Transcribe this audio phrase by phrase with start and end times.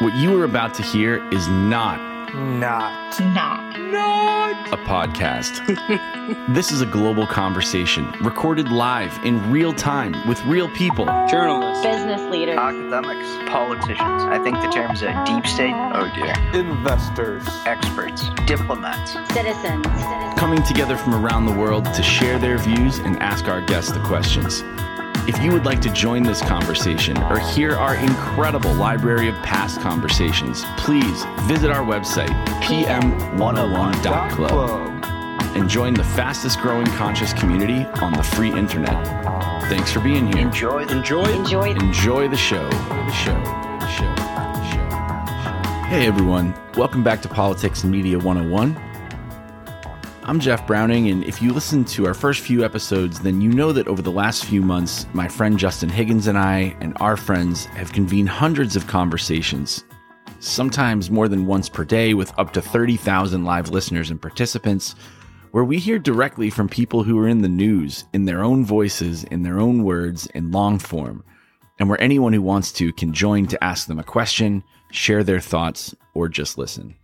[0.00, 1.98] What you are about to hear is not
[2.34, 3.20] Not.
[3.20, 3.78] Not.
[3.78, 4.72] Not.
[4.72, 5.52] a podcast.
[6.54, 11.06] this is a global conversation recorded live in real time with real people.
[11.30, 11.84] Journalists.
[11.84, 12.56] Business leaders.
[12.58, 14.22] academics, politicians.
[14.24, 15.74] I think the terms are deep state.
[15.94, 16.34] Oh dear.
[16.58, 17.46] Investors.
[17.66, 19.12] Experts, diplomats.
[19.32, 19.86] Citizens.
[20.38, 24.00] coming together from around the world to share their views and ask our guests the
[24.02, 24.62] questions.
[25.26, 29.80] If you would like to join this conversation or hear our incredible library of past
[29.80, 32.28] conversations, please visit our website,
[32.60, 35.04] pm101.club,
[35.56, 39.02] and join the fastest growing conscious community on the free internet.
[39.70, 40.40] Thanks for being here.
[40.46, 41.24] Enjoy the Enjoy.
[41.24, 41.70] Enjoy.
[41.70, 42.68] Enjoy the show.
[42.68, 43.32] The show.
[43.32, 44.14] The show.
[44.14, 44.90] The show.
[44.90, 45.52] The show.
[45.88, 48.93] Hey everyone, welcome back to Politics and Media 101.
[50.26, 53.72] I'm Jeff Browning, and if you listened to our first few episodes, then you know
[53.72, 57.66] that over the last few months, my friend Justin Higgins and I and our friends
[57.66, 59.84] have convened hundreds of conversations,
[60.40, 64.94] sometimes more than once per day, with up to 30,000 live listeners and participants,
[65.50, 69.24] where we hear directly from people who are in the news, in their own voices,
[69.24, 71.22] in their own words, in long form,
[71.78, 75.40] and where anyone who wants to can join to ask them a question, share their
[75.40, 76.94] thoughts, or just listen.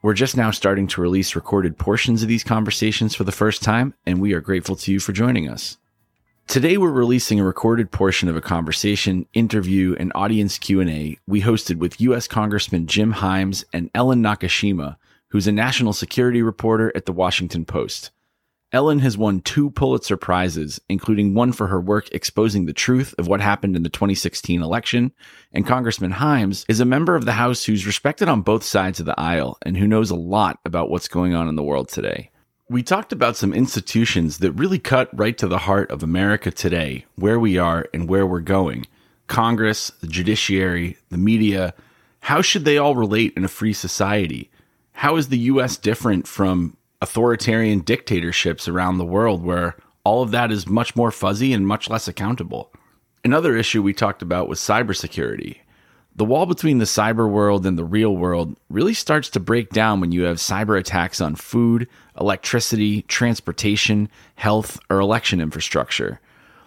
[0.00, 3.94] We're just now starting to release recorded portions of these conversations for the first time,
[4.06, 5.76] and we are grateful to you for joining us.
[6.46, 11.78] Today we're releasing a recorded portion of a conversation, interview, and audience Q&A we hosted
[11.78, 14.96] with US Congressman Jim Himes and Ellen Nakashima,
[15.30, 18.12] who's a national security reporter at the Washington Post.
[18.70, 23.26] Ellen has won two Pulitzer Prizes, including one for her work exposing the truth of
[23.26, 25.10] what happened in the 2016 election.
[25.54, 29.06] And Congressman Himes is a member of the House who's respected on both sides of
[29.06, 32.30] the aisle and who knows a lot about what's going on in the world today.
[32.68, 37.06] We talked about some institutions that really cut right to the heart of America today,
[37.16, 38.86] where we are and where we're going.
[39.28, 41.72] Congress, the judiciary, the media.
[42.20, 44.50] How should they all relate in a free society?
[44.92, 50.50] How is the US different from authoritarian dictatorships around the world where all of that
[50.50, 52.72] is much more fuzzy and much less accountable.
[53.24, 55.58] Another issue we talked about was cybersecurity.
[56.16, 60.00] The wall between the cyber world and the real world really starts to break down
[60.00, 61.86] when you have cyber attacks on food,
[62.18, 66.20] electricity, transportation, health, or election infrastructure.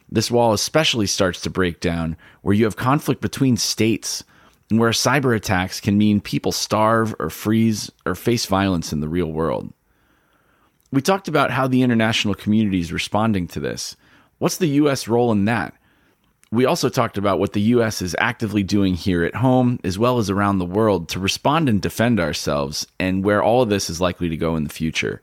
[0.09, 4.23] This wall especially starts to break down where you have conflict between states
[4.69, 9.09] and where cyber attacks can mean people starve or freeze or face violence in the
[9.09, 9.73] real world.
[10.91, 13.95] We talked about how the international community is responding to this.
[14.39, 15.07] What's the U.S.
[15.07, 15.73] role in that?
[16.51, 18.01] We also talked about what the U.S.
[18.01, 21.81] is actively doing here at home, as well as around the world, to respond and
[21.81, 25.21] defend ourselves, and where all of this is likely to go in the future.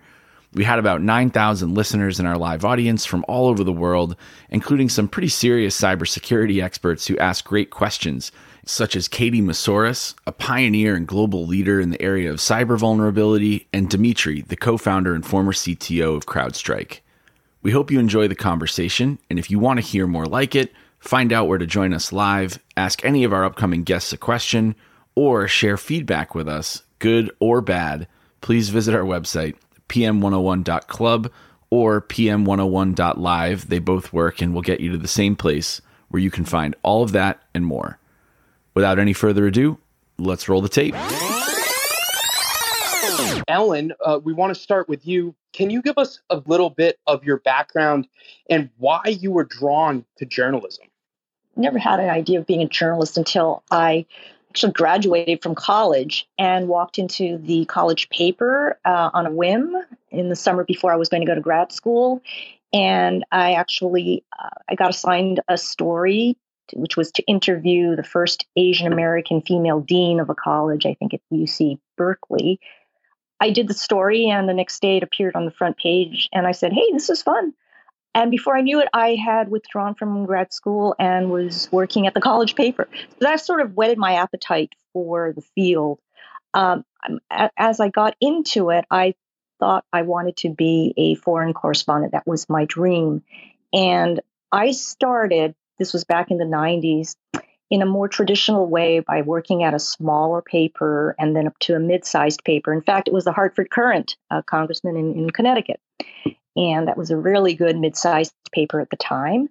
[0.55, 4.17] We had about 9,000 listeners in our live audience from all over the world,
[4.49, 8.33] including some pretty serious cybersecurity experts who asked great questions,
[8.69, 13.67] such as Katie Moussouris, a pioneer and global leader in the area of cyber vulnerability,
[13.73, 17.01] and Dmitri, the co founder and former CTO of CrowdStrike.
[17.63, 20.73] We hope you enjoy the conversation, and if you want to hear more like it,
[20.99, 24.75] find out where to join us live, ask any of our upcoming guests a question,
[25.15, 28.07] or share feedback with us, good or bad,
[28.41, 29.57] please visit our website,
[29.89, 31.33] pm101.club
[31.71, 33.69] or pm101.live.
[33.69, 36.77] They both work and will get you to the same place where you can find
[36.83, 37.99] all of that and more.
[38.79, 39.77] Without any further ado,
[40.19, 40.95] let's roll the tape.
[43.49, 45.35] Ellen, uh, we want to start with you.
[45.53, 48.07] Can you give us a little bit of your background
[48.49, 50.85] and why you were drawn to journalism?
[51.57, 54.07] never had an idea of being a journalist until I
[54.51, 59.75] actually graduated from college and walked into the college paper uh, on a whim
[60.13, 62.23] in the summer before I was going to go to grad school.
[62.73, 68.03] And I actually uh, I got assigned a story, to, which was to interview the
[68.03, 72.61] first Asian American female dean of a college, I think at UC Berkeley.
[73.41, 76.47] I did the story, and the next day it appeared on the front page, and
[76.47, 77.55] I said, "Hey, this is fun."
[78.15, 82.15] And before I knew it, I had withdrawn from grad school and was working at
[82.15, 82.89] the college paper.
[82.93, 86.01] So that sort of whetted my appetite for the field.
[86.55, 86.85] Um,
[87.57, 89.15] as I got into it, I
[89.61, 92.13] thought I wanted to be a foreign correspondent.
[92.13, 93.23] That was my dream.
[93.73, 94.21] And
[94.51, 97.15] I started, this was back in the 90s,
[97.71, 101.75] in a more traditional way by working at a smaller paper and then up to
[101.75, 102.73] a mid sized paper.
[102.73, 105.81] In fact, it was the Hartford Courant, a congressman in, in Connecticut
[106.59, 109.49] and that was a really good mid-sized paper at the time.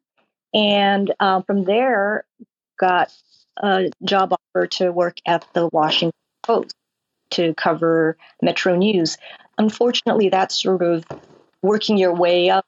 [0.53, 2.25] And uh, from there,
[2.77, 3.11] got
[3.57, 6.13] a job offer to work at the Washington
[6.43, 6.75] Post
[7.31, 9.17] to cover Metro News.
[9.57, 11.05] Unfortunately, that's sort of
[11.61, 12.65] working your way up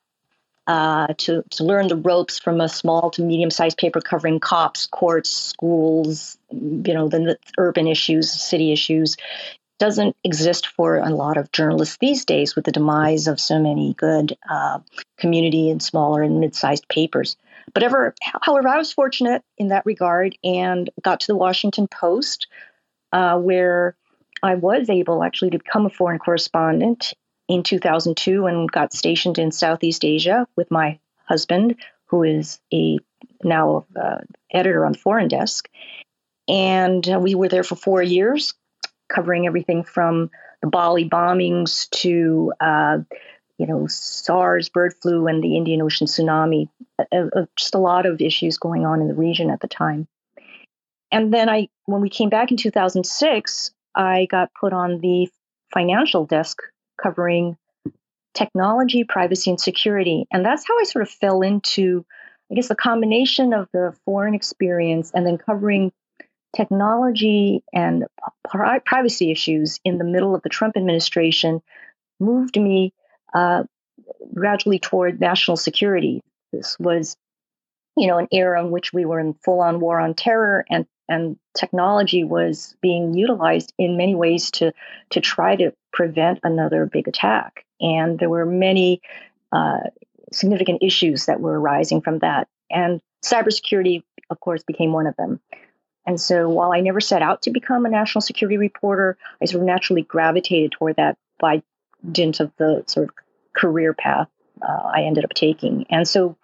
[0.70, 4.86] uh, to, to learn the ropes from a small to medium sized paper covering cops,
[4.86, 9.18] courts, schools, you know, the, the urban issues, city issues,
[9.80, 13.96] doesn't exist for a lot of journalists these days with the demise of so many
[13.96, 14.78] good uh,
[15.18, 17.36] community and smaller and mid sized papers.
[17.74, 22.46] But ever, however, I was fortunate in that regard and got to the Washington Post,
[23.12, 23.96] uh, where
[24.44, 27.16] I was able actually to become a foreign correspondent
[27.50, 31.76] in 2002 and got stationed in Southeast Asia with my husband,
[32.06, 33.00] who is a
[33.44, 34.20] now uh,
[34.52, 35.68] editor on the foreign desk.
[36.48, 38.54] And uh, we were there for four years,
[39.10, 40.30] covering everything from
[40.62, 43.00] the Bali bombings to, uh,
[43.58, 46.70] you know, SARS, bird flu, and the Indian Ocean tsunami.
[47.00, 50.08] Uh, uh, just a lot of issues going on in the region at the time.
[51.12, 55.30] And then I, when we came back in 2006, I got put on the
[55.74, 56.62] financial desk
[57.02, 57.58] covering
[58.34, 60.26] technology, privacy, and security.
[60.32, 62.06] And that's how I sort of fell into,
[62.52, 65.92] I guess, the combination of the foreign experience and then covering
[66.56, 68.06] technology and
[68.48, 71.62] pri- privacy issues in the middle of the Trump administration
[72.20, 72.94] moved me
[73.34, 73.64] uh,
[74.34, 76.22] gradually toward national security.
[76.52, 77.16] This was,
[77.96, 81.38] you know, an era in which we were in full-on war on terror, and and
[81.56, 84.74] technology was being utilized in many ways to
[85.12, 87.66] to try to prevent another big attack.
[87.82, 89.02] And there were many
[89.52, 89.80] uh,
[90.32, 92.48] significant issues that were arising from that.
[92.70, 95.40] And cybersecurity, of course, became one of them.
[96.06, 99.62] And so while I never set out to become a national security reporter, I sort
[99.62, 101.62] of naturally gravitated toward that by
[102.10, 103.16] dint of the sort of
[103.54, 104.28] career path
[104.62, 105.86] uh, I ended up taking.
[105.90, 106.36] And so,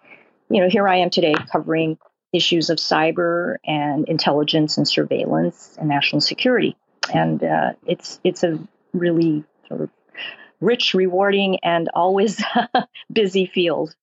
[0.48, 1.98] you know, here I am today covering
[2.32, 6.76] issues of cyber and intelligence and surveillance and national security.
[7.12, 8.58] And uh, it's it's a
[8.98, 9.90] really sort of
[10.60, 12.42] rich, rewarding, and always
[13.12, 13.94] busy field.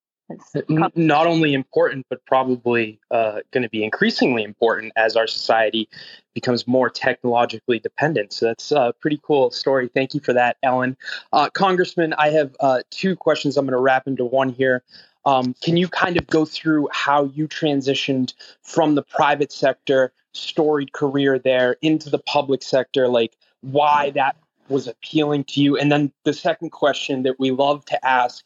[0.69, 5.89] Not only important, but probably uh, going to be increasingly important as our society
[6.33, 8.33] becomes more technologically dependent.
[8.33, 9.89] So that's a pretty cool story.
[9.93, 10.97] Thank you for that, Ellen.
[11.31, 13.57] Uh, Congressman, I have uh, two questions.
[13.57, 14.81] I'm going to wrap into one here.
[15.25, 20.93] Um, can you kind of go through how you transitioned from the private sector, storied
[20.93, 23.07] career there, into the public sector?
[23.07, 24.35] Like why that
[24.69, 25.77] was appealing to you?
[25.77, 28.43] And then the second question that we love to ask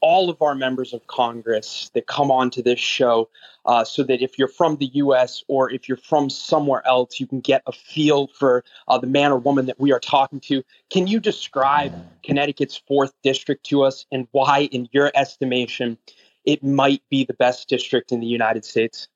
[0.00, 3.28] all of our members of Congress that come on to this show
[3.64, 7.26] uh, so that if you're from the US or if you're from somewhere else, you
[7.26, 10.62] can get a feel for uh, the man or woman that we are talking to.
[10.90, 15.98] Can you describe Connecticut's fourth district to us and why, in your estimation,
[16.44, 19.08] it might be the best district in the United States?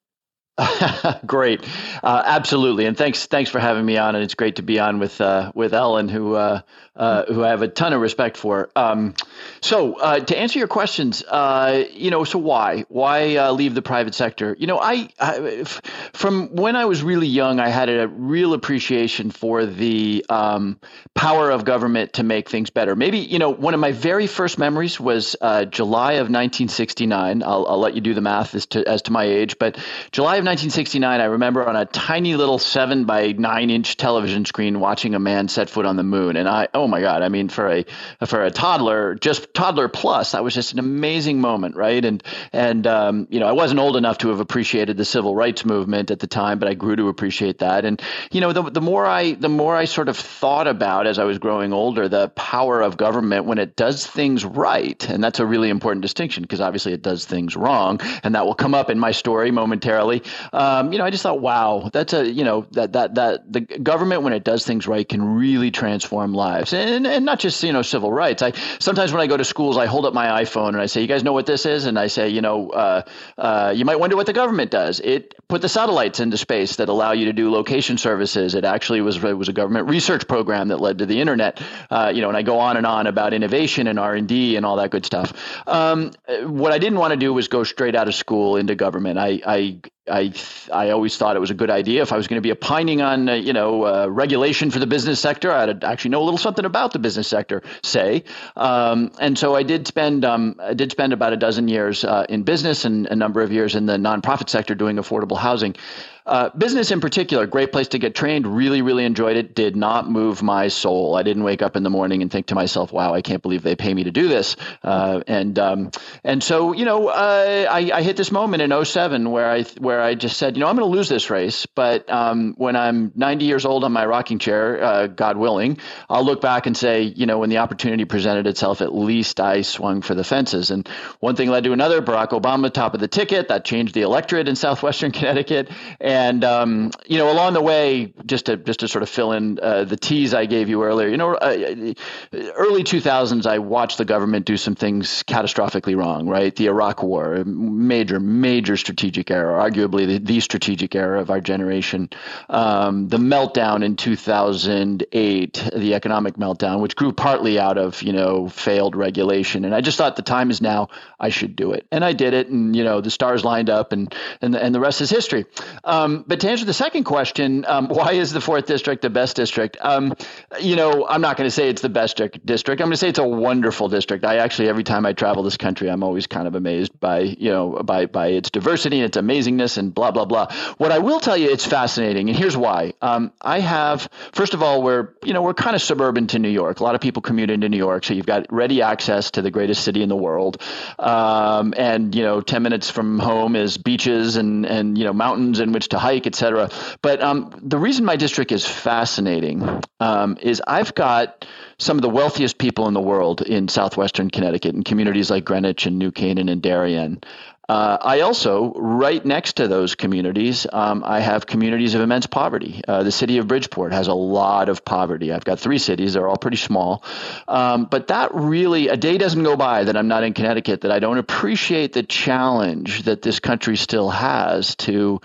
[1.27, 1.65] great,
[2.03, 4.15] uh, absolutely, and thanks thanks for having me on.
[4.15, 6.61] And it's great to be on with uh, with Ellen, who uh,
[6.95, 8.69] uh who I have a ton of respect for.
[8.77, 9.15] Um,
[9.63, 14.15] so uh, to answer your questions, uh, you know, so why why leave the private
[14.15, 14.55] sector?
[14.59, 15.65] You know, I, I,
[16.13, 20.79] from when I was really young, I had a real appreciation for the um,
[21.15, 22.95] power of government to make things better.
[22.95, 25.35] Maybe you know, one of my very first memories was
[25.71, 27.43] July of 1969.
[27.43, 30.42] I'll, I'll let you do the math as to as to my age, but July
[30.45, 35.19] 1969, I remember on a tiny little seven by nine inch television screen watching a
[35.19, 36.37] man set foot on the moon.
[36.37, 37.85] And I, oh my God, I mean, for a,
[38.27, 42.05] for a toddler, just toddler plus, that was just an amazing moment, right?
[42.05, 42.23] And,
[42.53, 46.11] and, um, you know, I wasn't old enough to have appreciated the civil rights movement
[46.11, 47.85] at the time, but I grew to appreciate that.
[47.85, 48.01] And,
[48.31, 51.25] you know, the, the more I, the more I sort of thought about as I
[51.25, 55.09] was growing older, the power of government when it does things right.
[55.09, 58.01] And that's a really important distinction because obviously it does things wrong.
[58.23, 60.23] And that will come up in my story momentarily
[60.53, 63.61] um, you know, I just thought, wow, that's a you know that that that the
[63.61, 67.73] government when it does things right can really transform lives, and and not just you
[67.73, 68.43] know civil rights.
[68.43, 71.01] I sometimes when I go to schools, I hold up my iPhone and I say,
[71.01, 73.03] you guys know what this is, and I say, you know, uh,
[73.39, 75.01] uh, you might wonder what the government does.
[75.01, 78.55] It put the satellites into space that allow you to do location services.
[78.55, 81.63] It actually was it was a government research program that led to the internet.
[81.91, 84.57] Uh, you know, and I go on and on about innovation and R and D
[84.57, 85.33] and all that good stuff.
[85.67, 86.13] Um,
[86.43, 89.19] what I didn't want to do was go straight out of school into government.
[89.19, 89.81] I, I
[90.11, 90.33] I
[90.73, 93.03] I always thought it was a good idea if I was going to be opining
[93.03, 96.39] on uh, you know uh, regulation for the business sector, I'd actually know a little
[96.39, 98.25] something about the business sector, say.
[98.57, 102.27] Um, and so I did spend um, I did spend about a dozen years uh,
[102.29, 105.77] in business and a number of years in the nonprofit sector doing affordable housing.
[106.27, 108.47] Uh, business in particular, great place to get trained.
[108.47, 109.55] Really, really enjoyed it.
[109.55, 111.17] Did not move my soul.
[111.17, 113.63] I didn't wake up in the morning and think to myself, "Wow, I can't believe
[113.63, 115.91] they pay me to do this." Uh, and um,
[116.25, 120.01] and so you know, uh, I, I, hit this moment in 07 where I where
[120.01, 123.13] I just said, you know, I'm going to lose this race, but um, when I'm
[123.15, 127.03] 90 years old on my rocking chair, uh, God willing, I'll look back and say,
[127.03, 130.71] you know, when the opportunity presented itself, at least I swung for the fences.
[130.71, 130.89] And
[131.21, 132.01] one thing led to another.
[132.03, 136.12] Barack Obama top of the ticket that changed the electorate in southwestern Connecticut, and
[136.45, 139.85] um, you know, along the way, just to just to sort of fill in uh,
[139.85, 141.95] the tease I gave you earlier, you know, uh,
[142.33, 146.29] early 2000s, I watched the government do some things catastrophically wrong.
[146.29, 151.41] Right, the Iraq War, major major strategic error, arguably the, the strategic error of our
[151.41, 152.11] generation.
[152.49, 158.49] Um, the meltdown in 2008, the economic meltdown, which grew partly out of you know
[158.49, 160.89] failed regulation, and I just thought the time is now.
[161.21, 163.93] I should do it, and I did it, and you know the stars lined up,
[163.93, 165.45] and and the, and the rest is history.
[165.85, 169.37] Um, but to answer the second question, um, why is the fourth district the best
[169.37, 169.77] district?
[169.81, 170.15] Um,
[170.61, 172.81] you know, I'm not going to say it's the best district.
[172.81, 174.25] I'm going to say it's a wonderful district.
[174.25, 177.51] I actually every time I travel this country, I'm always kind of amazed by you
[177.51, 180.53] know by by its diversity and its amazingness and blah blah blah.
[180.79, 182.95] What I will tell you, it's fascinating, and here's why.
[183.03, 186.49] Um, I have first of all, we're you know we're kind of suburban to New
[186.49, 186.81] York.
[186.81, 189.51] A lot of people commute into New York, so you've got ready access to the
[189.51, 190.61] greatest city in the world,
[190.99, 195.61] um, and you know, ten minutes from home is beaches and and you know mountains
[195.61, 196.69] in which to hike, etc.
[197.01, 201.47] But um, the reason my district is fascinating um, is I've got
[201.79, 205.87] some of the wealthiest people in the world in southwestern Connecticut in communities like Greenwich
[205.87, 207.23] and New Canaan and Darien.
[207.69, 212.83] Uh, I also, right next to those communities, um, I have communities of immense poverty.
[212.87, 215.33] Uh, the city of Bridgeport has a lot of poverty.
[215.33, 217.05] I've got three cities, they're all pretty small.
[217.47, 220.91] Um, but that really, a day doesn't go by that I'm not in Connecticut that
[220.91, 225.21] I don't appreciate the challenge that this country still has to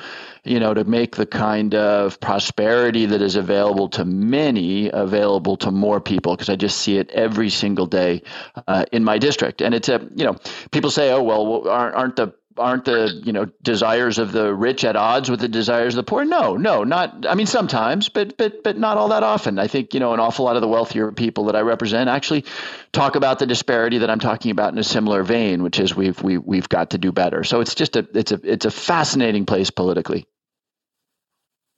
[0.47, 5.71] you know, to make the kind of prosperity that is available to many available to
[5.71, 8.23] more people because I just see it every single day
[8.67, 9.61] uh, in my district.
[9.61, 10.35] And it's a, you know,
[10.71, 14.83] people say, oh, well, aren't, aren't the aren't the you know desires of the rich
[14.83, 16.25] at odds with the desires of the poor?
[16.25, 19.59] No no not i mean sometimes but but but not all that often.
[19.59, 22.45] I think you know an awful lot of the wealthier people that i represent actually
[22.91, 26.21] talk about the disparity that i'm talking about in a similar vein which is we've
[26.21, 27.43] we, we've got to do better.
[27.43, 30.25] So it's just a it's a it's a fascinating place politically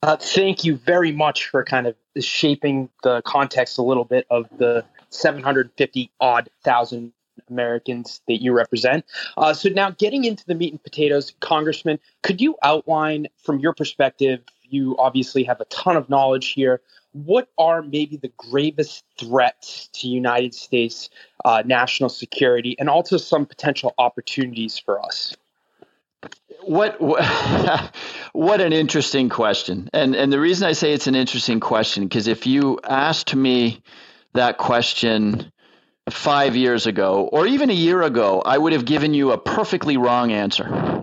[0.02, 4.46] uh, thank you very much for kind of shaping the context a little bit of
[4.58, 7.12] the 750 odd thousand
[7.50, 9.04] Americans that you represent.
[9.36, 13.74] Uh, so now, getting into the meat and potatoes, Congressman, could you outline from your
[13.74, 14.40] perspective?
[14.62, 16.80] You obviously have a ton of knowledge here.
[17.12, 21.10] What are maybe the gravest threats to United States
[21.44, 25.36] uh, national security, and also some potential opportunities for us?
[26.62, 27.00] What
[28.32, 29.88] what an interesting question.
[29.92, 33.82] And and the reason i say it's an interesting question because if you asked me
[34.34, 35.50] that question
[36.08, 39.96] five years ago or even a year ago i would have given you a perfectly
[39.96, 40.99] wrong answer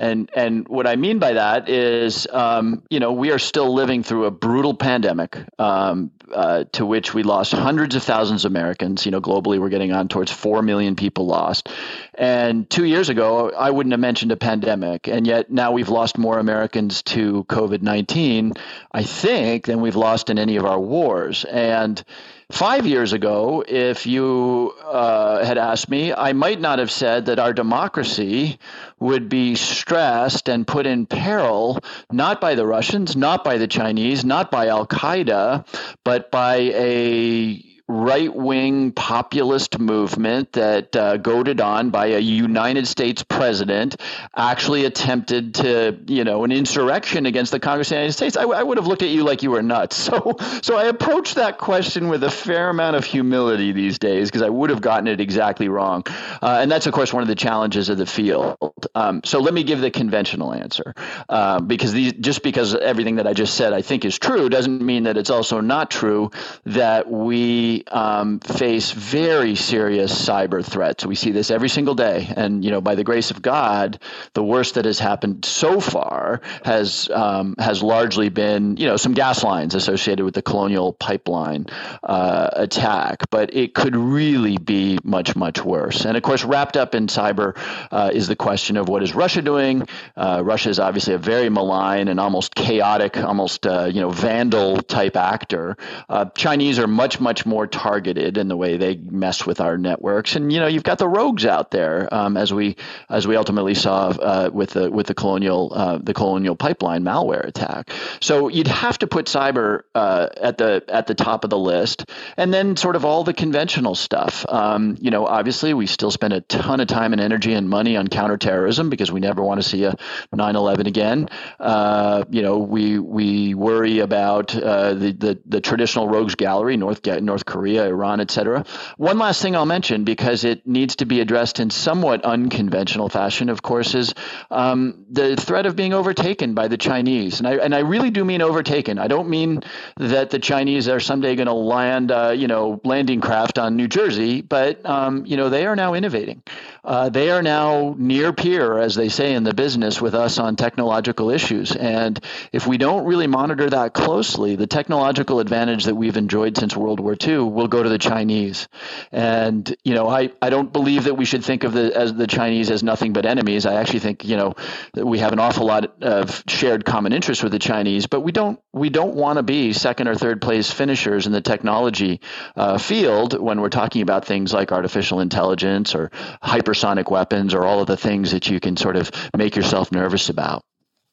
[0.00, 4.02] and and what I mean by that is, um, you know, we are still living
[4.02, 9.04] through a brutal pandemic um, uh, to which we lost hundreds of thousands of Americans.
[9.04, 11.68] You know, globally, we're getting on towards four million people lost.
[12.14, 16.16] And two years ago, I wouldn't have mentioned a pandemic, and yet now we've lost
[16.16, 18.54] more Americans to COVID nineteen,
[18.90, 21.44] I think, than we've lost in any of our wars.
[21.44, 22.02] And
[22.50, 27.38] Five years ago, if you uh, had asked me, I might not have said that
[27.38, 28.58] our democracy
[28.98, 31.78] would be stressed and put in peril
[32.10, 35.64] not by the Russians, not by the Chinese, not by Al Qaeda,
[36.04, 43.22] but by a right wing populist movement that, uh, goaded on by a United States
[43.22, 43.96] president,
[44.36, 48.44] actually attempted to, you know, an insurrection against the Congress of the United States, I,
[48.44, 50.08] I would have looked at you like you were nuts.
[50.10, 54.42] So, so I approach that question with a fair amount of humility these days because
[54.42, 56.02] I would have gotten it exactly wrong.
[56.42, 58.56] Uh, and that's, of course, one of the challenges of the field.
[58.94, 60.94] Um, so let me give the conventional answer
[61.28, 64.82] uh, because these, just because everything that I just said I think is true doesn't
[64.82, 66.30] mean that it's also not true
[66.64, 71.04] that we um, face very serious cyber threats.
[71.06, 73.98] We see this every single day, and you know, by the grace of God,
[74.34, 79.14] the worst that has happened so far has um, has largely been you know some
[79.14, 81.66] gas lines associated with the Colonial Pipeline
[82.02, 86.04] uh, attack, but it could really be much much worse.
[86.04, 87.56] And of course, wrapped up in cyber
[87.90, 89.86] uh, is the question of what is Russia doing.
[90.16, 94.76] Uh, Russia is obviously a very malign and almost chaotic, almost uh, you know vandal
[94.82, 95.76] type actor.
[96.08, 100.36] Uh, Chinese are much much more targeted in the way they mess with our networks.
[100.36, 102.76] And you know, you've got the rogues out there, um, as we
[103.08, 107.46] as we ultimately saw uh, with the with the colonial uh, the colonial pipeline malware
[107.46, 107.90] attack.
[108.20, 112.06] So you'd have to put cyber uh, at the at the top of the list,
[112.36, 114.44] and then sort of all the conventional stuff.
[114.48, 117.96] Um, you know, obviously we still spend a ton of time and energy and money
[117.96, 119.94] on counterterrorism because we never want to see a
[120.34, 121.28] 9/11 again.
[121.58, 127.06] Uh, you know, we we worry about uh, the, the the traditional rogues gallery, North
[127.06, 128.64] North Korea, Iran, etc.
[128.96, 133.48] One last thing I'll mention because it needs to be addressed in somewhat unconventional fashion.
[133.48, 134.14] Of course, is
[134.50, 138.24] um, the threat of being overtaken by the Chinese, and I and I really do
[138.24, 138.98] mean overtaken.
[138.98, 139.62] I don't mean
[139.96, 143.88] that the Chinese are someday going to land, uh, you know, landing craft on New
[143.88, 146.42] Jersey, but um, you know they are now innovating.
[146.82, 150.56] Uh, they are now near peer, as they say in the business, with us on
[150.56, 151.76] technological issues.
[151.76, 152.18] And
[152.52, 157.00] if we don't really monitor that closely, the technological advantage that we've enjoyed since World
[157.00, 158.68] War II will go to the Chinese.
[159.12, 162.26] And you know, I, I don't believe that we should think of the as the
[162.26, 163.66] Chinese as nothing but enemies.
[163.66, 164.54] I actually think you know
[164.94, 168.32] that we have an awful lot of shared common interests with the Chinese, but we
[168.32, 172.20] don't we don't want to be second or third place finishers in the technology
[172.56, 176.10] uh, field when we're talking about things like artificial intelligence or
[176.42, 180.28] hypersonic weapons or all of the things that you can sort of make yourself nervous
[180.28, 180.62] about.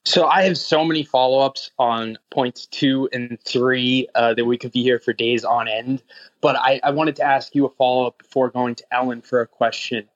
[0.07, 4.71] So I have so many follow-ups on points two and three uh, that we could
[4.71, 6.01] be here for days on end.
[6.39, 9.47] But I, I wanted to ask you a follow-up before going to Ellen for a
[9.47, 10.07] question.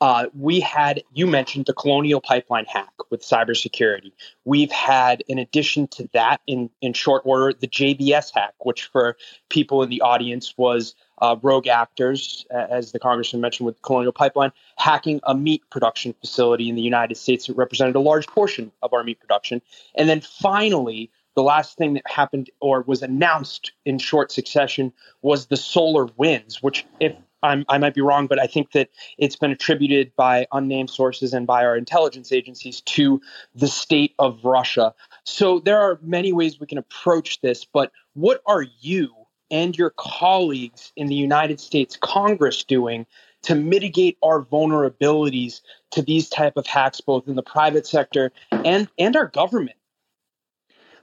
[0.00, 4.12] Uh, we had you mentioned the Colonial Pipeline hack with cybersecurity.
[4.44, 9.16] We've had, in addition to that, in in short order, the JBS hack, which for
[9.48, 14.12] people in the audience was uh, rogue actors, as the congressman mentioned with the Colonial
[14.12, 18.72] Pipeline, hacking a meat production facility in the United States that represented a large portion
[18.82, 19.62] of our meat production.
[19.94, 25.46] And then finally, the last thing that happened or was announced in short succession was
[25.46, 27.14] the solar winds, which, if
[27.44, 31.32] I'm, i might be wrong, but I think that it's been attributed by unnamed sources
[31.32, 33.20] and by our intelligence agencies to
[33.54, 34.92] the state of Russia.
[35.22, 39.21] So there are many ways we can approach this, but what are you
[39.52, 43.06] and your colleagues in the United States Congress doing
[43.42, 48.88] to mitigate our vulnerabilities to these type of hacks both in the private sector and
[48.98, 49.76] and our government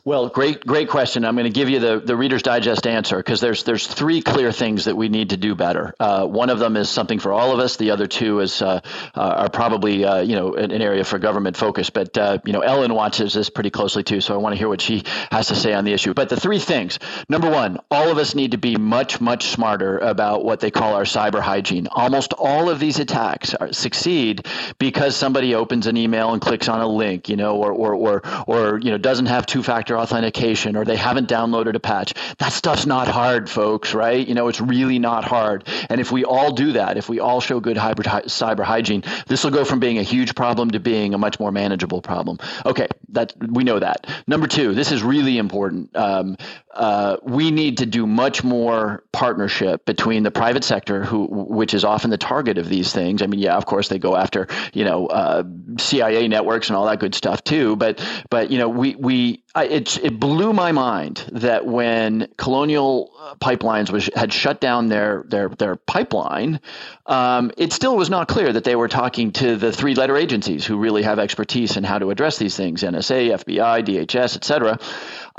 [0.06, 1.25] well, great, great question.
[1.25, 4.51] I'm going to give you the, the Reader's Digest answer because there's there's three clear
[4.53, 5.94] things that we need to do better.
[6.00, 7.75] Uh, one of them is something for all of us.
[7.75, 8.79] The other two is uh,
[9.13, 11.89] uh, are probably uh, you know an, an, area for government focus.
[11.89, 14.70] But uh, you know Ellen watches this pretty closely too, so I want to hear
[14.70, 16.13] what she has to say on the issue.
[16.13, 19.98] But the three things: number one, all of us need to be much much smarter
[19.98, 21.88] about what they call our cyber hygiene.
[21.91, 24.47] Almost all of these attacks are, succeed
[24.78, 28.43] because somebody opens an email and clicks on a link, you know, or or or,
[28.47, 32.13] or you know doesn't have two factor factor authentication or they haven't downloaded a patch.
[32.38, 34.28] That stuff's not hard, folks, right?
[34.28, 35.67] You know, it's really not hard.
[35.89, 39.43] And if we all do that, if we all show good hybrid, cyber hygiene, this
[39.43, 42.38] will go from being a huge problem to being a much more manageable problem.
[42.65, 44.08] Okay, that we know that.
[44.28, 45.95] Number two, this is really important.
[45.95, 46.38] Um,
[46.80, 51.84] uh, we need to do much more partnership between the private sector, who which is
[51.84, 53.22] often the target of these things.
[53.22, 55.44] I mean, yeah, of course they go after you know uh,
[55.78, 57.76] CIA networks and all that good stuff too.
[57.76, 63.12] But but you know we we it it blew my mind that when Colonial
[63.42, 66.62] Pipelines was had shut down their their their pipeline,
[67.06, 70.65] um, it still was not clear that they were talking to the three letter agencies
[70.65, 74.80] who really have expertise in how to address these things: NSA, FBI, DHS, et cetera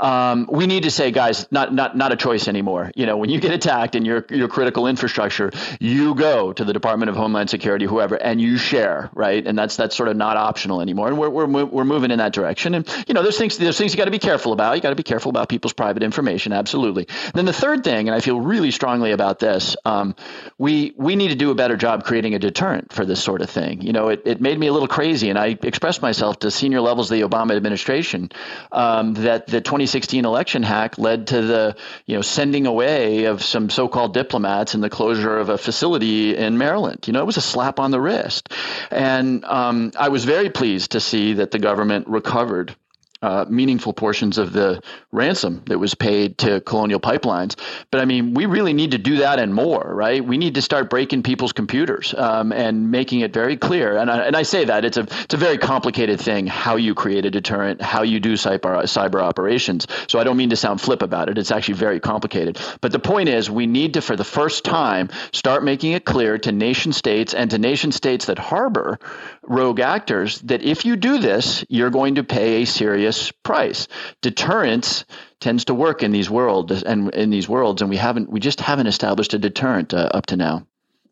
[0.01, 2.91] um, we need to say, guys, not not not a choice anymore.
[2.95, 6.73] You know, when you get attacked in your your critical infrastructure, you go to the
[6.73, 9.45] Department of Homeland Security, whoever, and you share, right?
[9.45, 11.07] And that's that's sort of not optional anymore.
[11.07, 12.73] And we're we're we're moving in that direction.
[12.73, 14.75] And you know, there's things there's things you got to be careful about.
[14.75, 17.07] You got to be careful about people's private information, absolutely.
[17.25, 20.15] And then the third thing, and I feel really strongly about this, um,
[20.57, 23.51] we we need to do a better job creating a deterrent for this sort of
[23.51, 23.81] thing.
[23.81, 26.81] You know, it, it made me a little crazy, and I expressed myself to senior
[26.81, 28.31] levels of the Obama administration
[28.71, 31.75] um, that the 20 2016 election hack led to the
[32.05, 36.57] you know sending away of some so-called diplomats and the closure of a facility in
[36.57, 37.07] Maryland.
[37.07, 38.49] You know, it was a slap on the wrist,
[38.89, 42.73] and um, I was very pleased to see that the government recovered
[43.21, 44.81] uh, meaningful portions of the
[45.11, 47.55] ransom that was paid to Colonial Pipelines.
[47.91, 50.23] But I mean, we really need to do that and more, right?
[50.23, 53.97] We need to start breaking people's computers um, and making it very clear.
[53.97, 56.95] And I, and I say that it's a it's a very complicated thing how you
[56.95, 59.87] create a deterrent, how you do cyber cyber operations.
[60.07, 61.37] So I don't mean to sound flip about it.
[61.37, 62.59] It's actually very complicated.
[62.81, 66.37] But the point is, we need to, for the first time, start making it clear
[66.39, 68.99] to nation states and to nation states that harbor
[69.43, 73.10] rogue actors that if you do this, you're going to pay a serious
[73.43, 73.87] price.
[74.21, 75.05] Deterrence
[75.39, 78.59] tends to work in these worlds and in these worlds, and we haven't we just
[78.59, 80.65] haven't established a deterrent uh, up to now.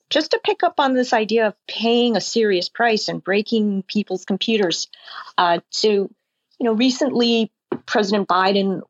[0.10, 4.26] Just to pick up on this idea of paying a serious price and breaking people's
[4.26, 4.88] computers,
[5.38, 6.10] uh, to
[6.60, 7.52] you know, recently
[7.86, 8.82] President Biden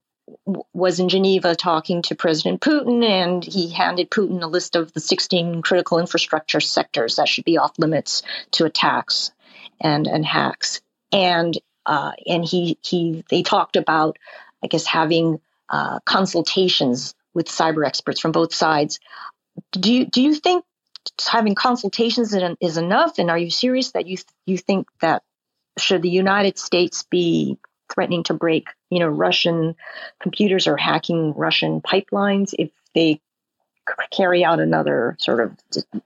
[0.74, 5.00] was in Geneva talking to President Putin, and he handed Putin a list of the
[5.00, 9.32] 16 critical infrastructure sectors that should be off limits to attacks
[9.80, 10.82] and and hacks.
[11.12, 11.58] And
[11.90, 14.20] uh, and he he they talked about,
[14.64, 19.00] I guess, having uh, consultations with cyber experts from both sides.
[19.72, 20.64] Do you do you think
[21.28, 23.18] having consultations is enough?
[23.18, 25.24] And are you serious that you you think that
[25.80, 27.58] should the United States be
[27.92, 29.76] threatening to break, you know, Russian
[30.22, 33.20] computers or hacking Russian pipelines if they
[34.12, 35.58] carry out another sort of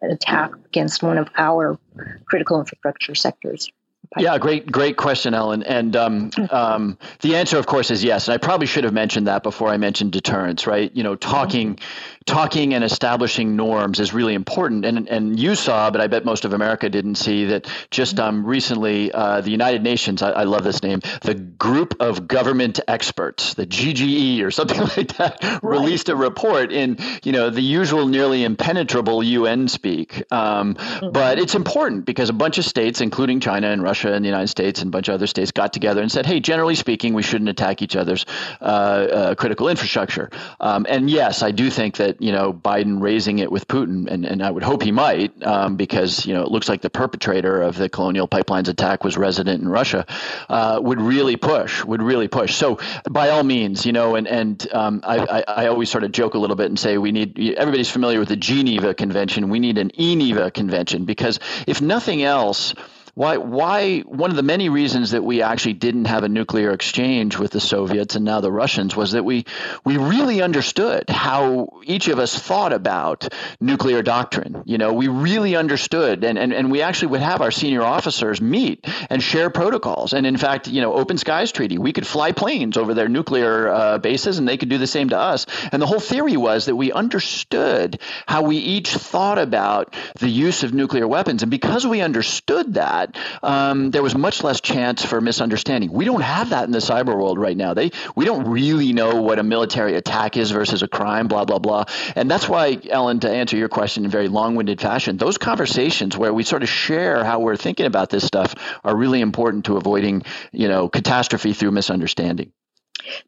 [0.02, 1.78] attack against one of our
[2.24, 3.69] critical infrastructure sectors.
[4.17, 5.63] Yeah, great, great question, Ellen.
[5.63, 8.27] And um, um, the answer, of course, is yes.
[8.27, 10.95] And I probably should have mentioned that before I mentioned deterrence, right?
[10.95, 11.79] You know, talking,
[12.25, 14.86] talking, and establishing norms is really important.
[14.86, 17.67] And and you saw, but I bet most of America didn't see that.
[17.89, 22.27] Just um, recently, uh, the United Nations, I, I, love this name, the Group of
[22.27, 25.63] Government Experts, the GGE or something like that, right.
[25.63, 30.23] released a report in you know the usual nearly impenetrable UN speak.
[30.31, 31.12] Um, mm-hmm.
[31.12, 34.29] But it's important because a bunch of states, including China and Russia Russia and the
[34.29, 37.13] United States and a bunch of other states got together and said, hey, generally speaking,
[37.13, 38.25] we shouldn't attack each other's
[38.59, 40.29] uh, uh, critical infrastructure.
[40.59, 44.26] Um, and yes, I do think that you know Biden raising it with Putin, and,
[44.26, 47.62] and I would hope he might, um, because you know it looks like the perpetrator
[47.62, 50.06] of the Colonial Pipelines attack was resident in Russia,
[50.49, 52.56] uh, would really push, would really push.
[52.56, 56.12] So by all means, you know, and and um, I, I, I always sort of
[56.12, 59.49] joke a little bit and say we need everybody's familiar with the Geneva Convention.
[59.49, 62.73] We need an ENEVA Convention because if nothing else
[63.15, 67.38] why why one of the many reasons that we actually didn't have a nuclear exchange
[67.38, 69.45] with the Soviets and now the Russians was that we
[69.86, 74.63] we really understood how each of us thought about nuclear doctrine.
[74.65, 78.41] You know, we really understood and, and, and we actually would have our senior officers
[78.41, 80.13] meet and share protocols.
[80.13, 83.69] And in fact, you know, Open Skies Treaty, we could fly planes over their nuclear
[83.69, 85.45] uh, bases and they could do the same to us.
[85.71, 90.63] And the whole theory was that we understood how we each thought about the use
[90.63, 91.43] of nuclear weapons.
[91.43, 95.91] And because we understood that, that, um, there was much less chance for misunderstanding.
[95.91, 97.73] We don't have that in the cyber world right now.
[97.73, 101.59] They we don't really know what a military attack is versus a crime, blah blah
[101.59, 101.85] blah.
[102.15, 106.33] And that's why, Ellen, to answer your question in very long-winded fashion, those conversations where
[106.33, 110.23] we sort of share how we're thinking about this stuff are really important to avoiding,
[110.51, 112.51] you know, catastrophe through misunderstanding.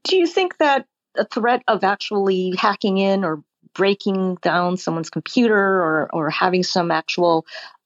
[0.04, 0.86] Do you think that
[1.18, 6.92] a threat of actually hacking in or breaking down someone's computer or, or having some
[6.92, 7.46] actual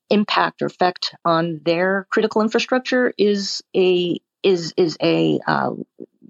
[0.09, 5.71] impact or effect on their critical infrastructure is a is is a uh,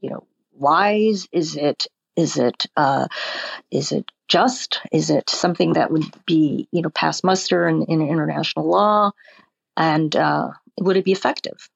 [0.01, 1.27] you know wise?
[1.31, 3.07] Is it is it uh,
[3.71, 4.81] is it just?
[4.91, 9.11] Is it something that would be you know pass muster in, in international law?
[9.77, 11.69] And uh, would it be effective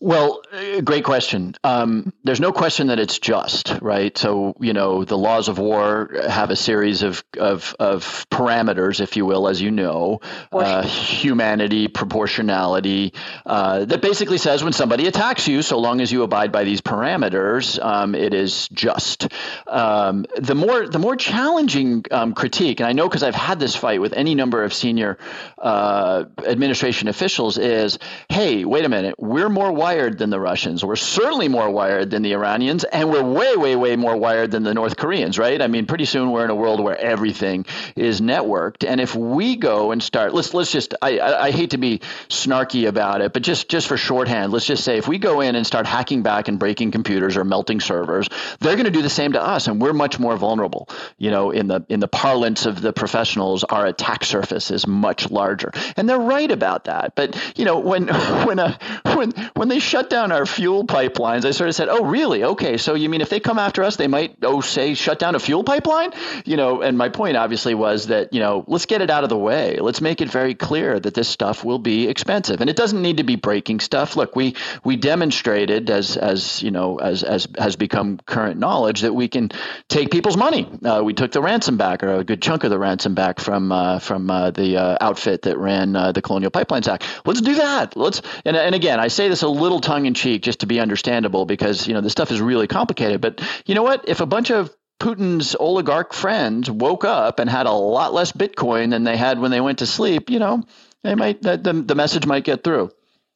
[0.00, 1.54] well, uh, great question.
[1.64, 4.16] Um, there's no question that it's just, right?
[4.16, 9.16] So, you know, the laws of war have a series of, of, of parameters, if
[9.16, 10.20] you will, as you know,
[10.52, 13.14] uh, humanity, proportionality,
[13.46, 16.80] uh, that basically says when somebody attacks you, so long as you abide by these
[16.80, 19.28] parameters, um, it is just.
[19.66, 23.74] Um, the more the more challenging um, critique, and I know because I've had this
[23.74, 25.18] fight with any number of senior
[25.58, 30.82] uh, administration officials, is, hey, wait a minute, we're more wired than the Russians.
[30.82, 34.62] We're certainly more wired than the Iranians, and we're way, way, way more wired than
[34.62, 35.60] the North Koreans, right?
[35.60, 38.88] I mean, pretty soon we're in a world where everything is networked.
[38.88, 41.98] And if we go and start, let's let's just, I, I, I hate to be
[42.30, 45.54] snarky about it, but just just for shorthand, let's just say if we go in
[45.54, 48.26] and start hacking back and breaking computers or melting servers,
[48.60, 50.88] they're going to do the same to us, and we're much more vulnerable.
[51.18, 55.30] You know, in the in the parlance of the professionals, our attack surface is much
[55.30, 57.14] larger, and they're right about that.
[57.16, 58.08] But you know, when
[58.46, 58.78] when a
[59.14, 62.44] when when they shut down our fuel pipelines, I sort of said, "Oh, really?
[62.44, 65.34] Okay, so you mean if they come after us, they might oh say shut down
[65.34, 66.12] a fuel pipeline?"
[66.44, 69.30] You know, and my point obviously was that you know let's get it out of
[69.30, 69.78] the way.
[69.78, 73.18] Let's make it very clear that this stuff will be expensive, and it doesn't need
[73.18, 74.16] to be breaking stuff.
[74.16, 79.14] Look, we we demonstrated as as you know as as has become current knowledge that
[79.14, 79.50] we can
[79.88, 80.68] take people's money.
[80.84, 83.72] Uh, we took the ransom back, or a good chunk of the ransom back from
[83.72, 87.04] uh, from uh, the uh, outfit that ran uh, the Colonial Pipelines Act.
[87.24, 87.96] Let's do that.
[87.96, 90.66] Let's and and again, I say this a little little tongue in cheek just to
[90.66, 93.20] be understandable because, you know, this stuff is really complicated.
[93.20, 94.08] But you know what?
[94.08, 98.90] If a bunch of Putin's oligarch friends woke up and had a lot less Bitcoin
[98.90, 100.62] than they had when they went to sleep, you know,
[101.02, 102.90] they might the, the message might get through.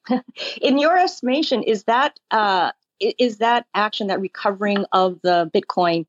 [0.60, 6.06] In your estimation, is that uh, is that action, that recovering of the Bitcoin,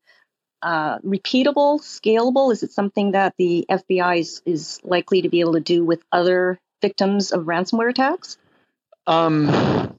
[0.62, 2.52] uh, repeatable, scalable?
[2.52, 6.02] Is it something that the FBI is, is likely to be able to do with
[6.12, 8.38] other victims of ransomware attacks?
[9.06, 9.98] Um,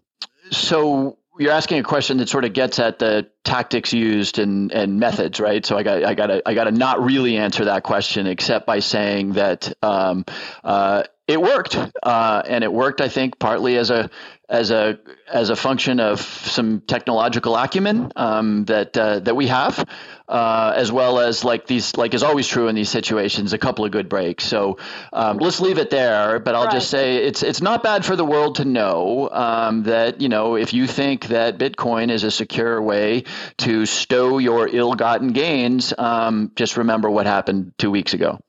[0.51, 4.99] so you're asking a question that sort of gets at the tactics used and, and
[4.99, 5.65] methods, right?
[5.65, 8.79] So I got I got I got to not really answer that question except by
[8.79, 10.25] saying that um,
[10.63, 13.01] uh, it worked, uh, and it worked.
[13.01, 14.09] I think partly as a
[14.49, 14.99] as a
[15.31, 19.83] as a function of some technological acumen um, that uh, that we have,
[20.27, 23.85] uh, as well as like these like is always true in these situations, a couple
[23.85, 24.43] of good breaks.
[24.43, 24.77] So
[25.13, 26.39] um, let's leave it there.
[26.39, 26.73] But I'll right.
[26.73, 30.55] just say it's it's not bad for the world to know um, that you know
[30.55, 33.23] if you think that Bitcoin is a secure way
[33.59, 38.39] to stow your ill-gotten gains, um, just remember what happened two weeks ago.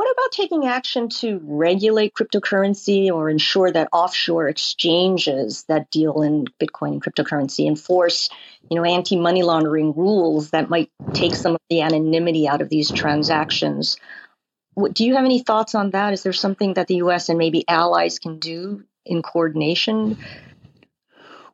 [0.00, 6.46] What about taking action to regulate cryptocurrency or ensure that offshore exchanges that deal in
[6.58, 8.30] Bitcoin and cryptocurrency enforce,
[8.70, 12.90] you know, anti-money laundering rules that might take some of the anonymity out of these
[12.90, 13.98] transactions?
[14.94, 16.14] Do you have any thoughts on that?
[16.14, 17.28] Is there something that the U.S.
[17.28, 20.16] and maybe allies can do in coordination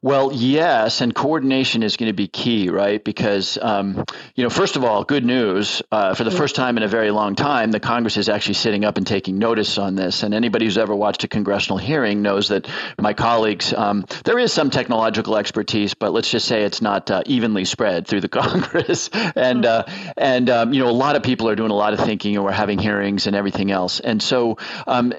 [0.06, 3.02] well, yes, and coordination is going to be key, right?
[3.02, 4.04] Because, um,
[4.36, 5.82] you know, first of all, good news.
[5.90, 8.84] Uh, for the first time in a very long time, the Congress is actually sitting
[8.84, 10.22] up and taking notice on this.
[10.22, 12.68] And anybody who's ever watched a congressional hearing knows that
[13.00, 17.24] my colleagues, um, there is some technological expertise, but let's just say it's not uh,
[17.26, 19.10] evenly spread through the Congress.
[19.34, 21.98] and uh, and um, you know, a lot of people are doing a lot of
[21.98, 23.98] thinking, and we're having hearings and everything else.
[23.98, 25.12] And so, um,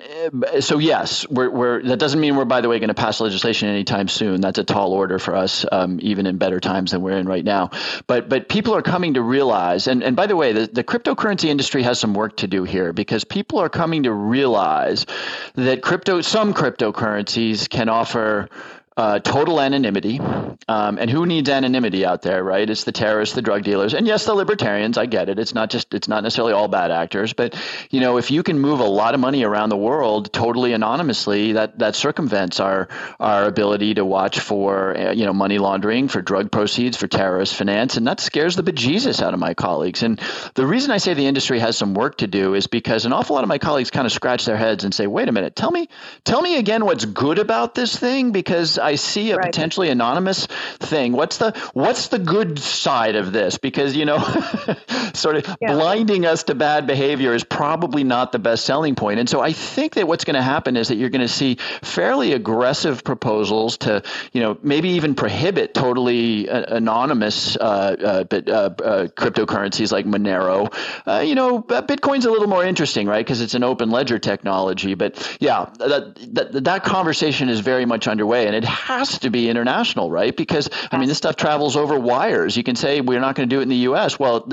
[0.62, 3.68] so yes, we're, we're that doesn't mean we're by the way going to pass legislation
[3.68, 4.40] anytime soon.
[4.40, 7.44] That's a tall order for us, um, even in better times than we're in right
[7.44, 7.72] now.
[8.06, 11.46] But but people are coming to realize, and, and by the way, the, the cryptocurrency
[11.46, 15.08] industry has some work to do here because people are coming to realize
[15.56, 18.50] that crypto, some cryptocurrencies can offer
[18.98, 20.20] uh, total anonymity.
[20.70, 22.70] Um, and who needs anonymity out there, right?
[22.70, 24.98] It's the terrorists, the drug dealers, and yes, the libertarians.
[24.98, 25.40] I get it.
[25.40, 27.56] It's not just it's not necessarily all bad actors, but
[27.90, 31.54] you know, if you can move a lot of money around the world totally anonymously,
[31.54, 36.22] that that circumvents our our ability to watch for uh, you know money laundering, for
[36.22, 40.04] drug proceeds, for terrorist finance, and that scares the bejesus out of my colleagues.
[40.04, 40.20] And
[40.56, 43.36] the reason I say the industry has some work to do is because an awful
[43.36, 45.72] lot of my colleagues kind of scratch their heads and say, "Wait a minute, tell
[45.72, 45.88] me,
[46.26, 49.46] tell me again what's good about this thing," because I see a right.
[49.46, 50.46] potentially anonymous
[50.80, 53.58] thing, what's the what's the good side of this?
[53.58, 54.20] Because you know,
[55.14, 55.74] sort of yeah.
[55.74, 59.20] blinding us to bad behavior is probably not the best selling point.
[59.20, 61.56] And so I think that what's going to happen is that you're going to see
[61.82, 68.54] fairly aggressive proposals to, you know, maybe even prohibit totally uh, anonymous uh, uh, uh,
[68.54, 70.74] uh, cryptocurrencies like Monero.
[71.06, 73.26] Uh, you know, Bitcoin's a little more interesting, right?
[73.26, 74.94] Because it's an open ledger technology.
[74.94, 79.50] But yeah, that, that that conversation is very much underway, and it has to be
[79.50, 80.36] international, right?
[80.36, 82.56] Because I mean, this stuff travels over wires.
[82.56, 84.20] You can say we're not going to do it in the U.S.
[84.20, 84.48] Well,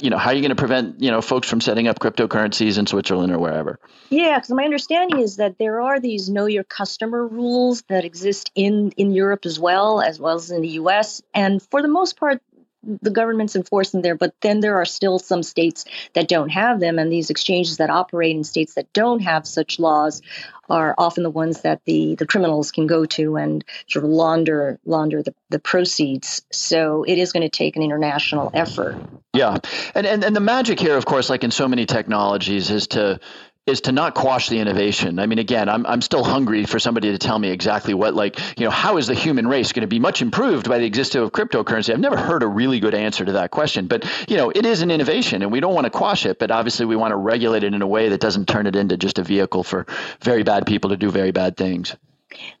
[0.00, 2.78] you know, how are you going to prevent you know folks from setting up cryptocurrencies
[2.78, 3.78] in Switzerland or wherever?
[4.10, 8.50] Yeah, because my understanding is that there are these know your customer rules that exist
[8.54, 11.22] in in Europe as well as well as in the U.S.
[11.34, 12.42] And for the most part,
[12.82, 16.98] the government's enforcing there, but then there are still some states that don't have them,
[16.98, 20.22] and these exchanges that operate in states that don't have such laws
[20.70, 24.78] are often the ones that the the criminals can go to and sort of launder
[24.84, 26.42] launder the, the proceeds.
[26.50, 28.96] So it is going to take an international effort.
[29.32, 29.58] Yeah,
[29.94, 33.20] and, and and the magic here, of course, like in so many technologies, is to
[33.66, 35.18] is to not quash the innovation.
[35.18, 38.38] I mean, again, I'm, I'm still hungry for somebody to tell me exactly what, like,
[38.58, 41.22] you know, how is the human race going to be much improved by the existence
[41.22, 41.92] of cryptocurrency?
[41.92, 43.86] I've never heard a really good answer to that question.
[43.86, 46.50] But, you know, it is an innovation and we don't want to quash it, but
[46.50, 49.18] obviously we want to regulate it in a way that doesn't turn it into just
[49.18, 49.86] a vehicle for
[50.20, 51.94] very bad people to do very bad things.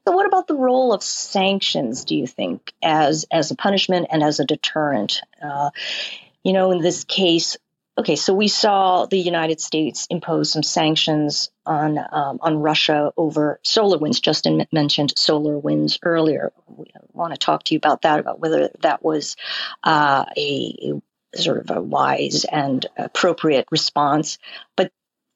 [0.06, 4.22] So what about the role of sanctions, do you think, as, as a punishment and
[4.22, 5.22] as a deterrent?
[5.42, 5.70] Uh,
[6.44, 7.56] you know, in this case,
[8.00, 13.60] Okay, so we saw the United States impose some sanctions on um, on Russia over
[13.62, 14.22] SolarWinds.
[14.22, 16.50] Justin mentioned SolarWinds earlier.
[16.66, 19.36] We want to talk to you about that, about whether that was
[19.84, 21.00] uh, a,
[21.34, 24.38] a sort of a wise and appropriate response.
[24.78, 24.92] But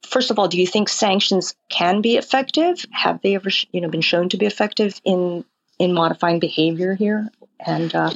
[0.07, 2.83] first of all, do you think sanctions can be effective?
[2.93, 5.45] Have they ever, you know, been shown to be effective in
[5.79, 7.29] in modifying behavior here?
[7.61, 8.13] And uh,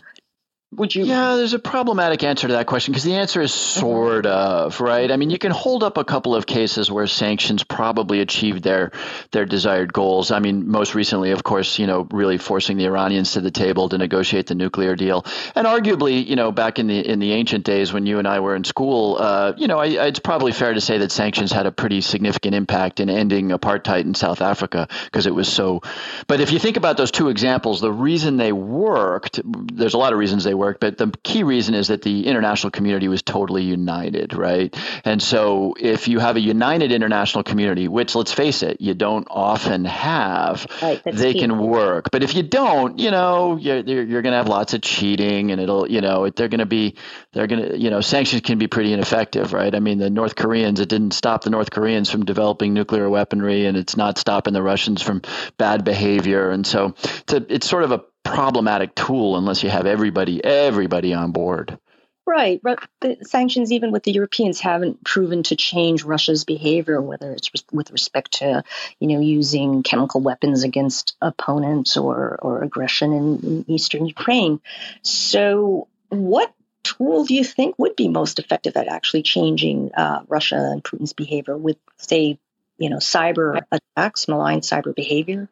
[0.73, 1.07] Would you?
[1.07, 5.11] Yeah, there's a problematic answer to that question because the answer is sort of right.
[5.11, 8.93] I mean, you can hold up a couple of cases where sanctions probably achieved their
[9.33, 10.31] their desired goals.
[10.31, 13.89] I mean, most recently, of course, you know, really forcing the Iranians to the table
[13.89, 17.65] to negotiate the nuclear deal, and arguably, you know, back in the in the ancient
[17.65, 20.75] days when you and I were in school, uh, you know, I, it's probably fair
[20.75, 24.87] to say that sanctions had a pretty significant impact in ending apartheid in South Africa
[25.07, 25.81] because it was so.
[26.27, 30.13] But if you think about those two examples, the reason they worked, there's a lot
[30.13, 33.63] of reasons they worked, but the key reason is that the international community was totally
[33.63, 34.77] united, right?
[35.05, 39.27] And so if you have a united international community, which let's face it, you don't
[39.31, 41.41] often have, right, they key.
[41.41, 42.11] can work.
[42.13, 45.61] But if you don't, you know, you're, you're going to have lots of cheating and
[45.61, 46.97] it'll, you know, they're going to be,
[47.33, 49.75] they're going to, you know, sanctions can be pretty ineffective, right?
[49.75, 53.67] I mean, the North Koreans, it didn't stop the North Koreans from developing nuclear weaponry
[53.67, 55.23] and it's not stopping the Russians from
[55.57, 56.51] bad behavior.
[56.51, 61.15] And so it's, a, it's sort of a problematic tool unless you have everybody everybody
[61.15, 61.79] on board.
[62.27, 62.61] Right,
[63.01, 67.91] the sanctions, even with the Europeans, haven't proven to change Russia's behavior, whether it's with
[67.91, 68.65] respect to,
[69.01, 74.61] you know, using chemical weapons against opponents or or aggression in, in eastern Ukraine.
[75.01, 80.57] So, what tool do you think would be most effective at actually changing uh, Russia
[80.57, 82.39] and Putin's behavior with, say,
[82.77, 85.49] you know, cyber attacks, malign cyber behavior?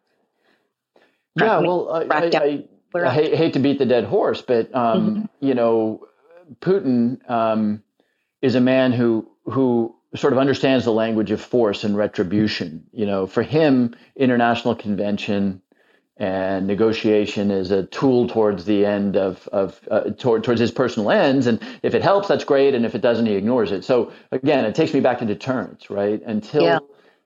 [1.37, 5.47] Yeah, well, I, I, I, hate, hate, to beat the dead horse, but um, mm-hmm.
[5.47, 6.07] you know,
[6.61, 7.83] Putin um,
[8.41, 12.87] is a man who who sort of understands the language of force and retribution.
[12.93, 15.61] You know, for him, international convention
[16.17, 21.11] and negotiation is a tool towards the end of of uh, toward, towards his personal
[21.11, 21.47] ends.
[21.47, 22.75] And if it helps, that's great.
[22.75, 23.85] And if it doesn't, he ignores it.
[23.85, 26.23] So again, it takes me back to deterrence, right?
[26.23, 26.79] Until yeah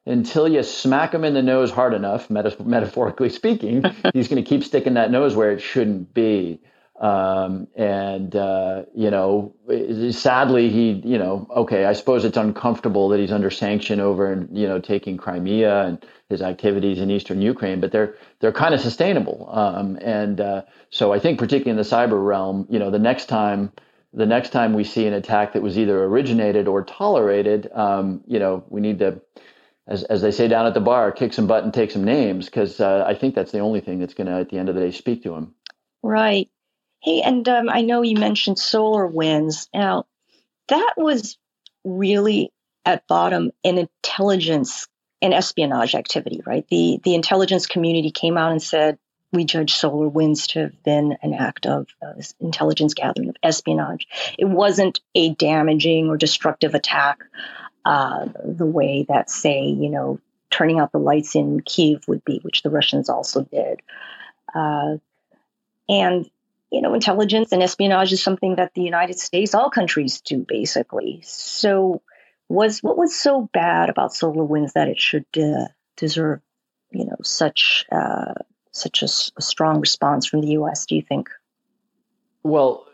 [0.07, 4.65] until you smack him in the nose hard enough, metaphorically speaking, he's going to keep
[4.65, 6.61] sticking that nose where it shouldn't be.
[7.01, 9.55] Um, and uh, you know,
[10.11, 14.57] sadly, he, you know, okay, I suppose it's uncomfortable that he's under sanction over, and
[14.57, 18.83] you know, taking Crimea and his activities in eastern Ukraine, but they're they're kind of
[18.83, 19.49] sustainable.
[19.51, 23.31] Um, and uh, so, I think, particularly in the cyber realm, you know, the next
[23.31, 23.73] time
[24.13, 28.39] the next time we see an attack that was either originated or tolerated, um, you
[28.39, 29.21] know, we need to
[29.91, 32.47] as, as they say down at the bar, kick some butt and take some names
[32.47, 34.77] because uh, I think that's the only thing that's going to, at the end of
[34.77, 35.55] the day, speak to him.
[36.03, 36.49] Right.
[37.03, 39.69] Hey, and um, I know you mentioned SolarWinds.
[39.75, 40.07] Now,
[40.69, 41.37] that was
[41.85, 42.53] really
[42.85, 44.87] at bottom an intelligence
[45.21, 46.67] and espionage activity, right?
[46.69, 48.99] The the intelligence community came out and said
[49.33, 54.09] we judge SolarWinds to have been an act of uh, intelligence gathering of espionage.
[54.39, 57.21] It wasn't a damaging or destructive attack
[57.85, 62.41] uh, the way that, say, you know, turning out the lights in Kiev would be,
[62.43, 63.81] which the Russians also did.
[64.55, 64.97] Uh,
[65.89, 66.29] and,
[66.71, 71.21] you know, intelligence and espionage is something that the United States, all countries do basically.
[71.25, 72.03] So,
[72.49, 76.41] was what was so bad about SolarWinds that it should uh, deserve,
[76.91, 78.35] you know, such uh,
[78.73, 80.87] such a, a strong response from the U.S.
[80.87, 81.31] Do you think?
[82.43, 82.87] Well,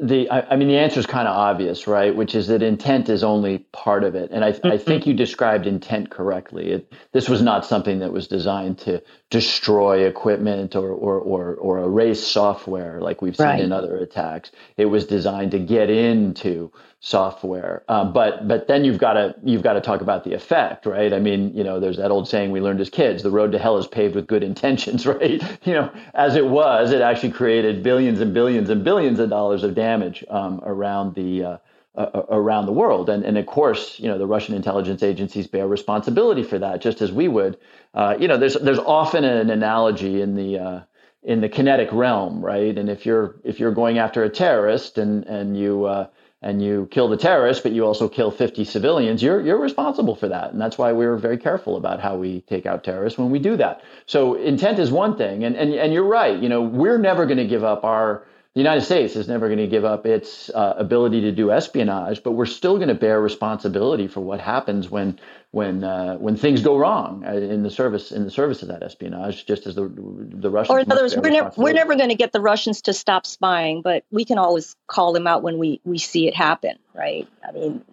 [0.00, 3.08] the I, I, mean the answer is kind of obvious right which is that intent
[3.08, 4.68] is only part of it and i, mm-hmm.
[4.68, 9.02] I think you described intent correctly it, this was not something that was designed to
[9.28, 13.60] destroy equipment or or or, or erase software like we've seen right.
[13.60, 17.82] in other attacks it was designed to get into software.
[17.88, 21.12] Um, but but then you've got to you've got to talk about the effect, right?
[21.12, 23.58] I mean, you know, there's that old saying we learned as kids: the road to
[23.58, 25.42] hell is paved with good intentions, right?
[25.64, 29.64] You know, as it was, it actually created billions and billions and billions of dollars
[29.64, 29.89] of damage
[30.28, 31.44] um, around the.
[31.44, 31.58] Uh,
[31.96, 35.66] uh, around the world, and and of course, you know the Russian intelligence agencies bear
[35.66, 37.58] responsibility for that, just as we would.
[37.92, 40.80] Uh, you know, there's there's often an analogy in the uh,
[41.24, 42.78] in the kinetic realm, right?
[42.78, 46.06] And if you're if you're going after a terrorist and and you uh,
[46.42, 50.28] and you kill the terrorist, but you also kill 50 civilians, you're, you're responsible for
[50.28, 50.52] that.
[50.52, 53.56] And that's why we're very careful about how we take out terrorists when we do
[53.58, 53.82] that.
[54.06, 55.44] So intent is one thing.
[55.44, 56.40] And, and, and you're right.
[56.40, 59.60] You know, we're never going to give up our, the United States is never going
[59.60, 63.20] to give up its uh, ability to do espionage, but we're still going to bear
[63.20, 65.20] responsibility for what happens when
[65.52, 68.82] when uh, when things go wrong uh, in the service in the service of that
[68.82, 70.74] espionage, just as the the Russians.
[70.74, 73.24] Or in other words, we're never we're never going to get the Russians to stop
[73.24, 77.28] spying, but we can always call them out when we we see it happen, right?
[77.48, 77.84] I mean,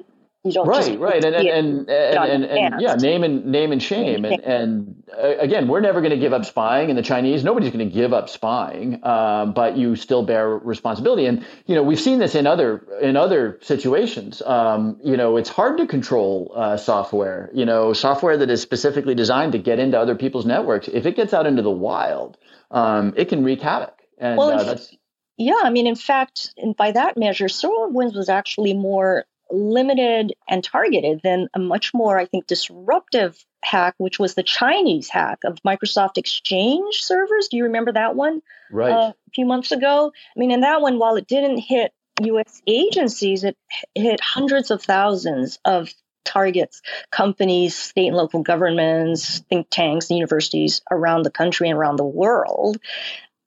[0.48, 3.84] you don't right, right, and and and, and, and, and, yeah, name and name and
[3.84, 7.44] shame, and and uh, again, we're never going to give up spying, and the Chinese,
[7.44, 11.84] nobody's going to give up spying, um, but you still bear responsibility, and you know
[11.84, 14.42] we've seen this in other in other situations.
[14.42, 17.50] Um, you know, it's hard to control uh, software.
[17.54, 20.88] You know, software that is specifically designed to get into other people's networks.
[20.88, 22.38] If it gets out into the wild,
[22.72, 24.96] um, it can wreak havoc, and well, uh, that's
[25.38, 31.22] Yeah, I mean, in fact, by that measure, SolarWinds was actually more limited and targeted
[31.24, 36.18] than a much more, I think, disruptive hack, which was the Chinese hack of Microsoft
[36.18, 37.48] Exchange servers.
[37.50, 38.42] Do you remember that one?
[38.72, 38.92] Right.
[38.92, 40.12] Uh, a few months ago.
[40.36, 42.62] I mean, in that one, while it didn't hit U.S.
[42.66, 43.58] agencies, it
[43.94, 45.94] hit hundreds of thousands of
[46.28, 52.06] targets companies, state and local governments, think tanks, universities around the country and around the
[52.06, 52.78] world.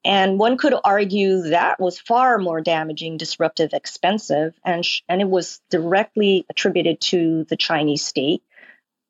[0.03, 5.29] And one could argue that was far more damaging, disruptive, expensive, and, sh- and it
[5.29, 8.41] was directly attributed to the Chinese state.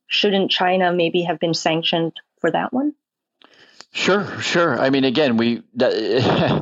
[0.07, 2.93] Shouldn't China maybe have been sanctioned for that one?
[3.93, 4.79] Sure, sure.
[4.79, 5.63] I mean, again, we.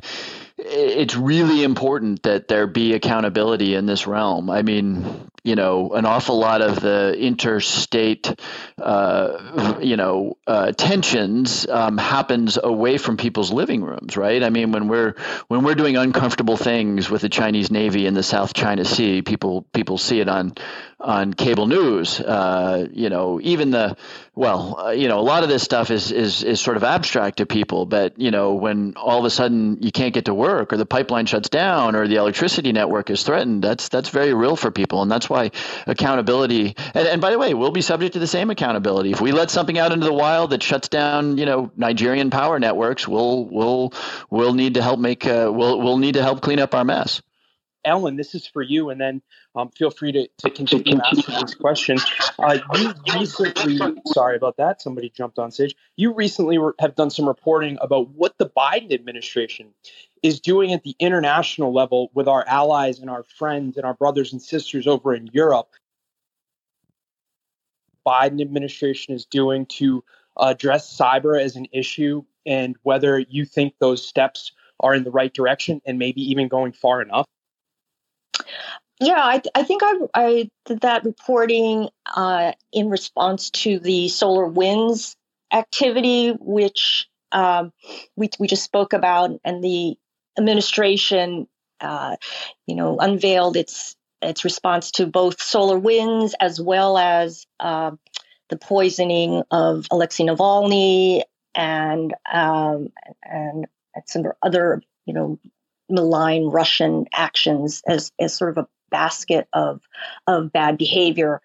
[0.57, 4.49] it's really important that there be accountability in this realm.
[4.49, 8.39] I mean, you know, an awful lot of the interstate,
[8.77, 14.43] uh, you know, uh, tensions um, happens away from people's living rooms, right?
[14.43, 15.15] I mean, when we're
[15.47, 19.63] when we're doing uncomfortable things with the Chinese Navy in the South China Sea, people
[19.73, 20.53] people see it on
[20.99, 22.19] on cable news.
[22.19, 23.95] Uh, you know, even the
[24.35, 27.37] well, uh, you know, a lot of this stuff is is is sort of abstract
[27.37, 27.85] to people.
[27.85, 30.85] But you know, when all of a sudden you can't get to work, or the
[30.85, 35.01] pipeline shuts down, or the electricity network is threatened, that's that's very real for people,
[35.01, 35.38] and that's why
[35.87, 36.75] accountability.
[36.93, 39.51] And, and by the way, we'll be subject to the same accountability if we let
[39.51, 43.07] something out into the wild that shuts down, you know, Nigerian power networks.
[43.07, 43.93] We'll we'll
[44.29, 47.21] we'll need to help make uh, we'll we'll need to help clean up our mess.
[47.85, 49.21] Ellen, this is for you, and then
[49.55, 51.97] um, feel free to, to continue asking this question.
[52.37, 55.75] Uh, you recently, sorry about that, somebody jumped on stage.
[55.95, 59.73] You recently re- have done some reporting about what the Biden administration
[60.23, 64.33] is doing at the international level with our allies and our friends and our brothers
[64.33, 65.69] and sisters over in Europe.
[68.05, 70.03] Biden administration is doing to
[70.37, 75.33] address cyber as an issue, and whether you think those steps are in the right
[75.33, 77.25] direction and maybe even going far enough.
[79.01, 85.15] Yeah, I, I think I, I did that reporting uh, in response to the SolarWinds
[85.53, 87.71] activity, which um,
[88.15, 89.97] we, we just spoke about, and the
[90.37, 91.47] administration,
[91.79, 92.15] uh,
[92.67, 97.91] you know, unveiled its its response to both SolarWinds as well as uh,
[98.49, 101.23] the poisoning of Alexei Navalny
[101.55, 102.89] and um,
[103.23, 103.65] and
[104.05, 105.39] some other, you know,
[105.89, 109.81] malign Russian actions as, as sort of a basket of,
[110.27, 111.41] of bad behavior.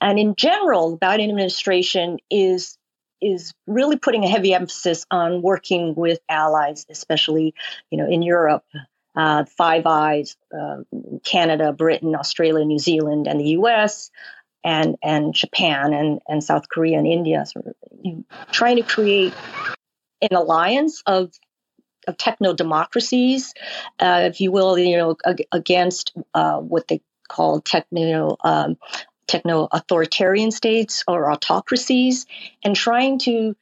[0.00, 2.76] And in general, the Biden administration is
[3.22, 7.54] is really putting a heavy emphasis on working with allies, especially
[7.90, 8.64] you know in Europe,
[9.16, 10.78] uh, Five Eyes, uh,
[11.24, 14.10] Canada, Britain, Australia, New Zealand, and the U.S.
[14.64, 19.34] and and Japan and and South Korea and India, sort of trying to create
[20.20, 21.30] an alliance of
[22.08, 23.54] of techno democracies,
[24.00, 28.76] uh, if you will, you know, ag- against uh, what they call techno um,
[29.32, 32.26] techno authoritarian states or autocracies,
[32.62, 33.56] and trying to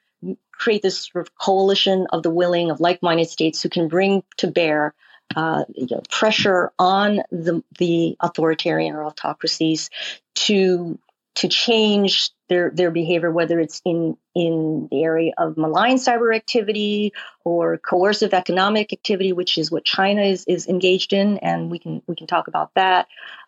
[0.52, 4.46] create this sort of coalition of the willing of like-minded states who can bring to
[4.46, 4.94] bear
[5.36, 9.88] uh, you know, pressure on the the authoritarian or autocracies
[10.34, 10.98] to
[11.36, 17.12] to change their their behavior, whether it's in in the area of malign cyber activity
[17.44, 22.02] or coercive economic activity, which is what China is is engaged in, and we can
[22.08, 23.06] we can talk about that,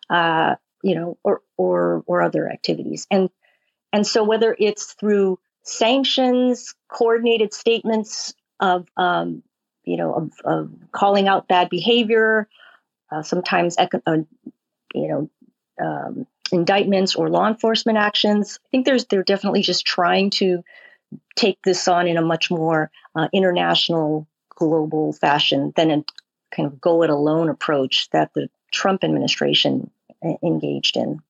[0.09, 3.29] uh, you know, or or or other activities, and
[3.91, 9.41] and so whether it's through sanctions, coordinated statements of um,
[9.83, 12.47] you know of, of, calling out bad behavior,
[13.11, 13.87] uh, sometimes uh,
[14.93, 15.29] you know.
[15.81, 18.59] Um, indictments or law enforcement actions.
[18.63, 20.63] I think there's they're definitely just trying to
[21.35, 26.03] take this on in a much more uh, international, global fashion than a
[26.55, 29.89] kind of go it alone approach that the Trump administration
[30.43, 31.21] engaged in.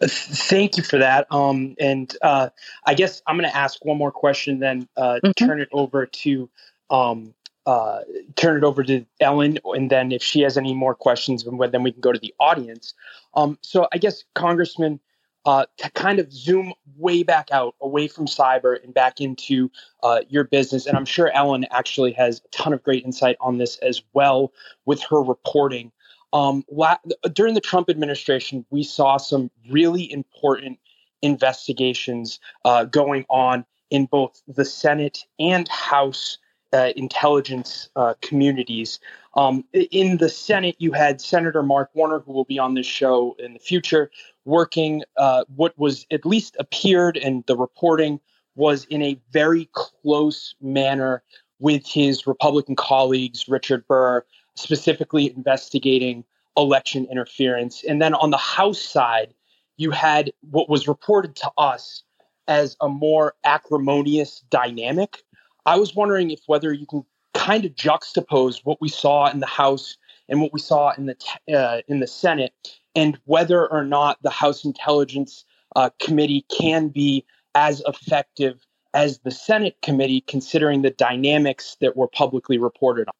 [0.00, 1.26] Thank you for that.
[1.30, 2.50] Um, and uh,
[2.86, 5.32] I guess I'm going to ask one more question, then uh, mm-hmm.
[5.32, 6.48] turn it over to
[6.90, 7.34] um,
[7.68, 8.00] uh,
[8.34, 11.92] turn it over to Ellen, and then if she has any more questions, then we
[11.92, 12.94] can go to the audience.
[13.34, 15.00] Um, so I guess Congressman,
[15.44, 19.70] uh, to kind of zoom way back out, away from cyber and back into
[20.02, 23.58] uh, your business, and I'm sure Ellen actually has a ton of great insight on
[23.58, 24.50] this as well
[24.86, 25.92] with her reporting.
[26.32, 26.98] Um, la-
[27.32, 30.78] during the Trump administration, we saw some really important
[31.22, 36.38] investigations uh, going on in both the Senate and House
[36.72, 39.00] uh, intelligence uh, communities.
[39.34, 43.36] Um, in the Senate, you had Senator Mark Warner, who will be on this show
[43.38, 44.10] in the future,
[44.44, 48.20] working uh, what was at least appeared, and the reporting
[48.54, 51.22] was in a very close manner
[51.58, 54.24] with his Republican colleagues, Richard Burr,
[54.58, 56.24] specifically investigating
[56.56, 57.84] election interference.
[57.84, 59.34] And then on the House side,
[59.76, 62.02] you had what was reported to us
[62.48, 65.22] as a more acrimonious dynamic.
[65.66, 67.04] I was wondering if whether you can
[67.34, 69.96] kind of juxtapose what we saw in the House
[70.28, 71.16] and what we saw in the
[71.54, 72.52] uh, in the Senate,
[72.94, 75.44] and whether or not the House Intelligence
[75.76, 82.08] uh, Committee can be as effective as the Senate committee, considering the dynamics that were
[82.08, 83.17] publicly reported on.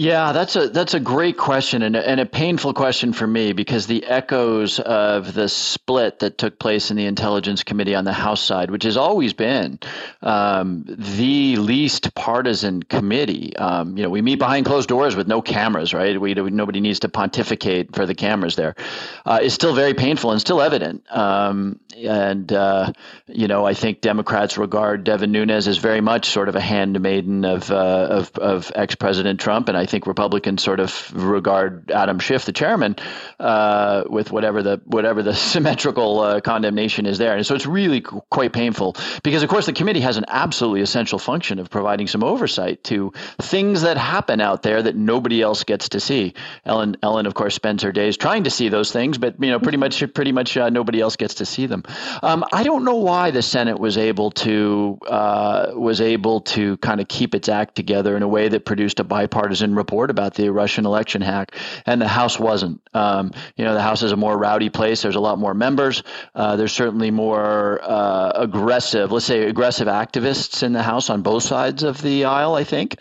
[0.00, 3.52] Yeah, that's a that's a great question and a, and a painful question for me
[3.52, 8.12] because the echoes of the split that took place in the Intelligence Committee on the
[8.12, 9.80] House side, which has always been
[10.22, 13.56] um, the least partisan committee.
[13.56, 16.20] Um, you know, we meet behind closed doors with no cameras, right?
[16.20, 18.76] We nobody needs to pontificate for the cameras there.
[19.26, 21.10] Uh, is still very painful and still evident.
[21.10, 22.92] Um, and uh,
[23.26, 27.44] you know, I think Democrats regard Devin Nunes as very much sort of a handmaiden
[27.44, 32.18] of uh, of, of ex President Trump, and I think Republicans sort of regard Adam
[32.18, 32.96] Schiff, the chairman,
[33.40, 37.36] uh, with whatever the whatever the symmetrical uh, condemnation is there.
[37.36, 40.82] And so it's really qu- quite painful because, of course, the committee has an absolutely
[40.82, 45.64] essential function of providing some oversight to things that happen out there that nobody else
[45.64, 46.34] gets to see.
[46.64, 49.58] Ellen, Ellen, of course, spends her days trying to see those things, but you know,
[49.58, 51.82] pretty much, pretty much, uh, nobody else gets to see them.
[52.22, 57.00] Um, I don't know why the Senate was able to uh, was able to kind
[57.00, 60.50] of keep its act together in a way that produced a bipartisan report about the
[60.50, 61.54] Russian election hack,
[61.86, 62.80] and the House wasn't.
[62.94, 65.02] Um, you know, the House is a more rowdy place.
[65.02, 66.02] There's a lot more members.
[66.34, 71.42] Uh, there's certainly more uh, aggressive, let's say, aggressive activists in the House on both
[71.42, 72.54] sides of the aisle.
[72.54, 72.96] I think,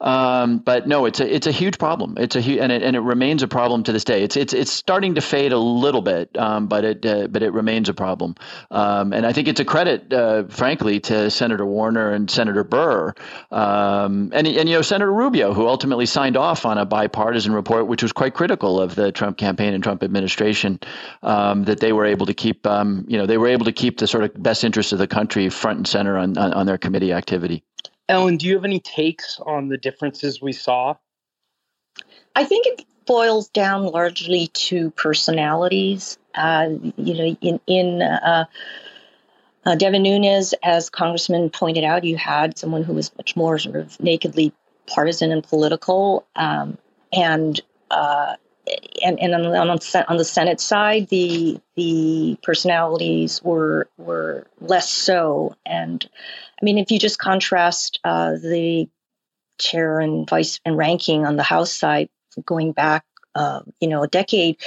[0.00, 2.16] um, but no, it's a it's a huge problem.
[2.18, 4.22] It's a hu- and it and it remains a problem to this day.
[4.22, 7.52] It's it's it's starting to fade a little bit, um, but it uh, but it
[7.52, 8.34] remains a problem.
[8.70, 13.14] Um, and I think it's a credit, uh, frankly, to Senator Warner and Senator Burr,
[13.50, 17.52] um, and and you know Senator Rubio, who ultimately signed signed off on a bipartisan
[17.52, 20.78] report, which was quite critical of the Trump campaign and Trump administration,
[21.22, 23.98] um, that they were able to keep, um, you know, they were able to keep
[23.98, 26.78] the sort of best interests of the country front and center on, on, on their
[26.78, 27.64] committee activity.
[28.08, 30.94] Ellen, do you have any takes on the differences we saw?
[32.34, 36.18] I think it boils down largely to personalities.
[36.34, 38.44] Uh, you know, in in uh,
[39.66, 43.76] uh, Devin Nunes, as Congressman pointed out, you had someone who was much more sort
[43.76, 44.52] of nakedly
[44.86, 46.78] partisan and political, um,
[47.12, 47.60] and
[47.90, 48.36] uh,
[49.02, 49.78] and, and on, on,
[50.08, 55.56] on, the Senate side, the the personalities were were less so.
[55.66, 56.08] And
[56.60, 58.88] I mean, if you just contrast uh, the
[59.58, 62.08] chair and vice and ranking on the House side,
[62.44, 63.04] going back,
[63.34, 64.58] uh, you know, a decade,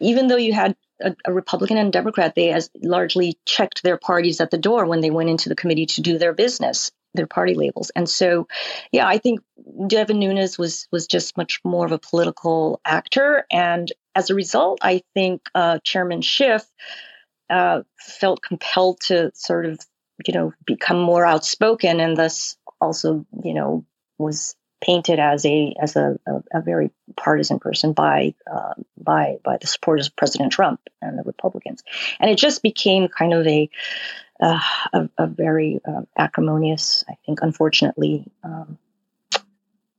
[0.00, 4.40] even though you had a, a, Republican and Democrat, they as largely checked their parties
[4.40, 7.54] at the door when they went into the committee to do their business their party
[7.54, 7.90] labels.
[7.94, 8.48] And so,
[8.90, 9.40] yeah, I think
[9.86, 14.78] Devin Nunes was was just much more of a political actor, and as a result,
[14.82, 16.64] I think uh, Chairman Schiff
[17.50, 19.80] uh, felt compelled to sort of,
[20.26, 23.84] you know, become more outspoken, and thus also, you know,
[24.18, 29.56] was painted as a as a, a, a very partisan person by uh, by by
[29.58, 31.82] the supporters of President Trump and the Republicans,
[32.20, 33.70] and it just became kind of a
[34.42, 34.60] uh,
[34.92, 38.76] a, a, very uh, acrimonious, I think, unfortunately, um,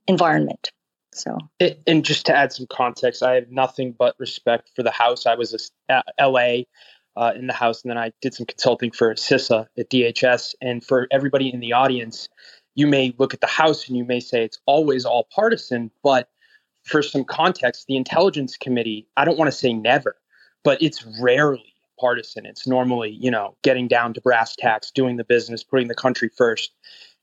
[0.06, 0.70] environment.
[1.14, 4.92] So, it, and just to add some context, I have nothing but respect for the
[4.92, 5.26] House.
[5.26, 6.64] I was at LA
[7.16, 10.56] uh, in the House, and then I did some consulting for CISA at DHS.
[10.62, 12.28] And for everybody in the audience,
[12.76, 16.28] you may look at the House and you may say it's always all partisan, but
[16.84, 20.18] for some context, the Intelligence Committee, I don't want to say never,
[20.64, 22.46] but it's rarely partisan.
[22.46, 26.30] It's normally, you know, getting down to brass tacks, doing the business, putting the country
[26.30, 26.72] first.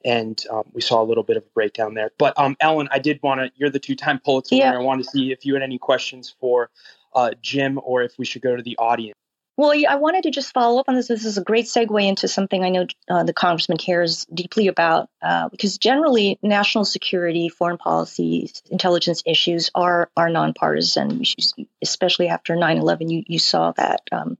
[0.04, 2.10] And um, we saw a little bit of a breakdown there.
[2.18, 4.70] But um, Ellen, I did want to, you're the two time Pulitzer yeah.
[4.70, 4.80] winner.
[4.80, 6.70] I want to see if you had any questions for
[7.14, 9.19] uh, Jim or if we should go to the audience.
[9.60, 11.08] Well, I wanted to just follow up on this.
[11.08, 15.10] This is a great segue into something I know uh, the congressman cares deeply about,
[15.20, 21.20] uh, because generally national security, foreign policy, intelligence issues are are nonpartisan.
[21.20, 21.52] Issues.
[21.82, 24.38] Especially after 9/11, you you saw that um,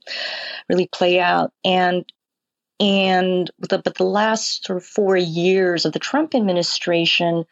[0.71, 2.11] really play out, and
[2.81, 7.45] and the, but the last sort of four years of the Trump administration,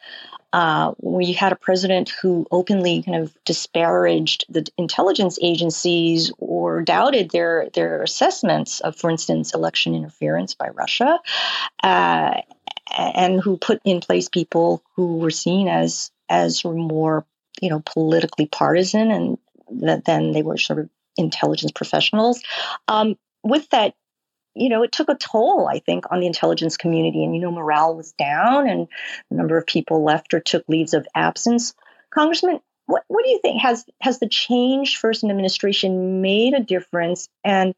[0.53, 7.31] uh, we had a president who openly kind of disparaged the intelligence agencies or doubted
[7.31, 11.19] their their assessments of, for instance, election interference by Russia,
[11.83, 12.41] uh,
[12.97, 17.27] and who put in place people who were seen as as more
[17.61, 19.39] you know politically partisan and
[19.71, 20.89] that then they were sort of
[21.19, 22.43] intelligence professionals.
[22.87, 23.95] Um, with that
[24.61, 27.25] you know, it took a toll, I think, on the intelligence community.
[27.25, 28.89] And, you know, morale was down and
[29.31, 31.75] a number of people left or took leaves of absence.
[32.11, 33.61] Congressman, what, what do you think?
[33.61, 37.29] Has has the change first in administration made a difference?
[37.45, 37.75] And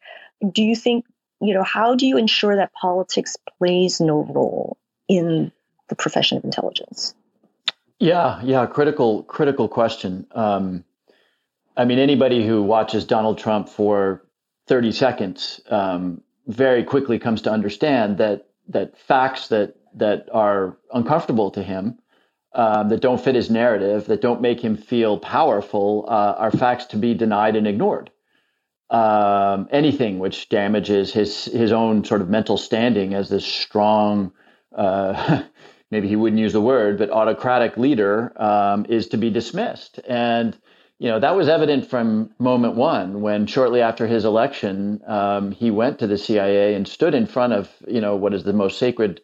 [0.53, 1.05] do you think,
[1.41, 4.79] you know, how do you ensure that politics plays no role
[5.09, 5.53] in
[5.89, 7.15] the profession of intelligence?
[7.99, 10.27] Yeah, yeah, critical, critical question.
[10.33, 10.85] Um,
[11.77, 14.23] I mean, anybody who watches Donald Trump for
[14.69, 16.23] 30 seconds um,
[16.53, 21.99] very quickly comes to understand that that facts that that are uncomfortable to him,
[22.55, 26.87] um, that don't fit his narrative, that don't make him feel powerful, uh, are facts
[26.87, 28.11] to be denied and ignored.
[28.91, 34.33] Um, anything which damages his his own sort of mental standing as this strong,
[34.75, 35.43] uh,
[35.91, 40.01] maybe he wouldn't use the word, but autocratic leader um, is to be dismissed.
[40.09, 40.59] And
[41.01, 45.71] you know that was evident from moment one when shortly after his election um, he
[45.71, 48.79] went to the cia and stood in front of you know what is the most
[48.79, 49.21] sacred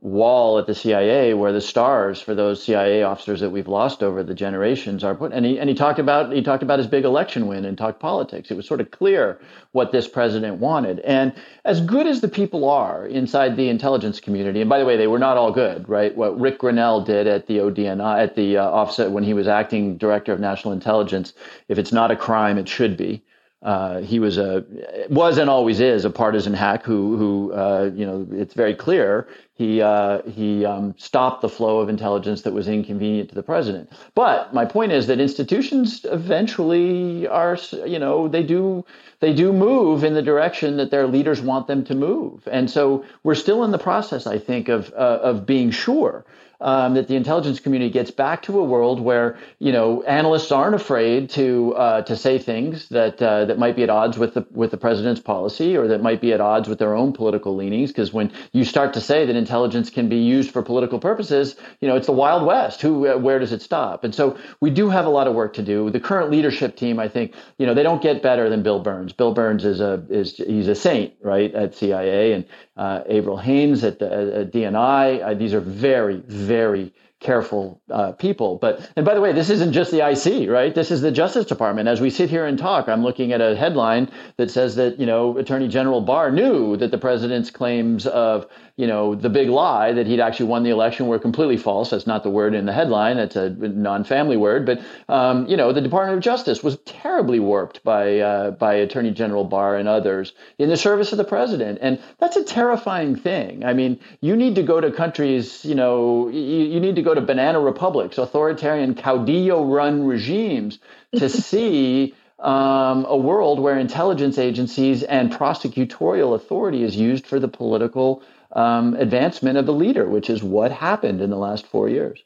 [0.00, 4.22] wall at the CIA where the stars for those CIA officers that we've lost over
[4.22, 5.32] the generations are put.
[5.32, 8.00] And he and he talked about he talked about his big election win and talked
[8.00, 8.50] politics.
[8.50, 9.38] It was sort of clear
[9.72, 11.00] what this president wanted.
[11.00, 11.34] And
[11.66, 15.08] as good as the people are inside the intelligence community, and by the way, they
[15.08, 16.16] were not all good, right?
[16.16, 19.98] What Rick Grenell did at the ODNI at the uh, offset when he was acting
[19.98, 21.34] director of national intelligence,
[21.68, 23.22] if it's not a crime, it should be.
[23.62, 24.64] Uh, he was a
[25.08, 29.28] was and always is a partisan hack who who uh, you know it's very clear
[29.54, 33.92] he uh, he um, stopped the flow of intelligence that was inconvenient to the president.
[34.16, 37.56] But my point is that institutions eventually are
[37.86, 38.84] you know they do
[39.20, 43.04] they do move in the direction that their leaders want them to move, and so
[43.22, 46.24] we're still in the process, I think, of uh, of being sure
[46.62, 50.74] um, that the intelligence community gets back to a world where you know analysts aren't
[50.74, 54.46] afraid to uh, to say things that uh, that might be at odds with the
[54.52, 57.90] with the president's policy or that might be at odds with their own political leanings.
[57.90, 61.88] Because when you start to say that intelligence can be used for political purposes, you
[61.88, 62.80] know it's the wild west.
[62.80, 64.04] Who uh, where does it stop?
[64.04, 65.90] And so we do have a lot of work to do.
[65.90, 69.12] The current leadership team, I think, you know, they don't get better than Bill Burns.
[69.12, 72.44] Bill Burns is a is he's a saint, right, at CIA, and
[72.76, 75.22] uh, Avril Haines at, the, at DNI.
[75.22, 76.92] Uh, these are very, very
[77.22, 78.58] careful uh, people.
[78.60, 80.74] But and by the way, this isn't just the IC, right?
[80.74, 81.88] This is the Justice Department.
[81.88, 85.06] As we sit here and talk, I'm looking at a headline that says that you
[85.06, 88.46] know Attorney General Barr knew that the president's claims of
[88.76, 91.90] you know the big lie that he'd actually won the election were completely false.
[91.90, 93.18] That's not the word in the headline.
[93.18, 94.64] It's a non-family word.
[94.64, 99.10] But um, you know the Department of Justice was terribly warped by uh, by Attorney
[99.10, 103.64] General Barr and others in the service of the president, and that's a terrifying thing.
[103.64, 105.64] I mean, you need to go to countries.
[105.64, 110.78] You know, you, you need to go to banana republics, authoritarian caudillo-run regimes,
[111.16, 112.14] to see.
[112.38, 118.20] Um, a world where intelligence agencies and prosecutorial authority is used for the political
[118.52, 122.22] um, advancement of the leader, which is what happened in the last four years.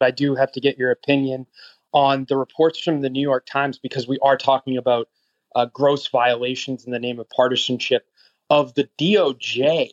[0.00, 1.46] I do have to get your opinion
[1.92, 5.08] on the reports from the New York Times because we are talking about
[5.54, 8.06] uh, gross violations in the name of partisanship
[8.50, 9.90] of the DOJ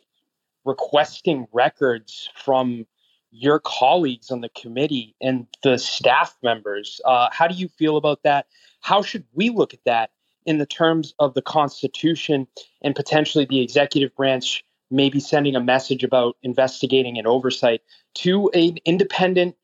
[0.64, 2.86] requesting records from
[3.30, 7.00] your colleagues on the committee and the staff members.
[7.04, 8.46] Uh, how do you feel about that?
[8.80, 10.10] How should we look at that
[10.44, 12.46] in the terms of the Constitution
[12.82, 17.80] and potentially the executive branch maybe sending a message about investigating and oversight
[18.14, 19.56] to an independent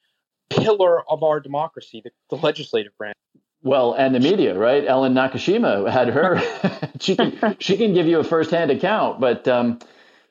[0.51, 3.15] pillar of our democracy, the, the legislative branch?
[3.63, 4.85] Well, and the media, right?
[4.87, 6.41] Ellen Nakashima had her.
[7.01, 9.79] she can she can give you a firsthand account, but um,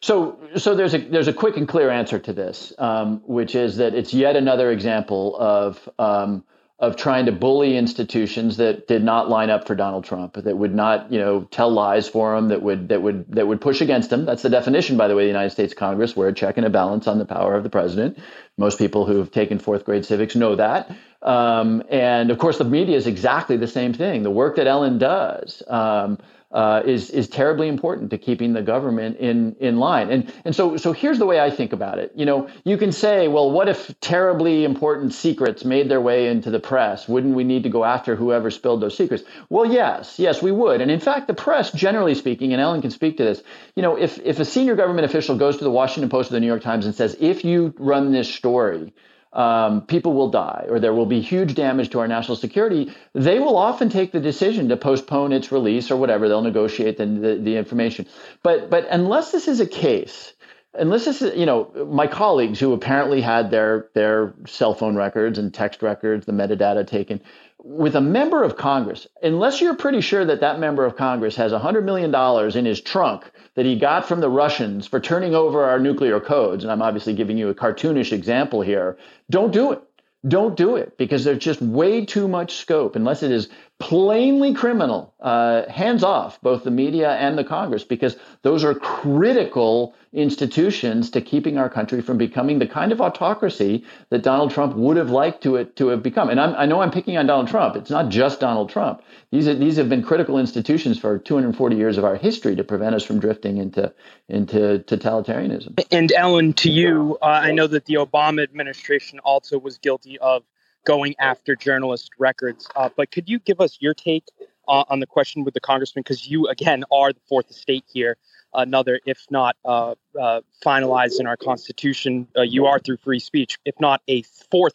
[0.02, 3.78] so, so there's a there's a quick and clear answer to this, um, which is
[3.78, 6.44] that it's yet another example of um,
[6.80, 10.76] of trying to bully institutions that did not line up for Donald Trump, that would
[10.76, 14.12] not, you know, tell lies for him, that would that would that would push against
[14.12, 14.26] him.
[14.26, 16.16] That's the definition, by the way, the United States Congress.
[16.16, 18.20] We're a check and a balance on the power of the president.
[18.58, 20.92] Most people who have taken fourth grade civics know that.
[21.24, 24.22] Um, and of course, the media is exactly the same thing.
[24.22, 25.64] The work that Ellen does.
[25.68, 26.20] Um,
[26.52, 30.10] uh, is is terribly important to keeping the government in in line.
[30.10, 32.14] And and so so here's the way I think about it.
[32.16, 36.50] You know, you can say, well, what if terribly important secrets made their way into
[36.50, 37.08] the press?
[37.08, 39.24] Wouldn't we need to go after whoever spilled those secrets?
[39.50, 40.80] Well, yes, yes, we would.
[40.80, 43.44] And in fact, the press, generally speaking, and Ellen can speak to this.
[43.76, 46.40] You know, if if a senior government official goes to the Washington Post or the
[46.40, 48.94] New York Times and says, if you run this story
[49.38, 53.40] um, people will die or there will be huge damage to our national security, they
[53.40, 56.28] will often take the decision to postpone its release or whatever.
[56.28, 58.08] They'll negotiate the, the, the information.
[58.42, 60.34] But, but unless this is a case
[60.74, 65.40] unless this is you know my colleagues who apparently had their their cell phone records
[65.40, 67.20] and text records the metadata taken
[67.64, 71.52] with a member of congress unless you're pretty sure that that member of congress has
[71.52, 72.14] $100 million
[72.58, 76.64] in his trunk that he got from the russians for turning over our nuclear codes.
[76.64, 78.98] And i'm obviously giving you a cartoonish example here.
[79.30, 79.82] Don't do it.
[80.28, 83.50] Don't do it because there's just way too much scope unless it is
[83.80, 89.94] plainly criminal uh, hands off both the media and the congress because those are critical
[90.14, 94.98] institutions to keeping our country from becoming the kind of autocracy that donald trump would
[94.98, 96.30] have liked to it to have become.
[96.30, 97.76] And I'm, i know i'm picking on donald trump.
[97.76, 99.04] It's not just donald trump.
[99.32, 102.96] These, are, these have been critical institutions for 240 years of our history to prevent
[102.96, 103.94] us from drifting into
[104.28, 105.80] into totalitarianism.
[105.92, 110.44] And ellen to you uh, i know that the obama administration also was guilty of
[110.88, 112.68] going after journalist records.
[112.76, 114.24] Uh, but could you give us your take
[114.70, 116.02] uh, on the question with the congressman?
[116.02, 118.16] Because you, again, are the fourth estate here.
[118.54, 123.60] Another, if not uh, uh finalized in our Constitution, uh, you are through free speech.
[123.66, 124.74] If not a fourth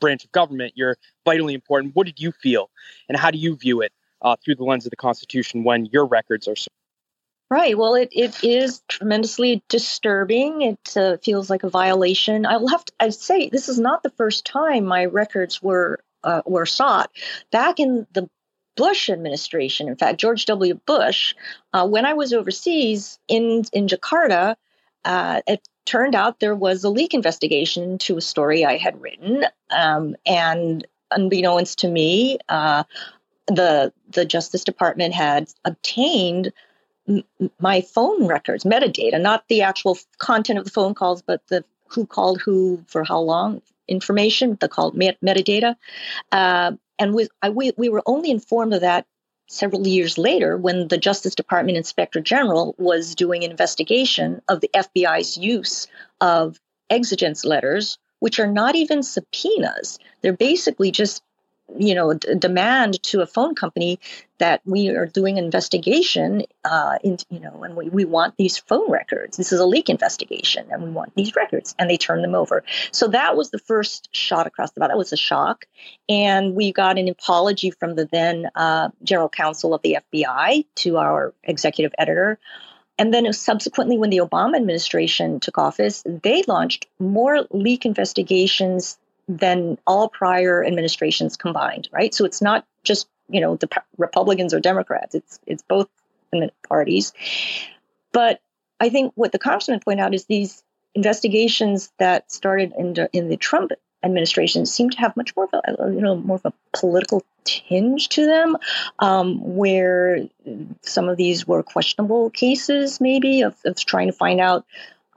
[0.00, 0.96] branch of government, you're
[1.26, 1.94] vitally important.
[1.94, 2.70] What did you feel,
[3.08, 3.92] and how do you view it
[4.22, 6.54] uh, through the lens of the Constitution when your records are?
[7.50, 7.76] Right.
[7.76, 10.62] Well, it, it is tremendously disturbing.
[10.62, 12.46] It uh, feels like a violation.
[12.46, 15.98] I will have to I say this is not the first time my records were
[16.22, 17.10] uh, were sought.
[17.50, 18.28] Back in the
[18.76, 20.74] Bush administration, in fact, George W.
[20.86, 21.34] Bush,
[21.72, 24.54] uh, when I was overseas in in Jakarta,
[25.04, 29.44] uh, it turned out there was a leak investigation to a story I had written,
[29.70, 32.84] um, and unbeknownst to me, uh,
[33.48, 36.52] the the Justice Department had obtained
[37.58, 42.06] my phone records, metadata, not the actual content of the phone calls, but the who
[42.06, 45.74] called who for how long information, the called met- metadata.
[46.30, 49.06] Uh, and we, I, we, we were only informed of that
[49.48, 54.70] several years later when the Justice Department Inspector General was doing an investigation of the
[54.74, 55.88] FBI's use
[56.20, 59.98] of exigent letters, which are not even subpoenas.
[60.22, 61.22] They're basically just
[61.78, 63.98] you know d- demand to a phone company
[64.38, 68.90] that we are doing investigation uh, into you know and we, we want these phone
[68.90, 69.36] records.
[69.36, 71.74] This is a leak investigation and we want these records.
[71.78, 72.64] And they turn them over.
[72.92, 74.88] So that was the first shot across the bow.
[74.88, 75.66] That was a shock.
[76.08, 80.96] And we got an apology from the then uh, general counsel of the fbi to
[80.96, 82.38] our executive editor.
[82.98, 88.98] And then subsequently, when the Obama administration took office, they launched more leak investigations
[89.38, 92.12] than all prior administrations combined, right?
[92.12, 95.88] So it's not just you know the Republicans or Democrats; it's it's both
[96.68, 97.12] parties.
[98.12, 98.40] But
[98.78, 100.62] I think what the congressman pointed out is these
[100.94, 103.72] investigations that started in the, in the Trump
[104.02, 108.08] administration seem to have much more of a you know more of a political tinge
[108.10, 108.56] to them,
[108.98, 110.26] um, where
[110.82, 114.64] some of these were questionable cases, maybe of, of trying to find out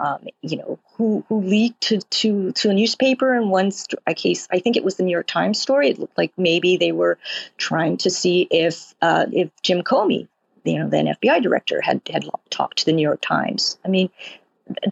[0.04, 3.34] um, you know, who who leaked to, to to a newspaper.
[3.34, 5.90] And one st- a case, I think it was the New York Times story.
[5.90, 7.18] It looked like maybe they were
[7.58, 10.28] trying to see if uh, if Jim Comey,
[10.66, 13.78] you know, then FBI director, had had talked to the New York Times.
[13.86, 14.10] I mean,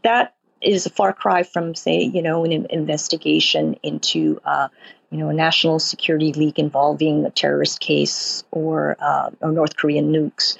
[0.04, 4.40] that is a far cry from, say, you know, an investigation into.
[4.46, 4.70] Uh,
[5.14, 10.14] you know, a national security leak involving a terrorist case or uh, or North Korean
[10.14, 10.58] nukes,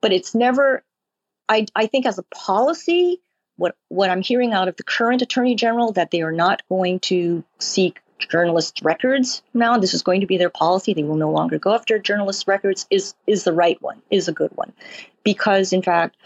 [0.00, 0.84] but it's never.
[1.48, 3.20] I I think as a policy,
[3.62, 6.98] what what I'm hearing out of the current attorney general that they are not going
[7.00, 9.78] to seek journalists' records now.
[9.78, 10.94] This is going to be their policy.
[10.94, 12.86] They will no longer go after journalists' records.
[12.90, 14.02] Is is the right one?
[14.10, 14.72] Is a good one,
[15.22, 16.16] because in fact,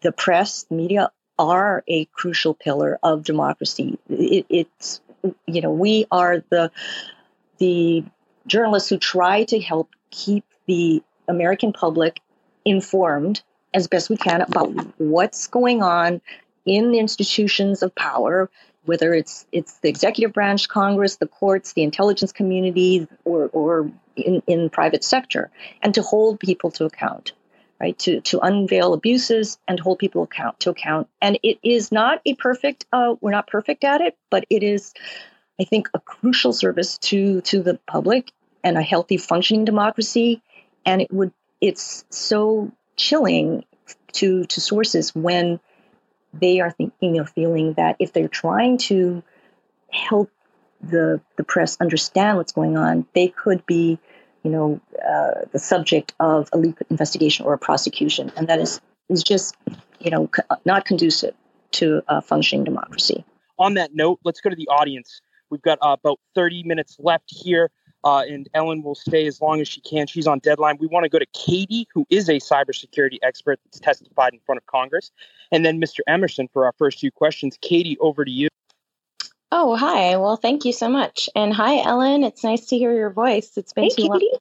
[0.00, 3.96] the, press, the media are a crucial pillar of democracy.
[4.10, 5.00] It, it's
[5.46, 6.72] you know we are the
[7.58, 8.04] the
[8.48, 12.20] journalists who try to help keep the American public
[12.64, 16.20] informed as best we can about what's going on
[16.64, 18.50] in the institutions of power,
[18.84, 24.42] whether it's it's the executive branch, Congress, the courts, the intelligence community, or or in,
[24.46, 25.50] in private sector,
[25.82, 27.32] and to hold people to account,
[27.80, 27.98] right?
[28.00, 31.08] To to unveil abuses and hold people account to account.
[31.20, 32.86] And it is not a perfect.
[32.92, 34.92] Uh, we're not perfect at it, but it is,
[35.60, 40.42] I think, a crucial service to to the public and a healthy functioning democracy.
[40.86, 43.64] And it would it's so chilling
[44.12, 45.60] to to sources when
[46.40, 49.22] they are thinking or feeling that if they're trying to
[49.90, 50.30] help
[50.82, 53.98] the the press understand what's going on, they could be,
[54.42, 58.80] you know, uh, the subject of a legal investigation or a prosecution, and that is
[59.08, 59.56] is just,
[60.00, 60.30] you know,
[60.64, 61.34] not conducive
[61.72, 63.24] to a functioning democracy.
[63.58, 65.20] On that note, let's go to the audience.
[65.50, 67.70] We've got uh, about 30 minutes left here.
[68.04, 70.06] Uh, and Ellen will stay as long as she can.
[70.06, 70.76] She's on deadline.
[70.78, 74.58] We want to go to Katie, who is a cybersecurity expert that's testified in front
[74.58, 75.10] of Congress,
[75.50, 76.00] and then Mr.
[76.06, 77.58] Emerson for our first two questions.
[77.60, 78.48] Katie, over to you.
[79.50, 80.16] Oh, hi.
[80.16, 81.30] Well, thank you so much.
[81.34, 82.24] And hi, Ellen.
[82.24, 83.52] It's nice to hear your voice.
[83.56, 84.30] It's been hey, too Katie.
[84.30, 84.40] long.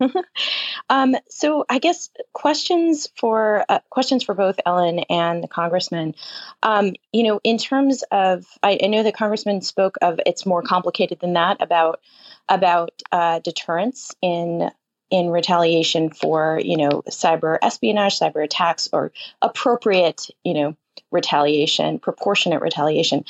[0.90, 6.14] um, so, I guess questions for uh, questions for both Ellen and the congressman.
[6.62, 10.62] Um, you know, in terms of, I, I, know the congressman spoke of it's more
[10.62, 12.00] complicated than that about
[12.48, 14.70] about uh, deterrence in
[15.10, 20.76] in retaliation for you know cyber espionage, cyber attacks, or appropriate you know
[21.10, 23.24] retaliation, proportionate retaliation.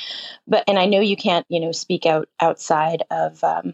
[0.47, 3.73] But and I know you can't you know speak out outside of um,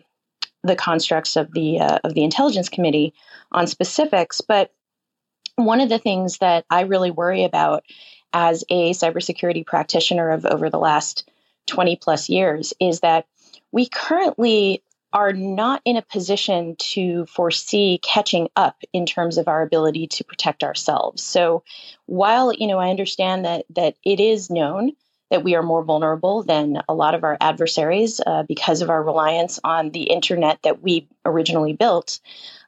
[0.63, 3.13] the constructs of the uh, of the intelligence committee
[3.51, 4.71] on specifics, but
[5.55, 7.85] one of the things that I really worry about
[8.33, 11.29] as a cybersecurity practitioner of over the last
[11.67, 13.25] 20 plus years is that
[13.71, 14.83] we currently
[15.15, 20.25] are not in a position to foresee catching up in terms of our ability to
[20.25, 21.23] protect ourselves.
[21.23, 21.63] So
[22.05, 24.91] while you know I understand that that it is known
[25.31, 29.01] that we are more vulnerable than a lot of our adversaries uh, because of our
[29.01, 32.19] reliance on the internet that we originally built.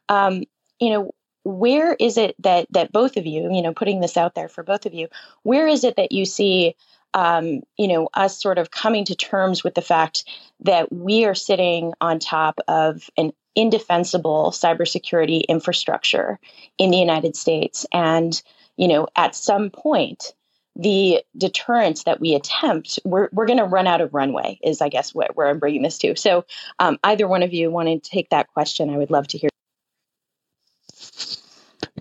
[0.08, 0.46] Um,
[0.80, 4.36] you know, where is it that that both of you, you know, putting this out
[4.36, 5.10] there for both of you,
[5.44, 6.78] where is it that you see
[7.14, 10.24] um, you know, us sort of coming to terms with the fact
[10.62, 16.40] that we are sitting on top of an indefensible cybersecurity infrastructure
[16.78, 17.86] in the United States.
[17.92, 18.40] And,
[18.76, 20.34] you know, at some point,
[20.76, 24.90] the deterrence that we attempt, we're, we're going to run out of runway, is I
[24.90, 26.16] guess where, where I'm bringing this to.
[26.16, 26.46] So,
[26.78, 29.50] um, either one of you wanting to take that question, I would love to hear.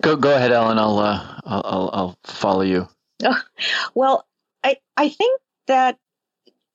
[0.03, 0.79] Go go ahead, Ellen.
[0.79, 2.87] I'll uh, I'll, I'll follow you.
[3.25, 3.41] Oh,
[3.95, 4.27] well,
[4.67, 5.99] I I think that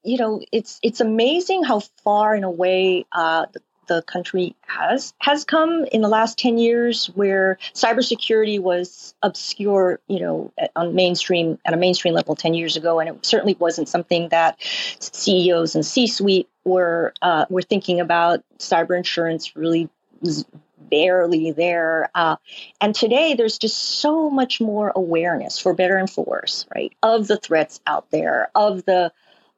[0.04, 5.14] you know it's it's amazing how far in a way uh, the, the country has
[5.20, 11.60] has come in the last 10 years where cybersecurity was obscure you know on mainstream
[11.66, 13.00] at a mainstream level 10 years ago.
[13.02, 18.42] And it certainly wasn't something that CEOs and C-suite were uh, were thinking about.
[18.58, 19.90] Cyber insurance really
[20.22, 20.46] was
[20.90, 22.10] barely there.
[22.16, 22.36] Uh,
[22.80, 27.28] and today, there's just so much more awareness, for better and for worse, right, of
[27.28, 29.12] the threats out there, of the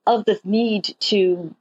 [0.05, 1.55] of the need to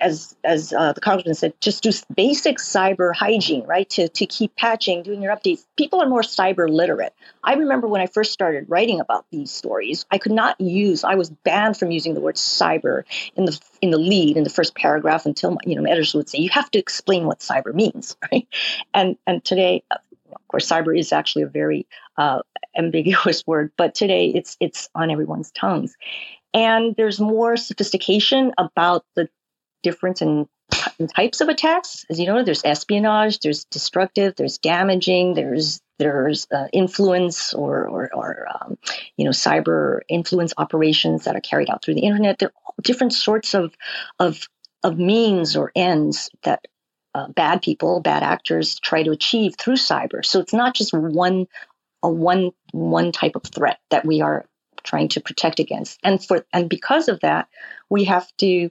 [0.00, 3.88] as as uh, the congressman said, just do basic cyber hygiene, right?
[3.90, 5.64] To to keep patching, doing your updates.
[5.76, 7.14] People are more cyber literate.
[7.44, 11.04] I remember when I first started writing about these stories, I could not use.
[11.04, 13.04] I was banned from using the word cyber
[13.36, 16.28] in the in the lead in the first paragraph until you know my editors would
[16.28, 18.48] say you have to explain what cyber means, right?
[18.94, 19.84] And and today.
[19.90, 19.96] Uh,
[20.32, 21.86] of course, cyber is actually a very
[22.16, 22.42] uh,
[22.76, 25.96] ambiguous word, but today it's it's on everyone's tongues,
[26.54, 29.28] and there's more sophistication about the
[29.82, 30.48] difference in,
[30.98, 32.04] in types of attacks.
[32.10, 38.10] As you know, there's espionage, there's destructive, there's damaging, there's there's uh, influence or or,
[38.14, 38.78] or um,
[39.16, 42.38] you know cyber influence operations that are carried out through the internet.
[42.38, 43.74] There are different sorts of
[44.18, 44.48] of
[44.82, 46.66] of means or ends that
[47.14, 50.24] uh, bad people, bad actors try to achieve through cyber.
[50.24, 51.46] So it's not just one
[52.02, 54.46] a one one type of threat that we are
[54.82, 55.98] trying to protect against.
[56.02, 57.48] And for and because of that,
[57.88, 58.70] we have to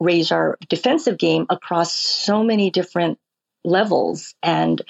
[0.00, 3.18] raise our defensive game across so many different
[3.64, 4.82] levels and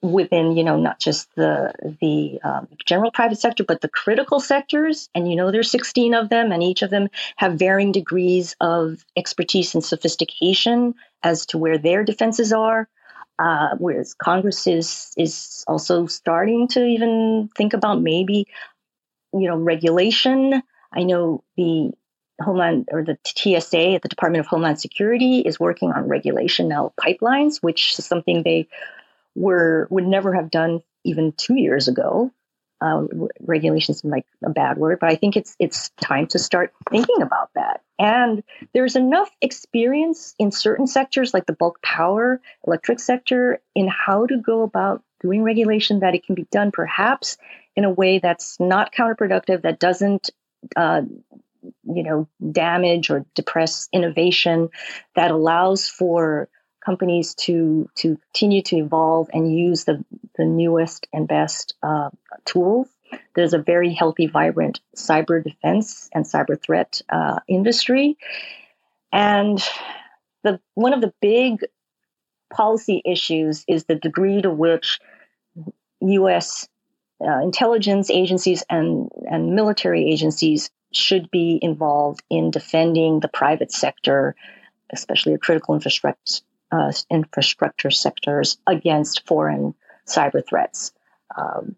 [0.00, 5.08] within you know not just the the um, general private sector but the critical sectors.
[5.14, 9.04] And you know there's 16 of them and each of them have varying degrees of
[9.16, 12.88] expertise and sophistication as to where their defenses are
[13.40, 18.46] uh, whereas congress is is also starting to even think about maybe
[19.32, 20.62] you know regulation.
[20.92, 21.92] I know the
[22.40, 26.92] Homeland or the TSA at the Department of Homeland Security is working on regulation now
[27.00, 28.68] pipelines, which is something they
[29.34, 32.32] were would never have done even two years ago.
[32.80, 33.06] Uh,
[33.40, 37.50] regulations like a bad word, but I think it's it's time to start thinking about
[37.56, 37.82] that.
[37.98, 44.26] And there's enough experience in certain sectors, like the bulk power, electric sector, in how
[44.26, 47.36] to go about doing regulation that it can be done perhaps
[47.74, 50.30] in a way that's not counterproductive, that doesn't
[50.76, 51.02] uh,
[51.62, 54.68] you know damage or depress innovation
[55.14, 56.48] that allows for
[56.84, 60.04] companies to to continue to evolve and use the
[60.36, 62.10] the newest and best uh,
[62.44, 62.88] tools.
[63.34, 68.16] There's a very healthy, vibrant cyber defense and cyber threat uh, industry,
[69.12, 69.62] and
[70.44, 71.64] the one of the big
[72.50, 75.00] policy issues is the degree to which
[76.00, 76.68] U.S.
[77.20, 84.34] Uh, intelligence agencies and, and military agencies should be involved in defending the private sector,
[84.90, 89.74] especially critical infrastructure uh, infrastructure sectors against foreign
[90.06, 90.92] cyber threats.
[91.36, 91.76] Um,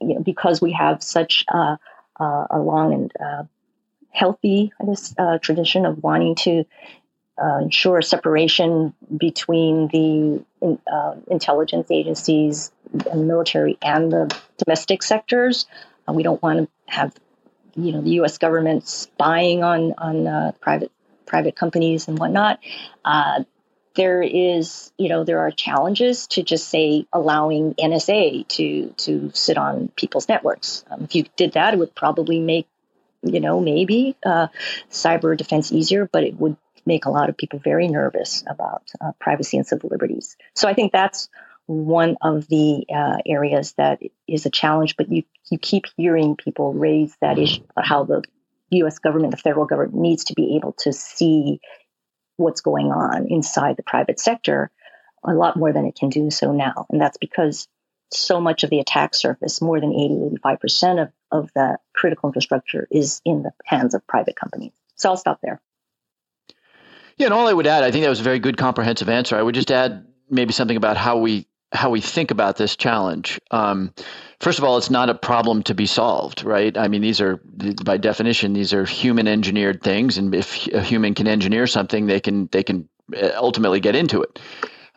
[0.00, 1.76] you know, because we have such uh,
[2.18, 3.44] uh, a long and uh,
[4.10, 6.64] healthy, I guess, uh, tradition of wanting to
[7.42, 10.44] uh, ensure separation between the
[11.28, 15.66] intelligence agencies, the military, and the domestic sectors.
[16.08, 17.14] we don't want to have,
[17.76, 18.38] you know, the U.S.
[18.38, 20.90] government spying on on private
[21.26, 22.60] private companies and whatnot.
[23.04, 23.44] Uh,
[23.96, 29.58] there is, you know, there are challenges to just say allowing NSA to to sit
[29.58, 30.84] on people's networks.
[30.90, 32.68] Um, if you did that, it would probably make,
[33.22, 34.48] you know, maybe uh,
[34.90, 39.12] cyber defense easier, but it would make a lot of people very nervous about uh,
[39.18, 40.36] privacy and civil liberties.
[40.54, 41.28] So I think that's
[41.66, 44.96] one of the uh, areas that is a challenge.
[44.96, 48.22] But you you keep hearing people raise that issue about how the
[48.70, 48.98] U.S.
[48.98, 51.60] government, the federal government, needs to be able to see
[52.36, 54.70] what's going on inside the private sector
[55.24, 56.86] a lot more than it can do so now.
[56.90, 57.68] And that's because
[58.12, 62.86] so much of the attack surface, more than 80, 85% of, of the critical infrastructure
[62.90, 64.72] is in the hands of private companies.
[64.94, 65.60] So I'll stop there.
[67.16, 69.36] Yeah, and all I would add, I think that was a very good comprehensive answer.
[69.36, 71.46] I would just add maybe something about how we
[71.76, 73.40] how we think about this challenge.
[73.50, 73.92] Um,
[74.40, 76.76] first of all, it's not a problem to be solved, right?
[76.76, 77.36] I mean, these are
[77.84, 82.20] by definition these are human engineered things, and if a human can engineer something, they
[82.20, 84.40] can they can uh, ultimately get into it.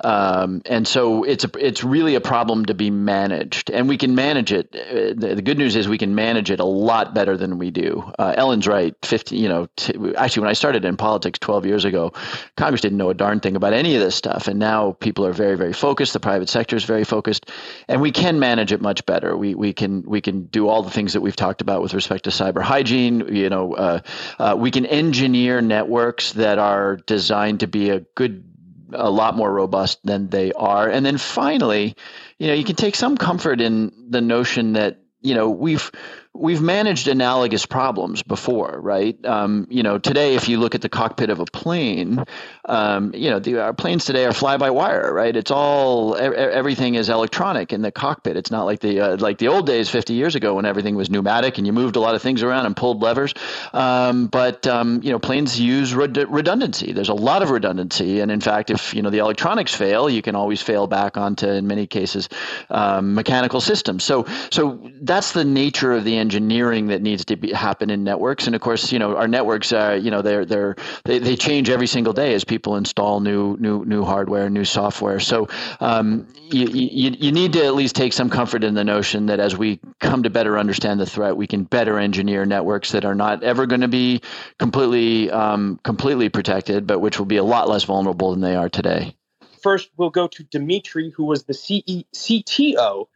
[0.01, 4.15] Um, and so it's a, it's really a problem to be managed, and we can
[4.15, 4.73] manage it.
[4.73, 7.69] Uh, the, the, good news is we can manage it a lot better than we
[7.69, 8.09] do.
[8.17, 8.95] Uh, Ellen's right.
[9.03, 12.13] Fifty, you know, t- actually, when I started in politics twelve years ago,
[12.55, 15.33] Congress didn't know a darn thing about any of this stuff, and now people are
[15.33, 16.13] very, very focused.
[16.13, 17.49] The private sector is very focused,
[17.89, 19.35] and we can manage it much better.
[19.35, 22.23] We we can we can do all the things that we've talked about with respect
[22.23, 23.35] to cyber hygiene.
[23.35, 23.99] You know, uh,
[24.39, 28.48] uh, we can engineer networks that are designed to be a good
[28.93, 30.89] a lot more robust than they are.
[30.89, 31.95] And then finally,
[32.37, 35.91] you know, you can take some comfort in the notion that you know we've
[36.33, 39.23] we've managed analogous problems before, right?
[39.25, 42.23] Um, you know, today, if you look at the cockpit of a plane,
[42.65, 45.35] um, you know, the, our planes today are fly by wire, right?
[45.35, 48.37] It's all everything is electronic in the cockpit.
[48.37, 51.09] It's not like the uh, like the old days, 50 years ago, when everything was
[51.09, 53.33] pneumatic and you moved a lot of things around and pulled levers.
[53.73, 56.93] Um, but um, you know, planes use redundancy.
[56.93, 60.21] There's a lot of redundancy, and in fact, if you know the electronics fail, you
[60.21, 62.29] can always fail back onto, in many cases,
[62.69, 64.03] um, mechanical systems.
[64.03, 68.45] So, so that's the nature of the engineering that needs to be, happen in networks.
[68.45, 70.75] And of course, you know, our networks, are, you know, they're, they're,
[71.05, 75.19] they, they change every single day as people install new, new, new hardware, new software.
[75.19, 75.47] So
[75.79, 79.39] um, you, you, you need to at least take some comfort in the notion that
[79.39, 83.15] as we come to better understand the threat, we can better engineer networks that are
[83.15, 84.21] not ever going to be
[84.59, 88.69] completely, um, completely protected, but which will be a lot less vulnerable than they are
[88.69, 89.15] today.
[89.63, 93.07] First, we'll go to Dmitri, who was the CE, CTO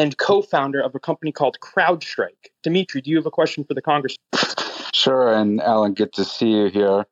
[0.00, 2.48] and co-founder of a company called CrowdStrike.
[2.62, 4.16] Dmitri, do you have a question for the Congressman?
[4.94, 7.04] Sure, and Alan, good to see you here.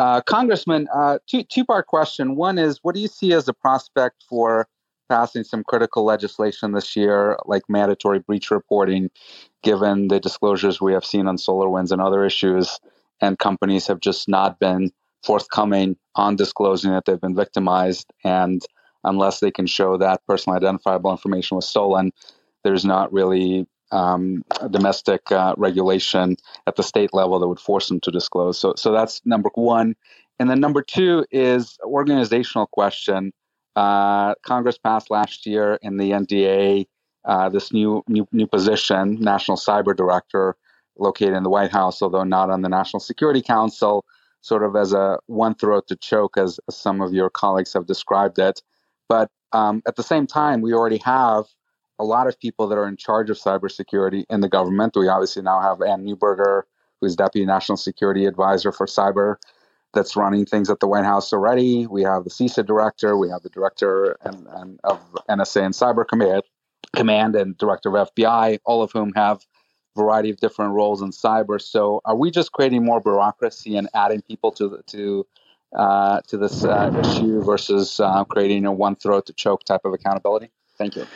[0.00, 2.34] Uh, Congressman, uh, two, two-part question.
[2.34, 4.66] One is, what do you see as a prospect for
[5.08, 9.10] passing some critical legislation this year, like mandatory breach reporting,
[9.62, 12.80] given the disclosures we have seen on SolarWinds and other issues,
[13.20, 14.90] and companies have just not been
[15.22, 18.62] forthcoming on disclosing that they've been victimized and
[19.04, 22.12] unless they can show that personal identifiable information was stolen,
[22.64, 26.36] there's not really um, domestic uh, regulation
[26.66, 28.58] at the state level that would force them to disclose.
[28.58, 29.94] So, so that's number one.
[30.38, 33.32] And then number two is organizational question.
[33.76, 36.86] Uh, Congress passed last year in the NDAA
[37.24, 40.56] uh, this new, new new position, National Cyber Director,
[40.98, 44.04] located in the White House, although not on the National Security Council,
[44.40, 47.86] sort of as a one throat to choke, as, as some of your colleagues have
[47.86, 48.60] described it.
[49.12, 51.44] But um, at the same time, we already have
[51.98, 54.96] a lot of people that are in charge of cybersecurity in the government.
[54.96, 56.62] We obviously now have Anne Neuberger,
[56.98, 59.36] who's Deputy National Security Advisor for Cyber,
[59.92, 61.86] that's running things at the White House already.
[61.86, 64.98] We have the CISA director, we have the director and, and of
[65.28, 66.44] NSA and Cyber Command,
[66.96, 69.44] Command and director of FBI, all of whom have
[69.94, 71.60] variety of different roles in cyber.
[71.60, 75.26] So, are we just creating more bureaucracy and adding people to to
[75.74, 79.92] uh, to this uh, issue versus uh, creating a one throat to choke type of
[79.92, 80.50] accountability?
[80.78, 81.06] Thank you.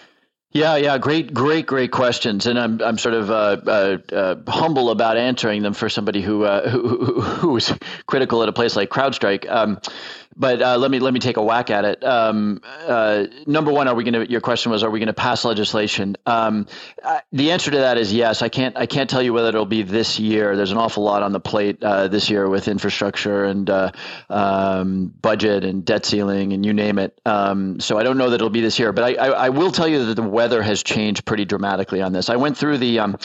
[0.53, 4.91] Yeah, yeah, great, great, great questions, and I'm I'm sort of uh, uh, uh, humble
[4.91, 7.75] about answering them for somebody who, who who was
[8.07, 9.51] critical at a place like CrowdStrike.
[9.51, 9.79] Um,
[10.37, 12.05] but uh, let me let me take a whack at it.
[12.05, 14.31] Um, uh, number one, are we going to?
[14.31, 16.17] Your question was, are we going to pass legislation?
[16.27, 16.67] Um,
[17.03, 18.43] uh, the answer to that is yes.
[18.43, 20.57] I can't I can't tell you whether it'll be this year.
[20.57, 23.93] There's an awful lot on the plate uh, this year with infrastructure and uh,
[24.29, 27.19] um, budget and debt ceiling and you name it.
[27.25, 29.73] Um, so I don't know that it'll be this year, but I, I, I, will
[29.73, 32.29] tell you that the weather has changed pretty dramatically on this.
[32.29, 33.19] I went through the um,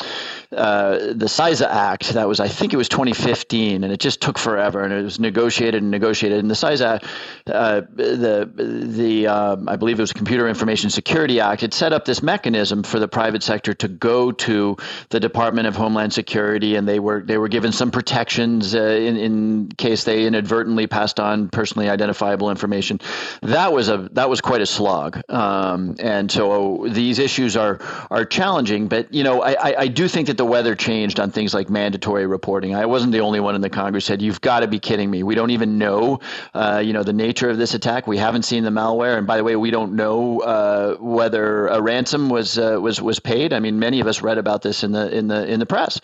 [0.51, 2.13] uh, the CISA Act.
[2.13, 5.19] That was I think it was 2015, and it just took forever, and it was
[5.19, 6.39] negotiated and negotiated.
[6.39, 7.00] And the CISA
[7.47, 11.63] uh, the the um, I believe it was Computer Information Security Act.
[11.63, 14.77] It set up this mechanism for the private sector to go to
[15.09, 19.17] the Department of Homeland Security, and they were they were given some protections uh, in
[19.17, 22.99] in case they inadvertently passed on personally identifiable information.
[23.41, 27.79] That was a that was quite a slog, um, and so these issues are
[28.09, 28.87] are challenging.
[28.87, 32.25] But you know, I, I do think that the weather changed on things like mandatory
[32.27, 32.75] reporting.
[32.75, 35.23] I wasn't the only one in the Congress said, "You've got to be kidding me.
[35.23, 36.19] We don't even know."
[36.53, 38.07] Uh, you know the nature of this attack.
[38.07, 41.81] We haven't seen the malware, and by the way, we don't know uh, whether a
[41.81, 43.53] ransom was uh, was was paid.
[43.53, 45.99] I mean, many of us read about this in the in the in the press,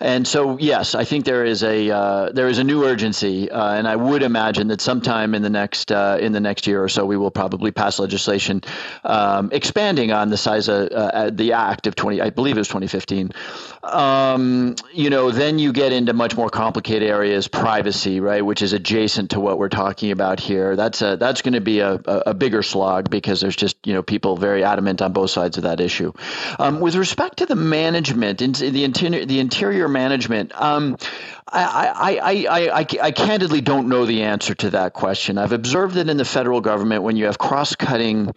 [0.00, 3.74] and so yes, I think there is a uh, there is a new urgency, uh,
[3.74, 6.88] and I would imagine that sometime in the next uh, in the next year or
[6.88, 8.62] so, we will probably pass legislation
[9.04, 12.20] um, expanding on the size of the act of twenty.
[12.20, 13.32] I believe it was 2015.
[13.82, 18.72] Um, you know, then you get into much more complicated areas, privacy, right, which is
[18.72, 22.34] adjacent to what we're talking about here, that's a that's going to be a, a,
[22.34, 25.80] bigger slog because there's just you know people very adamant on both sides of that
[25.80, 26.12] issue.
[26.58, 30.96] Um, with respect to the management, the interior the interior management, um,
[31.52, 35.38] I, I, I, I, I candidly don't know the answer to that question.
[35.38, 38.32] I've observed that in the federal government, when you have cross cutting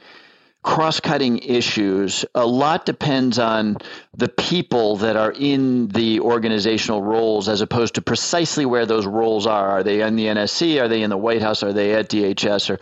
[0.63, 3.77] cross cutting issues, a lot depends on
[4.17, 9.45] the people that are in the organizational roles as opposed to precisely where those roles
[9.45, 9.69] are.
[9.69, 10.81] Are they in the NSC?
[10.81, 11.61] Are they in the White House?
[11.61, 12.71] Are they at DHS?
[12.71, 12.79] Or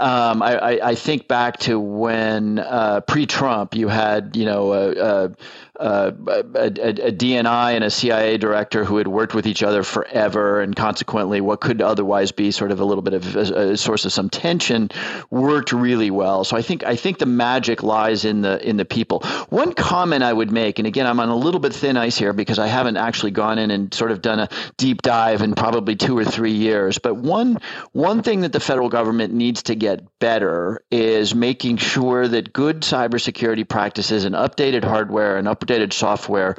[0.00, 4.92] um, I, I, think back to when uh, pre Trump you had, you know, a,
[4.92, 5.32] a,
[5.78, 10.74] a, a, DNI and a CIA director who had worked with each other forever, and
[10.74, 14.12] consequently, what could otherwise be sort of a little bit of a, a, source of
[14.12, 14.88] some tension
[15.30, 16.44] worked really well.
[16.44, 19.20] So I think I think the magic lies in the in the people.
[19.50, 22.32] One comment I would make, and again, I'm on a little bit thin ice here
[22.32, 25.96] because I haven't actually gone in and sort of done a deep dive in probably
[25.96, 26.98] two or three years.
[26.98, 27.58] But one
[27.92, 32.80] one thing that the federal government needs to get better is making sure that good
[32.80, 36.56] cybersecurity practices and updated hardware and updated software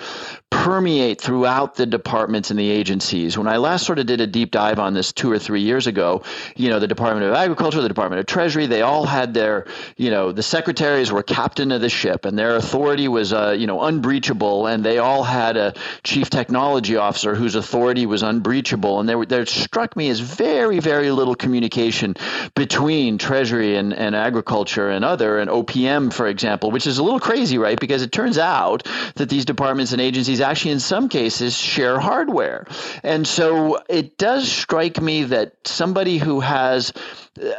[0.49, 3.37] permeate throughout the departments and the agencies.
[3.37, 5.87] When I last sort of did a deep dive on this two or three years
[5.87, 6.23] ago,
[6.55, 9.65] you know, the Department of Agriculture, the Department of Treasury, they all had their,
[9.97, 13.67] you know, the secretaries were captain of the ship and their authority was, uh, you
[13.67, 14.67] know, unbreachable.
[14.67, 15.73] And they all had a
[16.03, 18.99] chief technology officer whose authority was unbreachable.
[18.99, 22.15] And there, there struck me as very, very little communication
[22.55, 27.19] between Treasury and, and Agriculture and other, and OPM, for example, which is a little
[27.19, 27.79] crazy, right?
[27.79, 32.67] Because it turns out that these departments and agencies actually, in some cases, share hardware.
[33.03, 36.93] And so it does strike me that somebody who has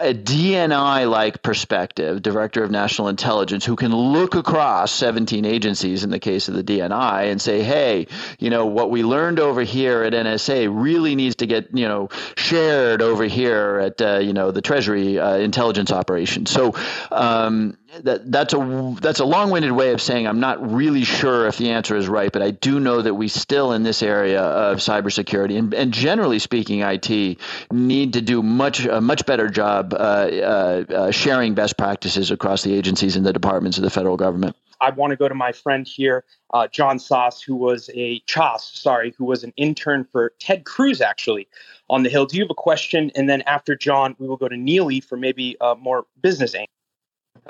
[0.00, 6.10] a DNI like perspective, Director of National Intelligence, who can look across 17 agencies in
[6.10, 8.06] the case of the DNI and say, hey,
[8.38, 12.08] you know, what we learned over here at NSA really needs to get, you know,
[12.36, 16.46] shared over here at, uh, you know, the Treasury uh, intelligence operation.
[16.46, 16.74] So,
[17.10, 21.56] um, that that's a that's a long-winded way of saying I'm not really sure if
[21.56, 24.78] the answer is right, but I do know that we still in this area of
[24.78, 27.38] cybersecurity and, and generally speaking, IT
[27.72, 32.62] need to do much a much better job uh, uh, uh, sharing best practices across
[32.62, 34.54] the agencies and the departments of the federal government.
[34.80, 36.24] I want to go to my friend here,
[36.54, 41.00] uh, John Soss, who was a Chas, sorry, who was an intern for Ted Cruz
[41.00, 41.48] actually
[41.90, 42.26] on the Hill.
[42.26, 43.10] Do you have a question?
[43.16, 46.68] And then after John, we will go to Neely for maybe more business angle.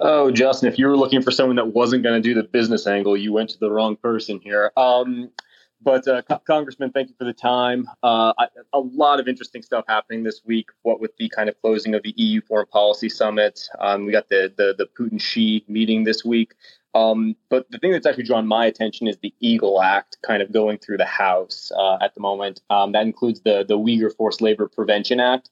[0.00, 2.86] Oh, Justin, if you were looking for someone that wasn't going to do the business
[2.86, 4.70] angle, you went to the wrong person here.
[4.76, 5.30] Um,
[5.80, 7.88] but uh, Co- Congressman, thank you for the time.
[8.02, 10.70] Uh, I, a lot of interesting stuff happening this week.
[10.82, 14.28] What with the kind of closing of the EU foreign policy summit, um, we got
[14.28, 16.54] the the, the Putin Xi meeting this week.
[16.94, 20.52] Um, but the thing that's actually drawn my attention is the Eagle Act kind of
[20.52, 22.60] going through the House uh, at the moment.
[22.70, 25.50] Um, that includes the the Uyghur Forced Labor Prevention Act.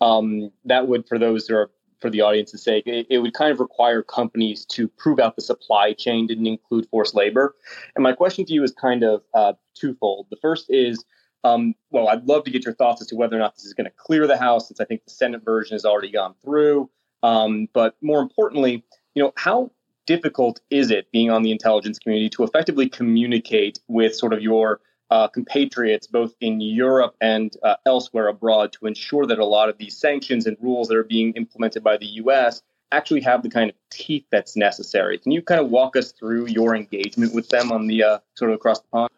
[0.00, 1.70] Um, that would, for those who are
[2.00, 5.42] for the audience's sake, it, it, would kind of require companies to prove out the
[5.42, 7.54] supply chain didn't include forced labor.
[7.94, 10.26] And my question to you is kind of uh, twofold.
[10.30, 11.04] The first is,
[11.44, 13.74] um, well, I'd love to get your thoughts as to whether or not this is
[13.74, 16.90] going to clear the House, since I think the Senate version has already gone through.
[17.22, 18.84] Um, but more importantly,
[19.14, 19.70] you know, how
[20.06, 24.80] difficult is it being on the intelligence community to effectively communicate with sort of your
[25.10, 29.78] uh, compatriots, both in Europe and uh, elsewhere abroad, to ensure that a lot of
[29.78, 32.62] these sanctions and rules that are being implemented by the U.S.
[32.92, 35.18] actually have the kind of teeth that's necessary.
[35.18, 38.50] Can you kind of walk us through your engagement with them on the uh, sort
[38.50, 39.10] of across the pond?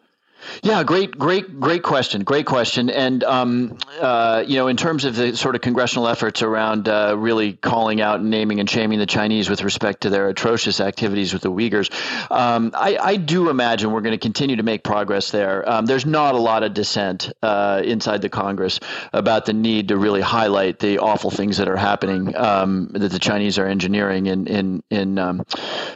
[0.62, 2.22] Yeah, great, great, great question.
[2.22, 2.90] Great question.
[2.90, 7.14] And um, uh, you know, in terms of the sort of congressional efforts around uh,
[7.16, 11.32] really calling out and naming and shaming the Chinese with respect to their atrocious activities
[11.32, 11.90] with the Uyghurs,
[12.30, 15.68] um, I, I, do imagine we're going to continue to make progress there.
[15.68, 18.80] Um, there's not a lot of dissent uh, inside the Congress
[19.12, 23.18] about the need to really highlight the awful things that are happening um, that the
[23.18, 25.44] Chinese are engineering in in in um,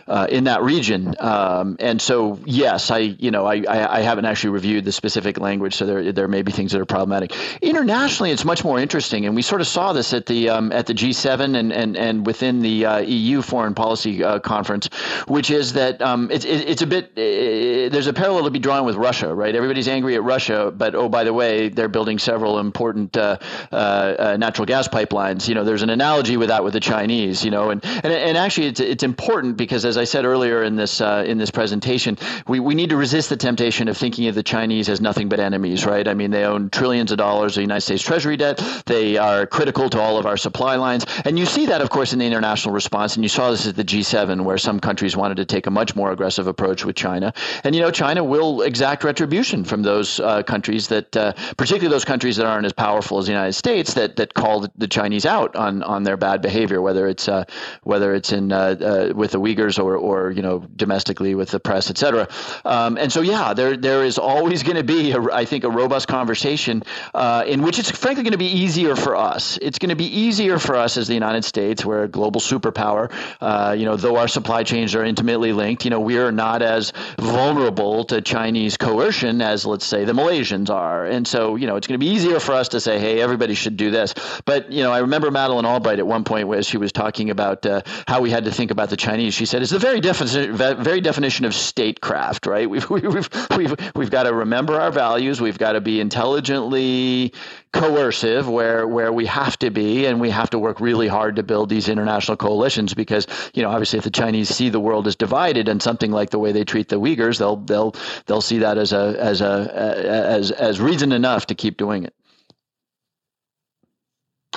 [0.06, 1.14] uh, in that region.
[1.18, 5.38] Um, and so, yes, I you know I I, I haven't actually reviewed the specific
[5.38, 7.32] language, so there there may be things that are problematic.
[7.62, 10.86] Internationally, it's much more interesting, and we sort of saw this at the um, at
[10.86, 14.88] the G7 and and and within the uh, EU foreign policy uh, conference,
[15.28, 18.58] which is that um, it's it, it's a bit uh, there's a parallel to be
[18.58, 19.54] drawn with Russia, right?
[19.54, 23.38] Everybody's angry at Russia, but oh by the way, they're building several important uh,
[23.70, 25.46] uh, uh, natural gas pipelines.
[25.46, 27.44] You know, there's an analogy with that with the Chinese.
[27.44, 30.74] You know, and and, and actually it's it's important because as I said earlier in
[30.74, 34.42] this in this presentation, we we need to resist the temptation of thinking of the
[34.42, 36.06] Chinese as nothing but enemies, right?
[36.06, 38.62] I mean, they own trillions of dollars of United States Treasury debt.
[38.86, 41.06] They are critical to all of our supply lines.
[41.24, 43.16] And you see that, of course, in the international response.
[43.16, 45.96] And you saw this at the G7, where some countries wanted to take a much
[45.96, 47.32] more aggressive approach with China.
[47.62, 52.04] And, you know, China will exact retribution from those uh, countries that, uh, particularly those
[52.04, 55.56] countries that aren't as powerful as the United States, that, that call the Chinese out
[55.56, 57.44] on, on their bad behavior, whether it's, uh,
[57.82, 61.60] whether it's in, uh, uh, with the Uyghurs or, or, you know, domestically with the
[61.60, 62.28] press, et cetera.
[62.64, 65.70] Um, and so, yeah, there, there is always going to be, a, I think, a
[65.70, 66.82] robust conversation
[67.12, 69.58] uh, in which it's frankly going to be easier for us.
[69.60, 73.12] It's going to be easier for us as the United States, we're a global superpower.
[73.40, 76.62] Uh, you know, though our supply chains are intimately linked, you know, we are not
[76.62, 81.04] as vulnerable to Chinese coercion as, let's say, the Malaysians are.
[81.06, 83.54] And so, you know, it's going to be easier for us to say, hey, everybody
[83.54, 84.14] should do this.
[84.44, 87.64] But, you know, I remember Madeleine Albright at one point as she was talking about
[87.66, 89.34] uh, how we had to think about the Chinese.
[89.34, 92.68] She said, it's the very, defi- very definition of statecraft, right?
[92.74, 95.40] We've, we've, we've, we've got to remember our values.
[95.40, 97.32] We've got to be intelligently
[97.72, 101.42] coercive where where we have to be and we have to work really hard to
[101.42, 105.16] build these international coalitions because you know obviously if the Chinese see the world as
[105.16, 107.92] divided and something like the way they treat the Uyghurs they'll they'll
[108.26, 112.14] they'll see that as a as a as as reason enough to keep doing it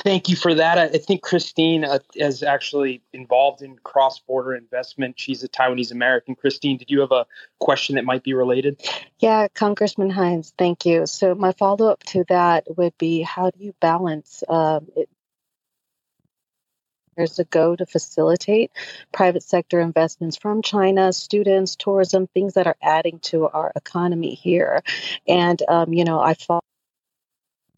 [0.04, 0.78] Thank you for that.
[0.78, 5.20] I think Christine uh, is actually involved in cross border investment.
[5.20, 6.36] She's a Taiwanese American.
[6.36, 7.26] Christine, did you have a
[7.60, 8.82] question that might be related?
[9.20, 11.06] Yeah, Congressman Himes, thank you.
[11.06, 15.10] So, my follow up to that would be how do you balance um, it?
[17.40, 18.70] Ago to facilitate
[19.12, 24.84] private sector investments from China, students, tourism, things that are adding to our economy here.
[25.28, 26.62] And, um, you know, I follow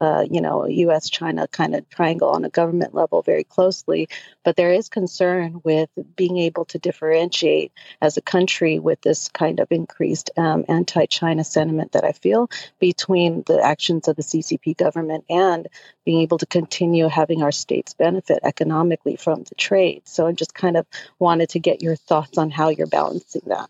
[0.02, 1.10] uh, you know, U.S.
[1.10, 4.10] China kind of triangle on a government level very closely.
[4.44, 7.72] But there is concern with being able to differentiate
[8.02, 12.50] as a country with this kind of increased um, anti China sentiment that I feel
[12.80, 15.68] between the actions of the CCP government and
[16.06, 20.04] being able to continue having our states benefit economically from the trade.
[20.06, 20.86] So I just kind of
[21.20, 23.70] wanted to get your thoughts on how you're balancing that.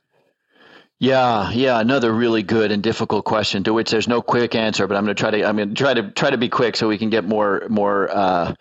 [1.00, 4.98] Yeah, yeah, another really good and difficult question to which there's no quick answer, but
[4.98, 6.90] I'm going to try to I'm going to try to try to be quick so
[6.90, 8.54] we can get more more uh,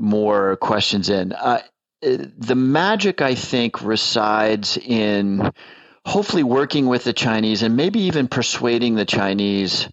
[0.00, 1.32] more questions in.
[1.32, 1.60] Uh,
[2.00, 5.52] the magic I think resides in
[6.06, 9.88] hopefully working with the Chinese and maybe even persuading the Chinese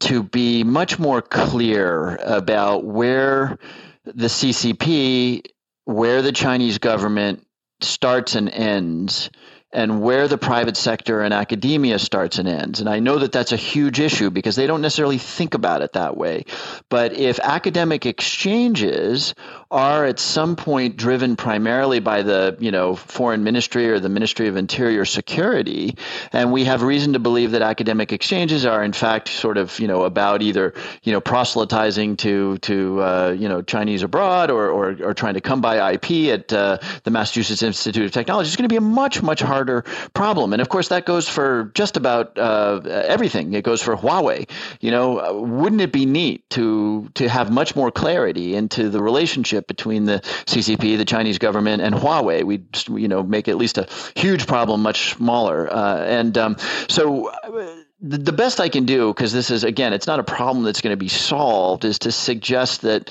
[0.00, 3.56] to be much more clear about where
[4.04, 5.42] the CCP,
[5.84, 7.46] where the Chinese government
[7.80, 9.30] starts and ends
[9.72, 12.80] and where the private sector and academia starts and ends.
[12.80, 15.92] And I know that that's a huge issue because they don't necessarily think about it
[15.92, 16.44] that way.
[16.88, 19.34] But if academic exchanges
[19.70, 24.48] are at some point driven primarily by the, you know, foreign ministry or the Ministry
[24.48, 25.96] of Interior Security,
[26.32, 29.86] and we have reason to believe that academic exchanges are in fact sort of, you
[29.86, 30.74] know, about either,
[31.04, 35.40] you know, proselytizing to to uh, you know Chinese abroad or, or or trying to
[35.40, 38.80] come by IP at uh, the Massachusetts Institute of Technology, it's going to be a
[38.80, 39.84] much much harder harder
[40.14, 40.52] problem.
[40.52, 43.52] And of course, that goes for just about uh, everything.
[43.52, 44.48] It goes for Huawei.
[44.80, 49.59] You know, wouldn't it be neat to to have much more clarity into the relationship
[49.66, 52.44] between the CCP, the Chinese government, and Huawei?
[52.44, 52.62] We
[53.00, 55.72] you know make at least a huge problem much smaller.
[55.72, 56.56] Uh, and um,
[56.88, 57.28] so.
[57.28, 60.80] Uh, the best I can do, because this is again, it's not a problem that's
[60.80, 63.10] going to be solved, is to suggest that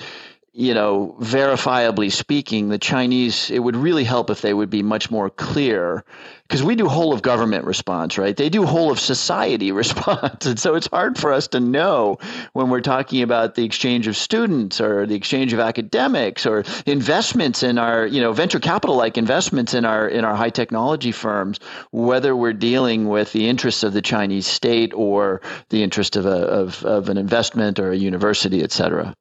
[0.59, 5.09] you know, verifiably speaking, the Chinese, it would really help if they would be much
[5.09, 6.03] more clear
[6.43, 8.35] because we do whole of government response, right?
[8.35, 10.45] They do whole of society response.
[10.45, 12.17] And so it's hard for us to know
[12.51, 17.63] when we're talking about the exchange of students or the exchange of academics or investments
[17.63, 21.61] in our, you know, venture capital like investments in our in our high technology firms,
[21.91, 26.29] whether we're dealing with the interests of the Chinese state or the interest of a
[26.29, 29.15] of, of an investment or a university, et cetera.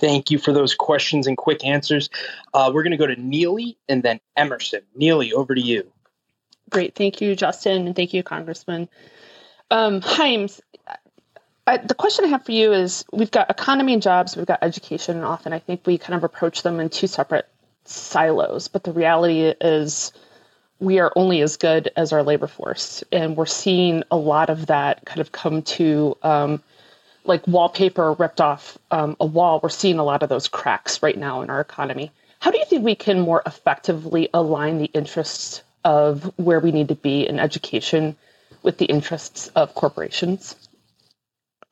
[0.00, 2.08] Thank you for those questions and quick answers.
[2.54, 4.80] Uh, we're going to go to Neely and then Emerson.
[4.94, 5.92] Neely, over to you.
[6.70, 6.94] Great.
[6.94, 8.88] Thank you, Justin, and thank you, Congressman.
[9.70, 10.60] Um, Himes,
[11.66, 14.62] I, the question I have for you is we've got economy and jobs, we've got
[14.62, 17.48] education, and often I think we kind of approach them in two separate
[17.84, 18.68] silos.
[18.68, 20.12] But the reality is
[20.78, 23.04] we are only as good as our labor force.
[23.12, 26.62] And we're seeing a lot of that kind of come to um,
[27.24, 29.60] like wallpaper ripped off um, a wall.
[29.62, 32.12] We're seeing a lot of those cracks right now in our economy.
[32.38, 36.88] How do you think we can more effectively align the interests of where we need
[36.88, 38.16] to be in education
[38.62, 40.54] with the interests of corporations?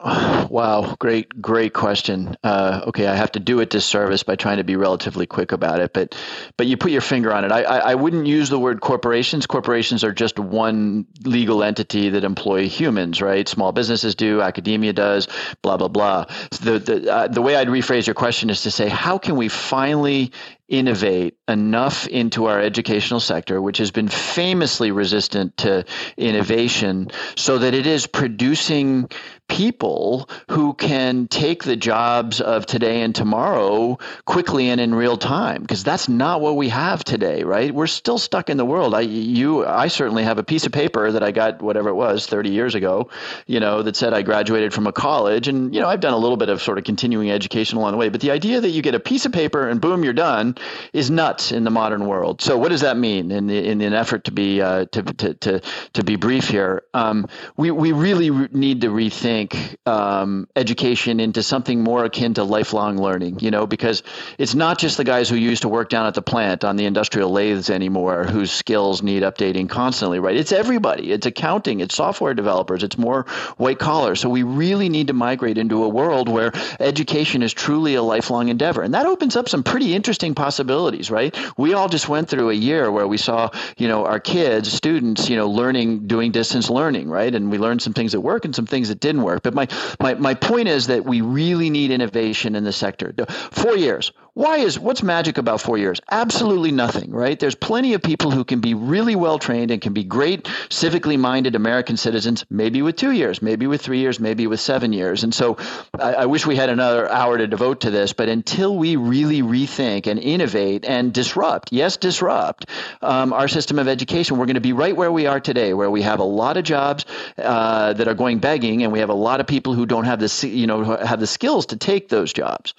[0.49, 2.35] Wow, great, great question.
[2.43, 5.81] Uh, okay, I have to do it disservice by trying to be relatively quick about
[5.81, 6.17] it, but
[6.57, 7.53] but you put your finger on it.
[7.53, 9.47] I, I, I wouldn't use the word corporations.
[9.47, 13.47] Corporations are just one legal entity that employ humans, right?
[13.47, 15.29] Small businesses do, academia does,
[15.61, 16.25] blah blah blah.
[16.53, 19.37] So the the uh, the way I'd rephrase your question is to say, how can
[19.37, 20.33] we finally
[20.69, 25.85] innovate enough into our educational sector, which has been famously resistant to
[26.17, 29.09] innovation, so that it is producing
[29.49, 35.63] people who can take the jobs of today and tomorrow quickly and in real time
[35.63, 37.75] because that's not what we have today right?
[37.75, 38.95] We're still stuck in the world.
[38.95, 42.27] I you i certainly have a piece of paper that i got whatever it was
[42.27, 43.11] 30 years ago
[43.47, 45.49] you know that said i graduated from a college.
[45.49, 47.99] And you know i've done a little bit of sort of continuing education along the
[47.99, 48.11] way.
[48.11, 50.57] But the idea that you get a piece of paper and boom you're done
[50.93, 52.43] is nuts in the modern world.
[52.43, 55.35] So what does that mean in the, in an effort to be uh, to, to
[55.35, 55.61] to
[55.95, 56.83] to be brief here?
[56.93, 59.38] Um, we we really need to rethink
[59.87, 64.03] um, education into something more akin to lifelong learning, you know, because
[64.39, 66.87] it's not just the guys who used to work down at the plant on the
[66.87, 70.37] industrial lathes anymore whose skills need updating constantly, right?
[70.37, 71.13] It's everybody.
[71.13, 73.25] It's accounting, it's software developers, it's more
[73.57, 74.15] white collar.
[74.15, 78.49] So we really need to migrate into a world where education is truly a lifelong
[78.49, 78.83] endeavor.
[78.83, 81.37] And that opens up some pretty interesting possibilities, right?
[81.57, 85.29] We all just went through a year where we saw, you know, our kids, students,
[85.29, 87.35] you know, learning, doing distance learning, right?
[87.35, 89.43] And we learned some things that work and some things that didn't work work.
[89.43, 89.69] But my,
[90.01, 93.15] my, my point is that we really need innovation in the sector.
[93.51, 94.13] Four years.
[94.39, 96.01] Why is what's magic about four years?
[96.09, 97.37] Absolutely nothing, right?
[97.41, 101.19] There's plenty of people who can be really well trained and can be great civically
[101.19, 105.25] minded American citizens, maybe with two years, maybe with three years, maybe with seven years.
[105.25, 105.57] And so
[105.99, 109.43] I, I wish we had another hour to devote to this, but until we really
[109.43, 112.67] rethink and innovate and disrupt, yes, disrupt
[113.03, 115.91] um, our system of education, we're going to be right where we are today, where
[115.91, 117.07] we have a lot of jobs
[117.39, 120.21] uh, that are going begging, and we have a lot of people who don't have
[120.21, 122.75] the you know have the skills to take those jobs.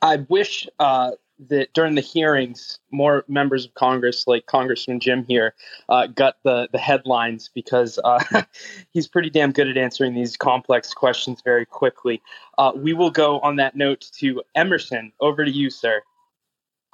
[0.00, 1.12] I wish uh,
[1.48, 5.54] that during the hearings, more members of Congress, like Congressman Jim here,
[5.88, 8.42] uh, got the the headlines because uh,
[8.90, 12.22] he's pretty damn good at answering these complex questions very quickly.
[12.58, 15.12] Uh, we will go on that note to Emerson.
[15.20, 16.02] Over to you, sir.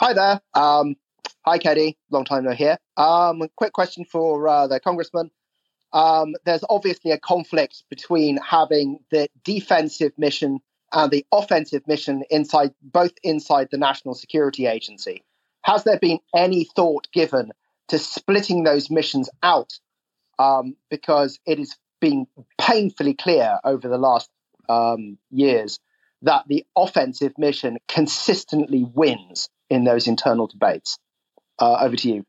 [0.01, 0.41] Hi there.
[0.55, 0.97] Um,
[1.45, 1.97] hi, Katie.
[2.11, 2.79] Long time no hear.
[2.97, 5.31] Um, quick question for uh, the Congressman.
[5.93, 10.61] Um, there's obviously a conflict between having the defensive mission
[10.93, 15.23] and the offensive mission inside both inside the National Security Agency.
[15.63, 17.53] Has there been any thought given
[17.89, 19.79] to splitting those missions out?
[20.39, 22.27] Um, because it has been
[22.59, 24.29] painfully clear over the last
[24.69, 25.79] um, years
[26.23, 30.99] that the offensive mission consistently wins in those internal debates.
[31.59, 32.27] Uh, over to you.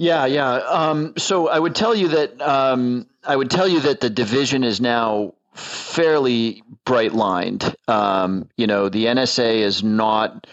[0.00, 0.54] Yeah, yeah.
[0.54, 4.64] Um, so I would tell you that um, I would tell you that the division
[4.64, 7.76] is now fairly bright lined.
[7.86, 10.46] Um, you know, the NSA is not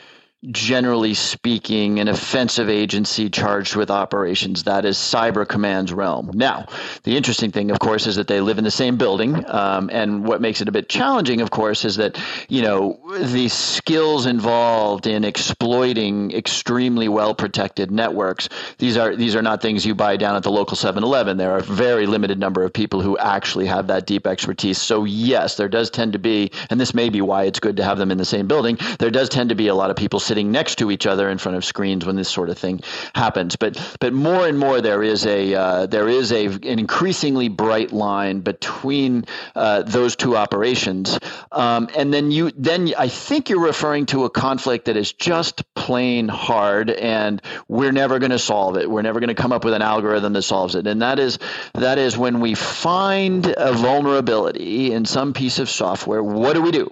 [0.51, 4.63] generally speaking, an offensive agency charged with operations.
[4.63, 6.29] That is Cyber Command's realm.
[6.33, 6.67] Now,
[7.03, 9.43] the interesting thing, of course, is that they live in the same building.
[9.49, 12.19] Um, and what makes it a bit challenging, of course, is that,
[12.49, 18.47] you know, the skills involved in exploiting extremely well protected networks,
[18.77, 21.37] these are, these are not things you buy down at the local 7 Eleven.
[21.37, 24.79] There are a very limited number of people who actually have that deep expertise.
[24.79, 27.83] So, yes, there does tend to be, and this may be why it's good to
[27.83, 30.19] have them in the same building, there does tend to be a lot of people
[30.27, 32.81] sitting next to each other in front of screens when this sort of thing
[33.15, 33.55] happens.
[33.55, 37.91] But but more and more there is a uh, there is a an increasingly bright
[37.91, 39.25] line between
[39.55, 41.17] uh, those two operations,
[41.51, 45.63] um, and then you then I think you're referring to a conflict that is just
[45.73, 48.89] plain hard, and we're never going to solve it.
[48.89, 51.39] We're never going to come up with an algorithm that solves it, and that is
[51.73, 56.21] that is when we find a vulnerability in some piece of software.
[56.21, 56.91] What do we do?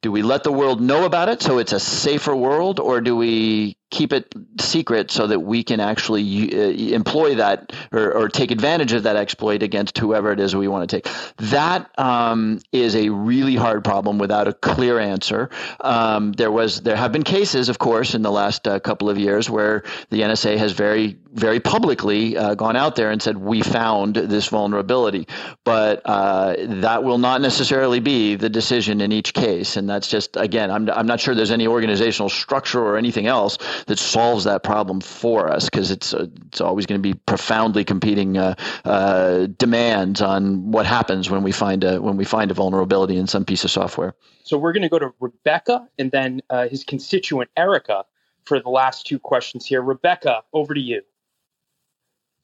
[0.00, 3.16] Do we let the world know about it so it's a safer world, or do
[3.16, 8.50] we keep it secret so that we can actually uh, employ that or, or, take
[8.50, 11.12] advantage of that exploit against whoever it is we want to take?
[11.50, 15.50] That um, is a really hard problem without a clear answer.
[15.80, 19.18] Um, there was there have been cases, of course, in the last uh, couple of
[19.18, 23.60] years where the NSA has very very publicly uh, gone out there and said we
[23.62, 25.28] found this vulnerability,
[25.64, 30.36] but uh, that will not necessarily be the decision in each case, and that's just
[30.36, 34.62] again, I'm I'm not sure there's any organizational structure or anything else that solves that
[34.62, 38.54] problem for us because it's uh, it's always going to be profoundly competing uh,
[38.84, 43.26] uh, demands on what happens when we find a when we find a vulnerability in
[43.26, 44.14] some piece of software.
[44.44, 48.04] So we're going to go to Rebecca and then uh, his constituent Erica
[48.44, 49.80] for the last two questions here.
[49.80, 51.02] Rebecca, over to you.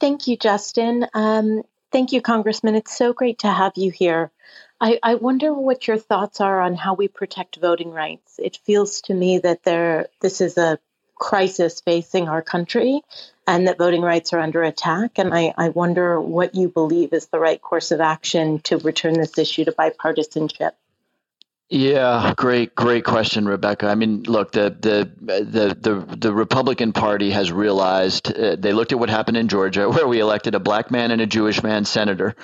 [0.00, 1.06] Thank you, Justin.
[1.12, 2.76] Um, thank you, Congressman.
[2.76, 4.30] It's so great to have you here.
[4.80, 8.38] I, I, wonder what your thoughts are on how we protect voting rights.
[8.38, 10.78] It feels to me that there this is a
[11.18, 13.02] crisis facing our country
[13.46, 15.18] and that voting rights are under attack.
[15.18, 19.14] And I, I wonder what you believe is the right course of action to return
[19.14, 20.72] this issue to bipartisanship.
[21.70, 23.88] Yeah, great, great question, Rebecca.
[23.88, 28.92] I mean, look, the the the the, the Republican Party has realized uh, they looked
[28.92, 31.84] at what happened in Georgia, where we elected a black man and a Jewish man
[31.84, 32.36] senator,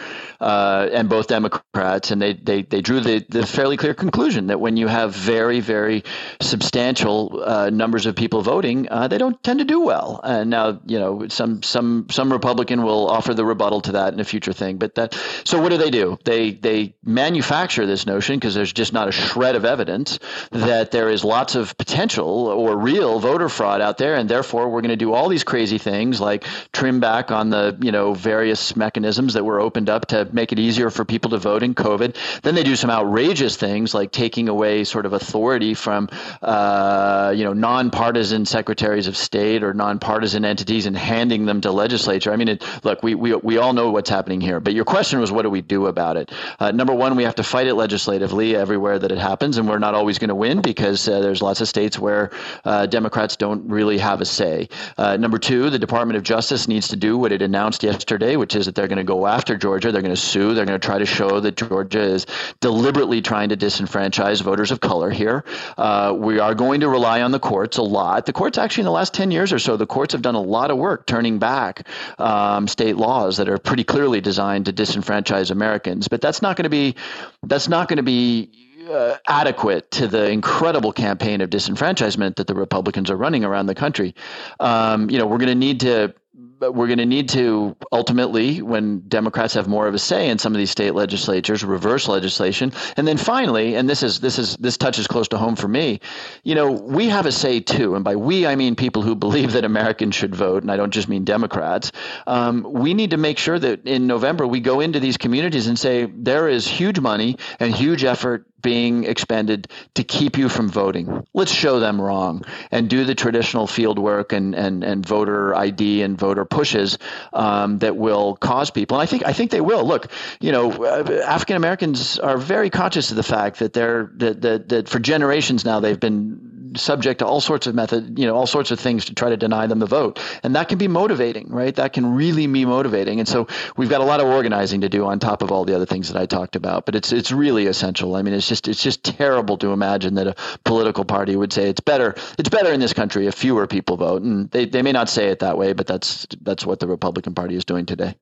[0.43, 4.61] uh, and both Democrats, and they they they drew the the fairly clear conclusion that
[4.61, 6.05] when you have very very
[6.43, 10.21] substantial uh, numbers of people voting, uh, they don't tend to do well.
[10.23, 14.21] And now, you know, some some some Republican will offer the rebuttal to that in
[14.21, 14.77] a future thing.
[14.77, 15.15] But that
[15.45, 16.19] so what do they do?
[16.25, 20.19] They they manufacture this notion because there's just not a shred of evidence
[20.51, 24.81] that there is lots of potential or real voter fraud out there, and therefore we're
[24.81, 28.77] going to do all these crazy things like trim back on the you know various
[28.77, 32.17] mechanisms that were opened up to make it easier for people to vote in COVID.
[32.43, 36.09] Then they do some outrageous things like taking away sort of authority from
[36.43, 42.33] uh, you know nonpartisan secretaries of state or nonpartisan entities and handing them to legislature.
[42.33, 45.21] I mean, it, look, we, we we all know what's happening here, but your question
[45.21, 46.33] was what do we do about it?
[46.59, 49.79] Uh, number one, we have to fight it legislatively everywhere that it happens, and we're
[49.79, 52.31] not always going to win because uh, there's lots of states where
[52.65, 54.69] uh, Democrats don't really have a say.
[54.97, 58.57] Uh, number two, the Department of Justice needs to do what it announced yesterday, which
[58.57, 59.93] is that they're going to go after Georgia.
[59.93, 60.55] They're going to sue.
[60.55, 62.27] They're going to try to show that Georgia is
[62.61, 65.45] deliberately trying to disenfranchise voters of color here.
[65.77, 68.25] Uh, we are going to rely on the courts a lot.
[68.25, 70.41] The courts, actually, in the last 10 years or so, the courts have done a
[70.41, 71.87] lot of work turning back
[72.19, 76.09] um, state laws that are pretty clearly designed to disenfranchise Americans.
[76.09, 76.97] But that's not going to be
[77.43, 78.51] that's not going to be
[78.91, 83.75] uh, adequate to the incredible campaign of disenfranchisement that the Republicans are running around the
[83.75, 84.15] country.
[84.61, 86.15] Um, you know, we're going to need to
[86.61, 90.53] we're going to need to ultimately, when Democrats have more of a say in some
[90.53, 94.77] of these state legislatures, reverse legislation, and then finally, and this is this is this
[94.77, 96.01] touches close to home for me.
[96.43, 99.53] You know, we have a say too, and by we I mean people who believe
[99.53, 101.93] that Americans should vote, and I don't just mean Democrats.
[102.27, 105.79] Um, we need to make sure that in November we go into these communities and
[105.79, 111.25] say there is huge money and huge effort being expended to keep you from voting.
[111.35, 116.03] Let's show them wrong and do the traditional field work and, and, and voter ID
[116.03, 116.99] and voter pushes
[117.33, 118.99] um, that will cause people.
[118.99, 119.85] And I think I think they will.
[119.85, 120.11] Look,
[120.41, 124.69] you know, uh, African Americans are very conscious of the fact that they're that, that,
[124.69, 126.44] that for generations now they've been
[126.77, 129.37] subject to all sorts of method, you know, all sorts of things to try to
[129.37, 130.21] deny them the vote.
[130.43, 131.75] And that can be motivating, right?
[131.75, 133.19] That can really be motivating.
[133.19, 133.47] And so
[133.77, 136.13] we've got a lot of organizing to do on top of all the other things
[136.13, 136.87] that I talked about.
[136.87, 138.17] But it's it's really essential.
[138.17, 140.35] I mean, it's just it's just terrible to imagine that a
[140.65, 144.23] political party would say it's better it's better in this country if fewer people vote.
[144.23, 147.35] And they, they may not say it that way, but that's that's what the Republican
[147.35, 148.15] Party is doing today.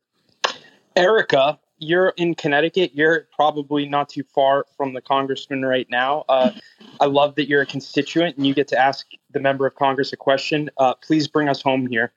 [0.95, 2.93] Erica, you're in Connecticut.
[2.95, 6.25] You're probably not too far from the congressman right now.
[6.29, 6.53] Uh,
[7.01, 10.13] I love that you're a constituent and you get to ask the member of Congress
[10.13, 10.71] a question.
[10.79, 12.13] Uh, please bring us home here.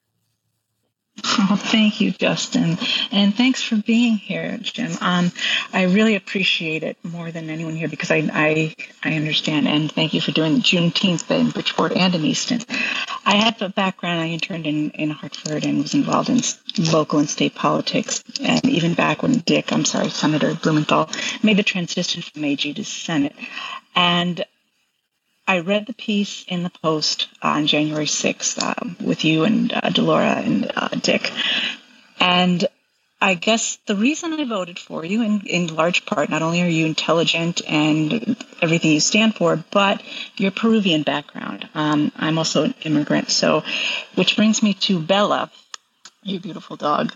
[1.38, 2.78] Oh, thank you, Justin,
[3.12, 4.92] and thanks for being here, Jim.
[5.02, 5.32] Um,
[5.74, 10.14] I really appreciate it more than anyone here because I, I I understand, and thank
[10.14, 12.62] you for doing the Juneteenth in Bridgeport and in Easton.
[13.26, 14.22] I have a background.
[14.22, 16.40] I interned in, in Hartford and was involved in
[16.92, 21.10] local and state politics, and even back when Dick, I'm sorry, Senator Blumenthal
[21.44, 23.36] made the transition from AG to Senate,
[23.96, 24.44] and
[25.48, 29.82] I read the piece in the Post on January 6th uh, with you and uh,
[29.82, 31.32] DeLauro and uh, Dick.
[32.20, 32.66] And
[33.22, 36.68] I guess the reason I voted for you, in, in large part, not only are
[36.68, 40.02] you intelligent and everything you stand for, but
[40.36, 41.70] your Peruvian background.
[41.76, 43.30] Um, I'm also an immigrant.
[43.30, 43.64] So,
[44.16, 45.52] which brings me to Bella,
[46.24, 47.14] your beautiful dog,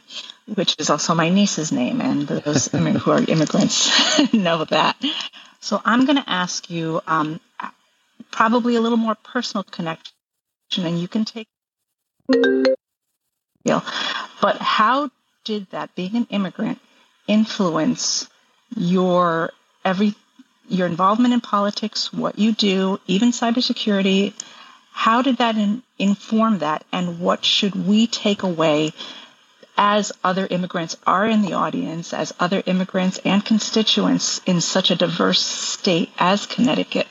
[0.53, 1.99] which is also my niece's name.
[1.99, 4.95] And those who are immigrants know that.
[5.59, 7.39] So, I'm going to ask you um,
[8.31, 10.13] probably a little more personal connection,
[10.77, 11.47] and you can take.
[14.41, 15.09] But how
[15.43, 16.79] did that, being an immigrant,
[17.27, 18.27] influence
[18.75, 19.51] your
[19.83, 20.15] every
[20.67, 24.33] your involvement in politics, what you do, even cybersecurity?
[24.91, 28.93] How did that in, inform that, and what should we take away
[29.77, 34.95] as other immigrants are in the audience, as other immigrants and constituents in such a
[34.95, 37.07] diverse state as Connecticut?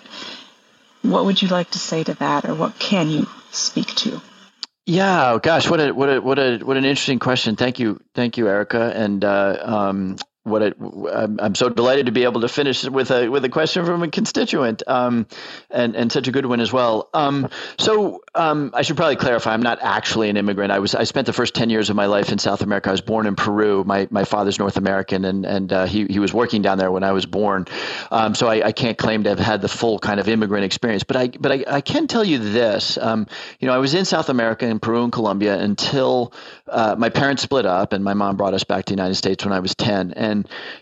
[1.03, 4.21] What would you like to say to that, or what can you speak to?
[4.87, 7.57] Yeah, gosh, what a what a what a what an interesting question.
[7.57, 8.93] Thank you, thank you, Erica.
[8.95, 10.17] And uh, um,
[10.49, 13.49] what it, I'm, I'm so delighted to be able to finish with a with a
[13.49, 15.27] question from a constituent, um,
[15.71, 17.09] and and such a good one as well.
[17.15, 17.49] Um,
[17.79, 19.53] so um, I should probably clarify.
[19.53, 20.73] I'm not actually an immigrant.
[20.73, 22.89] I was I spent the first ten years of my life in South America.
[22.89, 23.85] I was born in Peru.
[23.85, 27.05] My my father's North American, and and uh, he he was working down there when
[27.05, 27.67] I was born.
[28.11, 31.05] Um, so I, I can't claim to have had the full kind of immigrant experience.
[31.05, 32.99] But I but I, I can tell you this.
[32.99, 33.27] Um,
[33.59, 36.33] you know, I was in South America in Peru and Colombia until
[36.69, 39.45] uh, my parents split up, and my mom brought us back to the United States
[39.45, 40.13] when I was ten.
[40.13, 40.38] And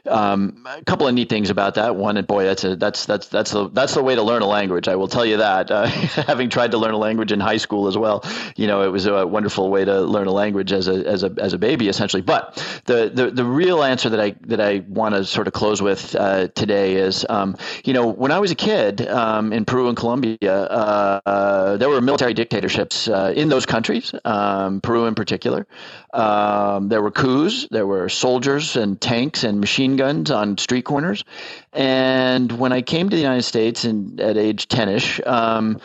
[0.07, 1.97] um, a couple of neat things about that.
[1.97, 4.47] One, and boy, that's a that's that's that's the that's the way to learn a
[4.47, 4.89] language.
[4.89, 5.71] I will tell you that.
[5.71, 5.87] Uh,
[6.27, 8.25] having tried to learn a language in high school as well,
[8.57, 11.35] you know, it was a wonderful way to learn a language as a as a
[11.39, 12.23] as a baby, essentially.
[12.23, 12.55] But
[12.85, 16.15] the the the real answer that I that I want to sort of close with
[16.15, 19.97] uh, today is, um, you know, when I was a kid um, in Peru and
[19.97, 25.67] Colombia, uh, there were military dictatorships uh, in those countries, um, Peru in particular.
[26.13, 31.25] Um, there were coups, there were soldiers and tanks and machine guns on street corners.
[31.73, 35.81] And when I came to the United States and at age 10ish, um,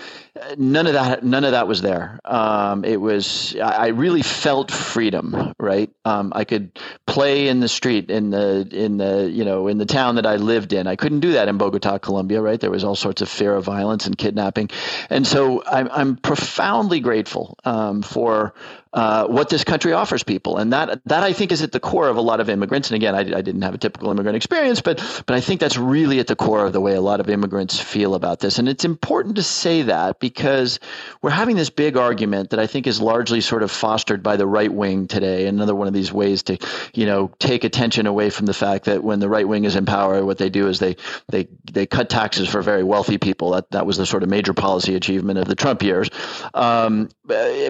[0.57, 2.19] none of that none of that was there.
[2.23, 5.89] Um, it was I really felt freedom, right?
[6.05, 9.85] Um, I could play in the street in the in the you know in the
[9.85, 10.87] town that I lived in.
[10.87, 12.59] I couldn't do that in Bogota, Colombia, right?
[12.59, 14.69] There was all sorts of fear of violence and kidnapping,
[15.09, 18.53] and so I'm I'm profoundly grateful um, for
[18.93, 22.09] uh, what this country offers people, and that that I think is at the core
[22.09, 22.89] of a lot of immigrants.
[22.89, 25.77] And again, I, I, didn't have a typical immigrant experience, but but I think that's
[25.77, 28.59] really at the core of the way a lot of immigrants feel about this.
[28.59, 30.81] And it's important to say that because
[31.21, 34.45] we're having this big argument that I think is largely sort of fostered by the
[34.45, 35.47] right wing today.
[35.47, 36.57] Another one of these ways to
[36.93, 39.85] you know take attention away from the fact that when the right wing is in
[39.85, 40.97] power, what they do is they
[41.29, 43.51] they they cut taxes for very wealthy people.
[43.51, 46.09] That that was the sort of major policy achievement of the Trump years.
[46.53, 47.07] Um,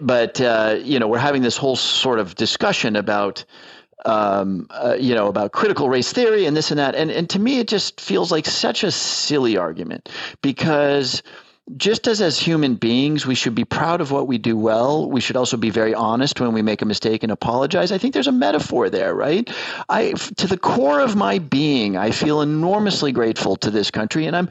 [0.02, 3.44] but uh, you know we're having this whole sort of discussion about
[4.06, 6.96] um, uh, you know, about critical race theory and this and that.
[6.96, 10.10] And, and to me, it just feels like such a silly argument
[10.42, 11.22] because
[11.78, 15.10] just as as human beings, we should be proud of what we do well.
[15.10, 17.92] We should also be very honest when we make a mistake and apologize.
[17.92, 19.50] I think there's a metaphor there, right?
[19.88, 24.36] I, to the core of my being, I feel enormously grateful to this country, and
[24.36, 24.50] I'm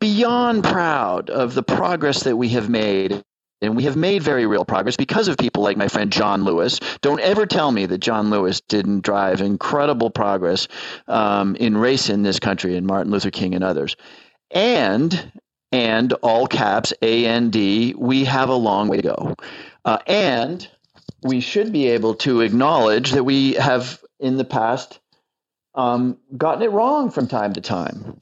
[0.00, 3.24] beyond proud of the progress that we have made
[3.62, 6.80] and we have made very real progress because of people like my friend John Lewis.
[7.00, 10.68] Don't ever tell me that John Lewis didn't drive incredible progress
[11.06, 13.96] um, in race in this country, and Martin Luther King and others.
[14.50, 15.32] And
[15.70, 19.36] and all caps A N D, we have a long way to go.
[19.84, 20.68] Uh, and
[21.22, 25.00] we should be able to acknowledge that we have in the past
[25.74, 28.18] um, gotten it wrong from time to time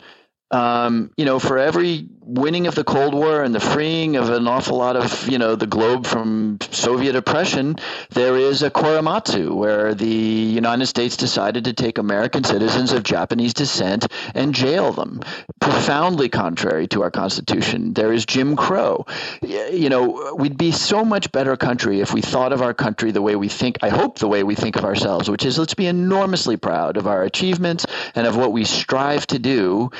[0.50, 4.46] um, you know, for every winning of the Cold War and the freeing of an
[4.46, 7.76] awful lot of, you know, the globe from Soviet oppression,
[8.10, 13.54] there is a Korematsu where the United States decided to take American citizens of Japanese
[13.54, 15.20] descent and jail them,
[15.60, 17.94] profoundly contrary to our Constitution.
[17.94, 19.06] There is Jim Crow.
[19.42, 23.22] You know, we'd be so much better country if we thought of our country the
[23.22, 25.86] way we think, I hope the way we think of ourselves, which is let's be
[25.86, 29.90] enormously proud of our achievements and of what we strive to do,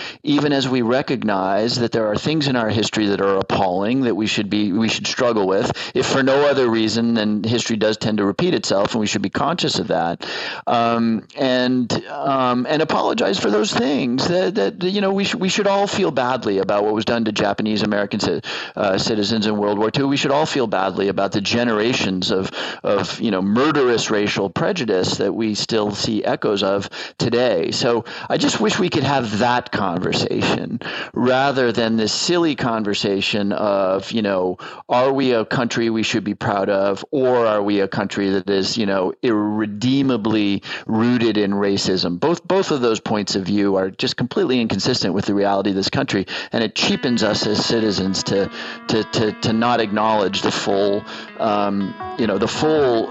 [0.47, 4.27] as we recognize that there are things in our history that are appalling that we
[4.27, 8.19] should be we should struggle with, if for no other reason than history does tend
[8.19, 10.27] to repeat itself, and we should be conscious of that,
[10.67, 15.49] um, and um, and apologize for those things that, that you know we should we
[15.49, 18.21] should all feel badly about what was done to Japanese American
[18.77, 20.05] uh, citizens in World War II.
[20.05, 22.51] We should all feel badly about the generations of
[22.83, 26.89] of you know murderous racial prejudice that we still see echoes of
[27.19, 27.71] today.
[27.73, 30.81] So I just wish we could have that conversation conversation
[31.12, 34.59] rather than this silly conversation of, you know,
[34.89, 38.48] are we a country we should be proud of or are we a country that
[38.48, 42.19] is, you know, irredeemably rooted in racism?
[42.19, 45.77] Both both of those points of view are just completely inconsistent with the reality of
[45.77, 48.51] this country and it cheapens us as citizens to
[48.89, 51.05] to to, to not acknowledge the full
[51.39, 53.07] um, you know, the full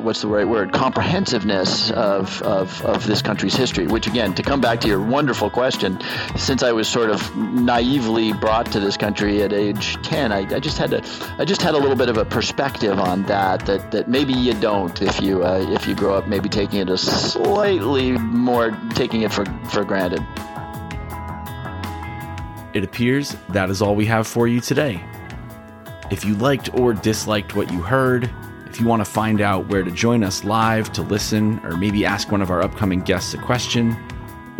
[0.00, 0.72] what's the right word?
[0.72, 5.50] comprehensiveness of, of of this country's history, which again, to come back to your wonderful
[5.50, 5.98] question,
[6.42, 10.58] since I was sort of naively brought to this country at age 10, I, I
[10.58, 11.02] just had to,
[11.38, 14.52] I just had a little bit of a perspective on that, that, that maybe you
[14.54, 19.22] don't if you, uh, if you grow up maybe taking it a slightly more, taking
[19.22, 20.20] it for, for granted.
[22.74, 25.04] It appears that is all we have for you today.
[26.10, 28.28] If you liked or disliked what you heard,
[28.66, 32.04] if you want to find out where to join us live to listen or maybe
[32.04, 33.96] ask one of our upcoming guests a question,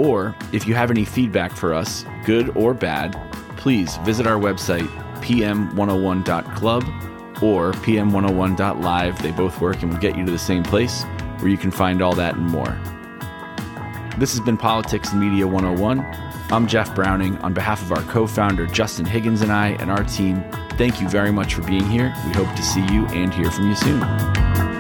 [0.03, 3.17] or if you have any feedback for us, good or bad,
[3.57, 4.89] please visit our website,
[5.21, 6.85] pm101.club
[7.43, 9.23] or pm101.live.
[9.23, 11.05] They both work and will get you to the same place
[11.39, 12.79] where you can find all that and more.
[14.19, 16.01] This has been Politics and Media 101.
[16.53, 17.39] I'm Jeff Browning.
[17.39, 21.09] On behalf of our co founder, Justin Higgins, and I, and our team, thank you
[21.09, 22.13] very much for being here.
[22.27, 24.72] We hope to see you and hear from you soon.